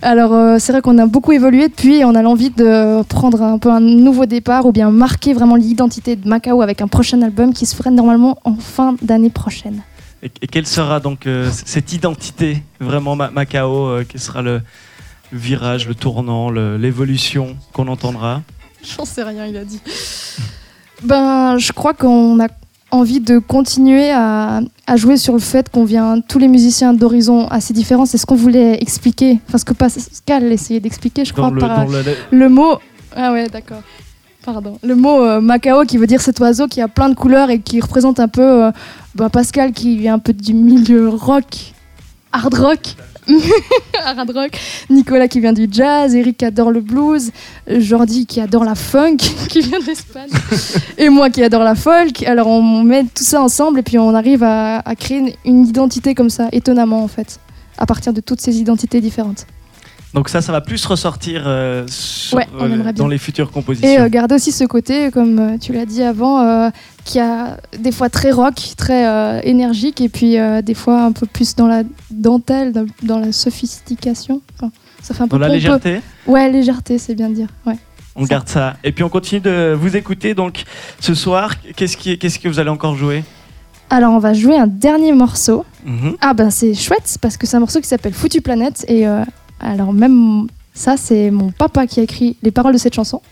Alors 0.00 0.32
euh, 0.32 0.56
c'est 0.58 0.72
vrai 0.72 0.80
qu'on 0.80 0.96
a 0.98 1.06
beaucoup 1.06 1.32
évolué 1.32 1.68
depuis 1.68 1.96
et 1.96 2.04
on 2.06 2.14
a 2.14 2.22
l'envie 2.22 2.48
de 2.50 3.02
prendre 3.02 3.42
un 3.42 3.58
peu 3.58 3.70
un 3.70 3.80
nouveau 3.80 4.24
départ 4.26 4.64
ou 4.64 4.72
bien 4.72 4.90
marquer 4.90 5.34
vraiment 5.34 5.56
l'identité 5.56 6.16
de 6.16 6.26
Macao 6.26 6.62
avec 6.62 6.80
un 6.80 6.86
prochain 6.88 7.20
album 7.20 7.52
qui 7.52 7.66
se 7.66 7.76
ferait 7.76 7.90
normalement 7.90 8.38
en 8.44 8.54
fin 8.54 8.96
d'année 9.02 9.28
prochaine. 9.30 9.82
Et, 10.22 10.30
et 10.40 10.46
quelle 10.46 10.66
sera 10.66 11.00
donc 11.00 11.26
euh, 11.26 11.50
cette 11.66 11.92
identité 11.92 12.62
vraiment 12.80 13.14
Ma- 13.14 13.30
Macao 13.30 13.88
euh, 13.88 14.04
Quel 14.08 14.20
sera 14.20 14.40
le, 14.40 14.62
virage, 15.32 15.86
le 15.86 15.94
tournant, 15.94 16.48
l'évolution 16.50 17.56
qu'on 17.74 17.88
entendra? 17.88 18.40
J'en 18.82 19.04
sais 19.04 19.22
rien, 19.22 19.44
il 19.44 19.56
a 19.58 19.64
dit. 19.64 19.80
Ben, 21.04 21.58
je 21.58 21.70
crois 21.72 21.94
qu'on 21.94 22.40
a 22.40 22.48
envie 22.90 23.20
de 23.20 23.38
continuer 23.38 24.10
à, 24.10 24.60
à 24.86 24.96
jouer 24.96 25.16
sur 25.16 25.34
le 25.34 25.38
fait 25.40 25.68
qu'on 25.70 25.84
vient 25.84 26.20
tous 26.20 26.38
les 26.38 26.48
musiciens 26.48 26.94
d'horizons 26.94 27.46
assez 27.48 27.74
différents. 27.74 28.06
C'est 28.06 28.18
ce 28.18 28.26
qu'on 28.26 28.34
voulait 28.36 28.80
expliquer. 28.80 29.38
Enfin, 29.48 29.58
ce 29.58 29.64
que 29.64 29.74
Pascal 29.74 30.50
essayait 30.52 30.80
d'expliquer, 30.80 31.24
je 31.24 31.32
crois, 31.32 31.48
Dans 31.48 31.54
le- 31.54 31.60
par 31.60 31.84
dans 31.84 31.90
le- 31.92 32.02
le 32.30 32.48
mot. 32.48 32.78
Ah 33.14 33.32
ouais, 33.32 33.46
d'accord. 33.48 33.82
Pardon. 34.44 34.78
Le 34.82 34.94
mot 34.94 35.22
euh, 35.22 35.40
Macao 35.42 35.84
qui 35.84 35.98
veut 35.98 36.06
dire 36.06 36.22
cet 36.22 36.40
oiseau 36.40 36.66
qui 36.68 36.80
a 36.80 36.88
plein 36.88 37.10
de 37.10 37.14
couleurs 37.14 37.50
et 37.50 37.58
qui 37.60 37.80
représente 37.80 38.18
un 38.20 38.28
peu 38.28 38.64
euh, 38.64 38.70
bah, 39.14 39.28
Pascal 39.28 39.72
qui 39.72 39.96
vient 39.98 40.14
un 40.14 40.18
peu 40.18 40.32
du 40.32 40.54
milieu 40.54 41.08
rock, 41.08 41.74
hard 42.32 42.54
rock. 42.54 42.80
hard 44.04 44.30
rock. 44.30 44.58
Nicolas 44.90 45.28
qui 45.28 45.40
vient 45.40 45.52
du 45.52 45.68
jazz, 45.70 46.14
Eric 46.14 46.38
qui 46.38 46.44
adore 46.44 46.70
le 46.70 46.80
blues, 46.80 47.30
Jordi 47.68 48.26
qui 48.26 48.40
adore 48.40 48.64
la 48.64 48.74
funk, 48.74 49.16
qui 49.48 49.60
vient 49.60 49.80
d'Espagne, 49.80 50.30
et 50.98 51.08
moi 51.08 51.30
qui 51.30 51.42
adore 51.42 51.64
la 51.64 51.74
folk. 51.74 52.22
Alors 52.24 52.46
on 52.46 52.82
met 52.82 53.02
tout 53.02 53.24
ça 53.24 53.42
ensemble 53.42 53.80
et 53.80 53.82
puis 53.82 53.98
on 53.98 54.14
arrive 54.14 54.42
à, 54.42 54.78
à 54.78 54.94
créer 54.94 55.18
une, 55.18 55.32
une 55.44 55.66
identité 55.66 56.14
comme 56.14 56.30
ça, 56.30 56.48
étonnamment 56.52 57.02
en 57.02 57.08
fait, 57.08 57.38
à 57.76 57.86
partir 57.86 58.12
de 58.12 58.20
toutes 58.20 58.40
ces 58.40 58.58
identités 58.58 59.00
différentes. 59.00 59.46
Donc 60.14 60.28
ça, 60.30 60.40
ça 60.40 60.52
va 60.52 60.60
plus 60.62 60.84
ressortir 60.86 61.42
euh, 61.46 61.84
sur- 61.88 62.38
Ouais, 62.38 62.46
on 62.58 62.64
aimerait 62.72 62.92
dans 62.94 63.08
les 63.08 63.18
futures 63.18 63.50
compositions. 63.50 63.88
Et 63.90 63.98
euh, 64.00 64.08
garder 64.08 64.36
aussi 64.36 64.52
ce 64.52 64.64
côté, 64.64 65.10
comme 65.10 65.38
euh, 65.38 65.58
tu 65.58 65.72
l'as 65.72 65.84
dit 65.84 66.02
avant, 66.02 66.40
euh, 66.40 66.70
qui 67.04 67.20
a 67.20 67.58
des 67.78 67.92
fois 67.92 68.08
très 68.08 68.30
rock, 68.30 68.54
très 68.78 69.06
euh, 69.06 69.40
énergique, 69.44 70.00
et 70.00 70.08
puis 70.08 70.38
euh, 70.38 70.62
des 70.62 70.74
fois 70.74 71.02
un 71.02 71.12
peu 71.12 71.26
plus 71.26 71.54
dans 71.56 71.66
la 71.66 71.82
dentelle, 72.10 72.72
dans, 72.72 72.86
dans 73.02 73.18
la 73.18 73.32
sophistication. 73.32 74.40
Enfin, 74.56 74.72
ça 75.02 75.14
fait 75.14 75.22
un 75.22 75.28
peu 75.28 75.36
Dans 75.36 75.46
la 75.46 75.48
légèreté 75.50 76.00
Ouais, 76.26 76.50
légèreté, 76.50 76.98
c'est 76.98 77.14
bien 77.14 77.28
de 77.28 77.34
dire. 77.34 77.48
Ouais. 77.66 77.76
On 78.16 78.24
garde 78.24 78.48
ça. 78.48 78.76
Et 78.82 78.92
puis 78.92 79.04
on 79.04 79.08
continue 79.08 79.40
de 79.40 79.76
vous 79.78 79.94
écouter. 79.96 80.34
Donc 80.34 80.64
ce 81.00 81.14
soir, 81.14 81.54
qu'est-ce, 81.76 81.96
qui, 81.96 82.18
qu'est-ce 82.18 82.38
que 82.38 82.48
vous 82.48 82.58
allez 82.58 82.70
encore 82.70 82.96
jouer? 82.96 83.22
Alors 83.90 84.12
on 84.12 84.18
va 84.18 84.32
jouer 84.34 84.56
un 84.56 84.66
dernier 84.66 85.12
morceau. 85.12 85.64
Mhm. 85.84 86.16
Ah 86.20 86.34
ben 86.34 86.50
c'est 86.50 86.74
chouette 86.74 87.16
parce 87.20 87.36
que 87.36 87.46
c'est 87.46 87.56
un 87.56 87.60
morceau 87.60 87.80
qui 87.80 87.86
s'appelle 87.88 88.12
Foutu 88.14 88.40
Planète 88.40 88.84
et 88.88 89.06
euh, 89.06 89.22
alors 89.60 89.92
même 89.92 90.46
ça 90.74 90.96
c'est 90.96 91.30
mon 91.30 91.50
papa 91.50 91.86
qui 91.86 92.00
a 92.00 92.02
écrit 92.02 92.36
les 92.42 92.50
paroles 92.50 92.72
de 92.72 92.78
cette 92.78 92.94
chanson 92.94 93.22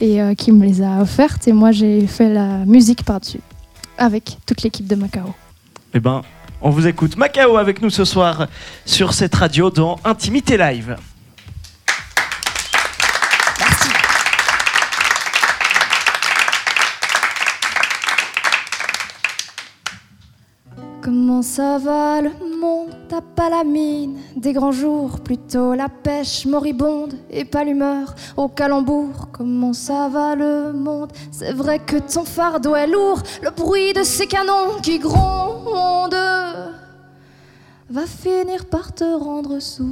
et 0.00 0.20
euh, 0.22 0.34
qui 0.34 0.52
me 0.52 0.64
les 0.64 0.82
a 0.82 1.00
offertes 1.00 1.46
et 1.48 1.52
moi 1.52 1.72
j'ai 1.72 2.06
fait 2.06 2.32
la 2.32 2.64
musique 2.64 3.04
par-dessus 3.04 3.40
avec 3.98 4.38
toute 4.46 4.62
l'équipe 4.62 4.86
de 4.86 4.94
Macao. 4.94 5.34
Eh 5.92 6.00
ben, 6.00 6.22
on 6.62 6.70
vous 6.70 6.86
écoute. 6.86 7.16
Macao 7.16 7.56
avec 7.56 7.82
nous 7.82 7.90
ce 7.90 8.04
soir 8.04 8.46
sur 8.86 9.12
cette 9.12 9.34
radio 9.34 9.70
dans 9.70 9.98
Intimité 10.04 10.56
Live. 10.56 10.96
Comment 21.02 21.40
ça 21.40 21.78
va 21.78 22.20
le 22.20 22.30
monde 22.60 22.90
T'as 23.08 23.22
pas 23.22 23.48
la 23.48 23.64
mine 23.64 24.18
des 24.36 24.52
grands 24.52 24.70
jours, 24.70 25.20
plutôt 25.20 25.72
la 25.72 25.88
pêche 25.88 26.44
moribonde 26.44 27.14
et 27.30 27.46
pas 27.46 27.64
l'humeur 27.64 28.14
au 28.36 28.48
calembour. 28.48 29.28
Comment 29.32 29.72
ça 29.72 30.08
va 30.08 30.34
le 30.34 30.72
monde 30.74 31.10
C'est 31.32 31.52
vrai 31.52 31.78
que 31.78 31.96
ton 31.96 32.24
fardeau 32.24 32.74
est 32.74 32.86
lourd, 32.86 33.22
le 33.42 33.50
bruit 33.50 33.94
de 33.94 34.02
ces 34.02 34.26
canons 34.26 34.78
qui 34.82 34.98
grondent 34.98 36.14
va 37.88 38.06
finir 38.06 38.66
par 38.66 38.92
te 38.92 39.04
rendre 39.04 39.58
sourd. 39.58 39.86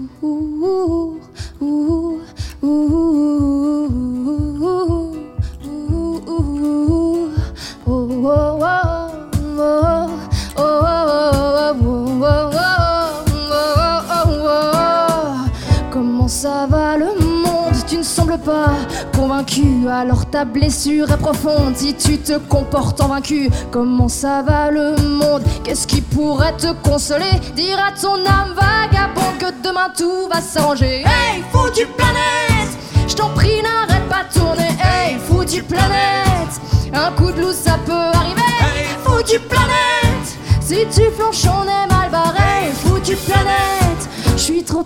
Oh, 10.61 10.63
oh, 10.63 10.87
oh, 10.87 11.39
oh. 11.41 11.59
Oh, 11.81 12.21
oh, 12.21 12.51
oh, 12.51 12.51
oh, 12.53 13.51
oh, 13.51 14.03
oh, 14.11 14.25
oh, 14.27 14.45
oh. 14.45 15.91
Comment 15.93 16.29
ça 16.29 16.67
va 16.69 16.97
le 16.97 17.07
monde 17.21 17.75
Tu 17.87 17.99
ne 17.99 18.03
sembles 18.03 18.39
pas 18.39 18.71
convaincu, 19.15 19.89
alors 19.91 20.27
ta 20.27 20.45
blessure 20.45 21.11
est 21.11 21.17
profonde 21.17 21.77
si 21.77 21.95
tu 21.95 22.19
te 22.19 22.39
comportes 22.39 23.01
en 23.01 23.09
vaincu. 23.09 23.51
Comment 23.71 24.09
ça 24.09 24.43
va 24.43 24.71
le 24.71 24.97
monde 24.97 25.43
Qu'est-ce 25.65 25.87
qui 25.87 26.01
pourrait 26.01 26.57
te 26.57 26.73
consoler 26.89 27.31
Dire 27.55 27.79
à 27.79 27.93
ton 27.93 28.17
âme 28.17 28.55
vagabonde 28.55 29.39
que 29.39 29.63
demain 29.67 29.91
tout 29.97 30.29
va 30.33 30.41
s'arranger. 30.41 31.05
Hey, 31.07 31.43
foutu 31.53 31.87
planète 31.87 32.77
Je 33.07 33.15
t'en 33.15 33.31
prie, 33.31 33.63
n'arrête 33.63 34.09
pas 34.09 34.25
de 34.25 34.39
tourner. 34.39 34.69
Hey, 34.83 35.19
foutu 35.19 35.63
planète 35.63 36.61
Un 36.93 37.13
coup 37.13 37.29
de 37.31 37.37
blues, 37.37 37.55
ça 37.55 37.79
peut 37.87 37.93
arriver. 37.93 38.41
Hey, 38.61 38.87
foutu 39.05 39.39
planète 39.41 39.68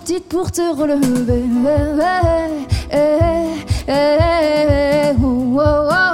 petite 0.03 0.27
pour 0.27 0.51
te 0.51 0.61
relever. 0.61 1.43
Eh, 2.91 3.63
eh, 3.87 4.17
eh, 5.07 5.13
oh, 5.23 5.57
oh, 5.57 5.89
oh, 5.91 6.12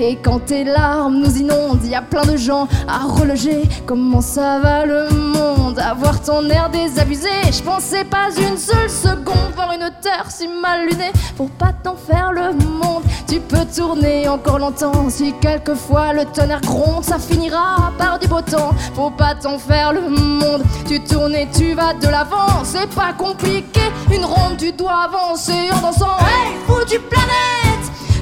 et 0.00 0.16
quand 0.16 0.40
tes 0.46 0.64
larmes 0.64 1.18
nous 1.18 1.36
inondent, 1.36 1.84
y 1.84 1.94
a 1.94 2.02
plein 2.02 2.24
de 2.24 2.36
gens 2.36 2.66
à 2.88 3.06
reloger. 3.06 3.62
Comment 3.86 4.20
ça 4.20 4.58
va 4.58 4.86
le 4.86 5.08
monde? 5.10 5.78
Avoir 5.78 6.20
ton 6.22 6.48
air 6.48 6.70
désabusé, 6.70 7.28
je 7.52 7.62
pensais 7.62 8.04
pas 8.04 8.28
une 8.36 8.56
seule 8.56 8.90
seconde 8.90 9.36
voir 9.54 9.72
une 9.72 9.90
terre 10.00 10.26
si 10.28 10.48
mal 10.48 10.88
lunée 10.88 11.12
pour 11.36 11.50
pas 11.50 11.72
t'en 11.72 11.96
faire 11.96 12.32
le 12.32 12.52
monde. 12.52 13.02
Tu 13.28 13.40
peux 13.40 13.64
tourner 13.64 14.28
encore 14.28 14.58
longtemps 14.58 15.08
si 15.08 15.34
quelquefois 15.40 16.12
le 16.12 16.24
tonnerre 16.24 16.60
gronde, 16.62 17.04
ça 17.04 17.18
finira 17.18 17.92
par 17.98 18.18
du 18.18 18.26
beau 18.26 18.40
temps. 18.40 18.70
Faut 18.94 19.10
pas 19.10 19.34
t'en 19.34 19.58
faire 19.58 19.92
le 19.92 20.08
monde. 20.08 20.62
Tu 20.86 21.00
tournes 21.04 21.34
et 21.34 21.48
tu 21.54 21.74
vas 21.74 21.94
de 21.94 22.08
l'avant, 22.08 22.64
c'est 22.64 22.88
pas 22.94 23.12
compliqué. 23.12 23.80
Une 24.12 24.24
ronde, 24.24 24.56
tu 24.58 24.72
dois 24.72 25.04
avancer 25.04 25.70
en 25.72 25.80
dansant. 25.80 26.16
Hey, 26.20 26.56
foutu 26.66 26.98
planète, 26.98 27.69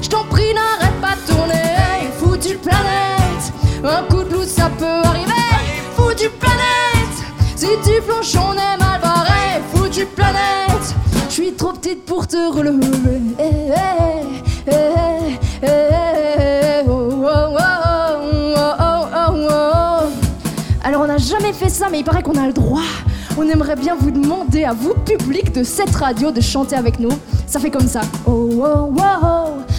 je 0.09 0.13
t'en 0.17 0.25
prie, 0.25 0.55
n'arrête 0.55 0.99
pas 1.03 1.17
de 1.17 1.31
tourner. 1.31 1.53
Hey, 1.53 2.09
foutu 2.19 2.57
planète, 2.57 3.53
un 3.85 4.05
coup 4.05 4.23
de 4.25 4.33
loup 4.33 4.45
ça 4.45 4.71
peut 4.79 4.87
arriver. 4.87 5.33
Hey, 5.33 5.83
foutu 5.95 6.31
planète, 6.31 7.19
si 7.55 7.67
tu 7.85 8.01
planches, 8.01 8.35
on 8.37 8.55
est 8.55 8.79
mal 8.79 9.03
barré. 9.03 9.57
Hey, 9.57 9.63
foutu 9.75 10.07
planète, 10.07 10.95
je 11.29 11.35
suis 11.35 11.53
trop 11.53 11.75
petite 11.75 12.07
pour 12.07 12.27
te 12.27 12.39
relever. 12.39 12.87
Alors 20.85 21.03
on 21.03 21.07
n'a 21.07 21.19
jamais 21.19 21.53
fait 21.53 21.69
ça, 21.69 21.89
mais 21.91 21.99
il 21.99 22.05
paraît 22.05 22.23
qu'on 22.23 22.43
a 22.43 22.47
le 22.47 22.55
droit. 22.55 22.81
On 23.37 23.47
aimerait 23.47 23.77
bien 23.77 23.95
vous 23.95 24.11
demander 24.11 24.65
à 24.65 24.73
vous, 24.73 24.95
public 24.95 25.53
de 25.53 25.63
cette 25.63 25.95
radio, 25.95 26.31
de 26.31 26.41
chanter 26.41 26.77
avec 26.77 26.99
nous. 26.99 27.13
Ça 27.47 27.61
fait 27.61 27.71
comme 27.71 27.87
ça. 27.87 28.01
Oh, 28.27 28.49
oh, 28.55 28.95
oh, 28.97 29.03
oh. 29.23 29.49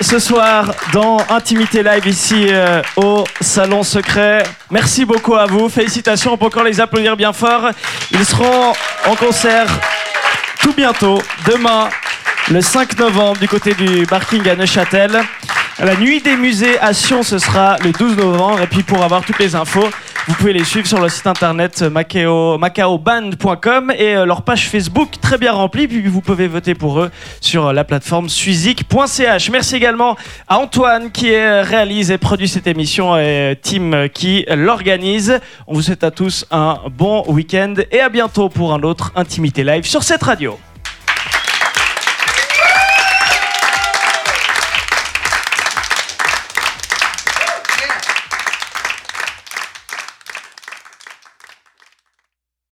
ce 0.00 0.18
soir 0.18 0.72
dans 0.92 1.18
Intimité 1.28 1.82
Live 1.82 2.06
ici 2.06 2.46
euh, 2.50 2.82
au 2.96 3.24
Salon 3.40 3.82
Secret. 3.82 4.42
Merci 4.70 5.04
beaucoup 5.04 5.34
à 5.34 5.46
vous. 5.46 5.68
Félicitations, 5.68 6.32
on 6.34 6.36
peut 6.36 6.46
encore 6.46 6.62
les 6.62 6.80
applaudir 6.80 7.16
bien 7.16 7.32
fort. 7.32 7.70
Ils 8.12 8.24
seront 8.24 8.72
en 9.06 9.16
concert 9.16 9.66
tout 10.60 10.72
bientôt, 10.72 11.20
demain, 11.46 11.88
le 12.50 12.60
5 12.60 12.98
novembre, 12.98 13.38
du 13.40 13.48
côté 13.48 13.74
du 13.74 14.06
parking 14.06 14.48
à 14.48 14.54
Neuchâtel. 14.54 15.20
La 15.80 15.96
nuit 15.96 16.20
des 16.20 16.36
musées 16.36 16.78
à 16.80 16.92
Sion, 16.92 17.22
ce 17.22 17.38
sera 17.38 17.76
le 17.84 17.92
12 17.92 18.16
novembre. 18.16 18.62
Et 18.62 18.66
puis 18.66 18.82
pour 18.82 19.02
avoir 19.02 19.22
toutes 19.24 19.38
les 19.38 19.54
infos, 19.54 19.88
vous 20.28 20.34
pouvez 20.34 20.52
les 20.52 20.64
suivre 20.64 20.86
sur 20.86 21.00
le 21.00 21.08
site 21.08 21.26
internet 21.26 21.80
macao, 21.80 22.58
macaoband.com 22.58 23.90
et 23.96 24.14
euh, 24.14 24.26
leur 24.26 24.42
page 24.42 24.68
Facebook 24.68 25.12
très 25.22 25.38
bien 25.38 25.52
remplie. 25.52 25.88
Puis 25.88 26.02
vous 26.02 26.20
pouvez 26.20 26.46
voter 26.48 26.74
pour 26.74 27.00
eux 27.00 27.10
sur 27.40 27.72
la 27.72 27.82
plateforme 27.82 28.28
suizik.ch. 28.28 29.50
Merci 29.50 29.76
également 29.76 30.16
à 30.46 30.58
Antoine 30.58 31.10
qui 31.12 31.32
euh, 31.32 31.62
réalise 31.62 32.10
et 32.10 32.18
produit 32.18 32.46
cette 32.46 32.66
émission 32.66 33.16
et 33.16 33.58
Tim 33.62 34.08
qui 34.08 34.44
l'organise. 34.54 35.40
On 35.66 35.72
vous 35.72 35.82
souhaite 35.82 36.04
à 36.04 36.10
tous 36.10 36.44
un 36.50 36.78
bon 36.90 37.24
week-end 37.28 37.74
et 37.90 38.00
à 38.00 38.10
bientôt 38.10 38.50
pour 38.50 38.74
un 38.74 38.82
autre 38.82 39.12
Intimité 39.16 39.64
Live 39.64 39.86
sur 39.86 40.02
cette 40.02 40.22
radio. 40.22 40.58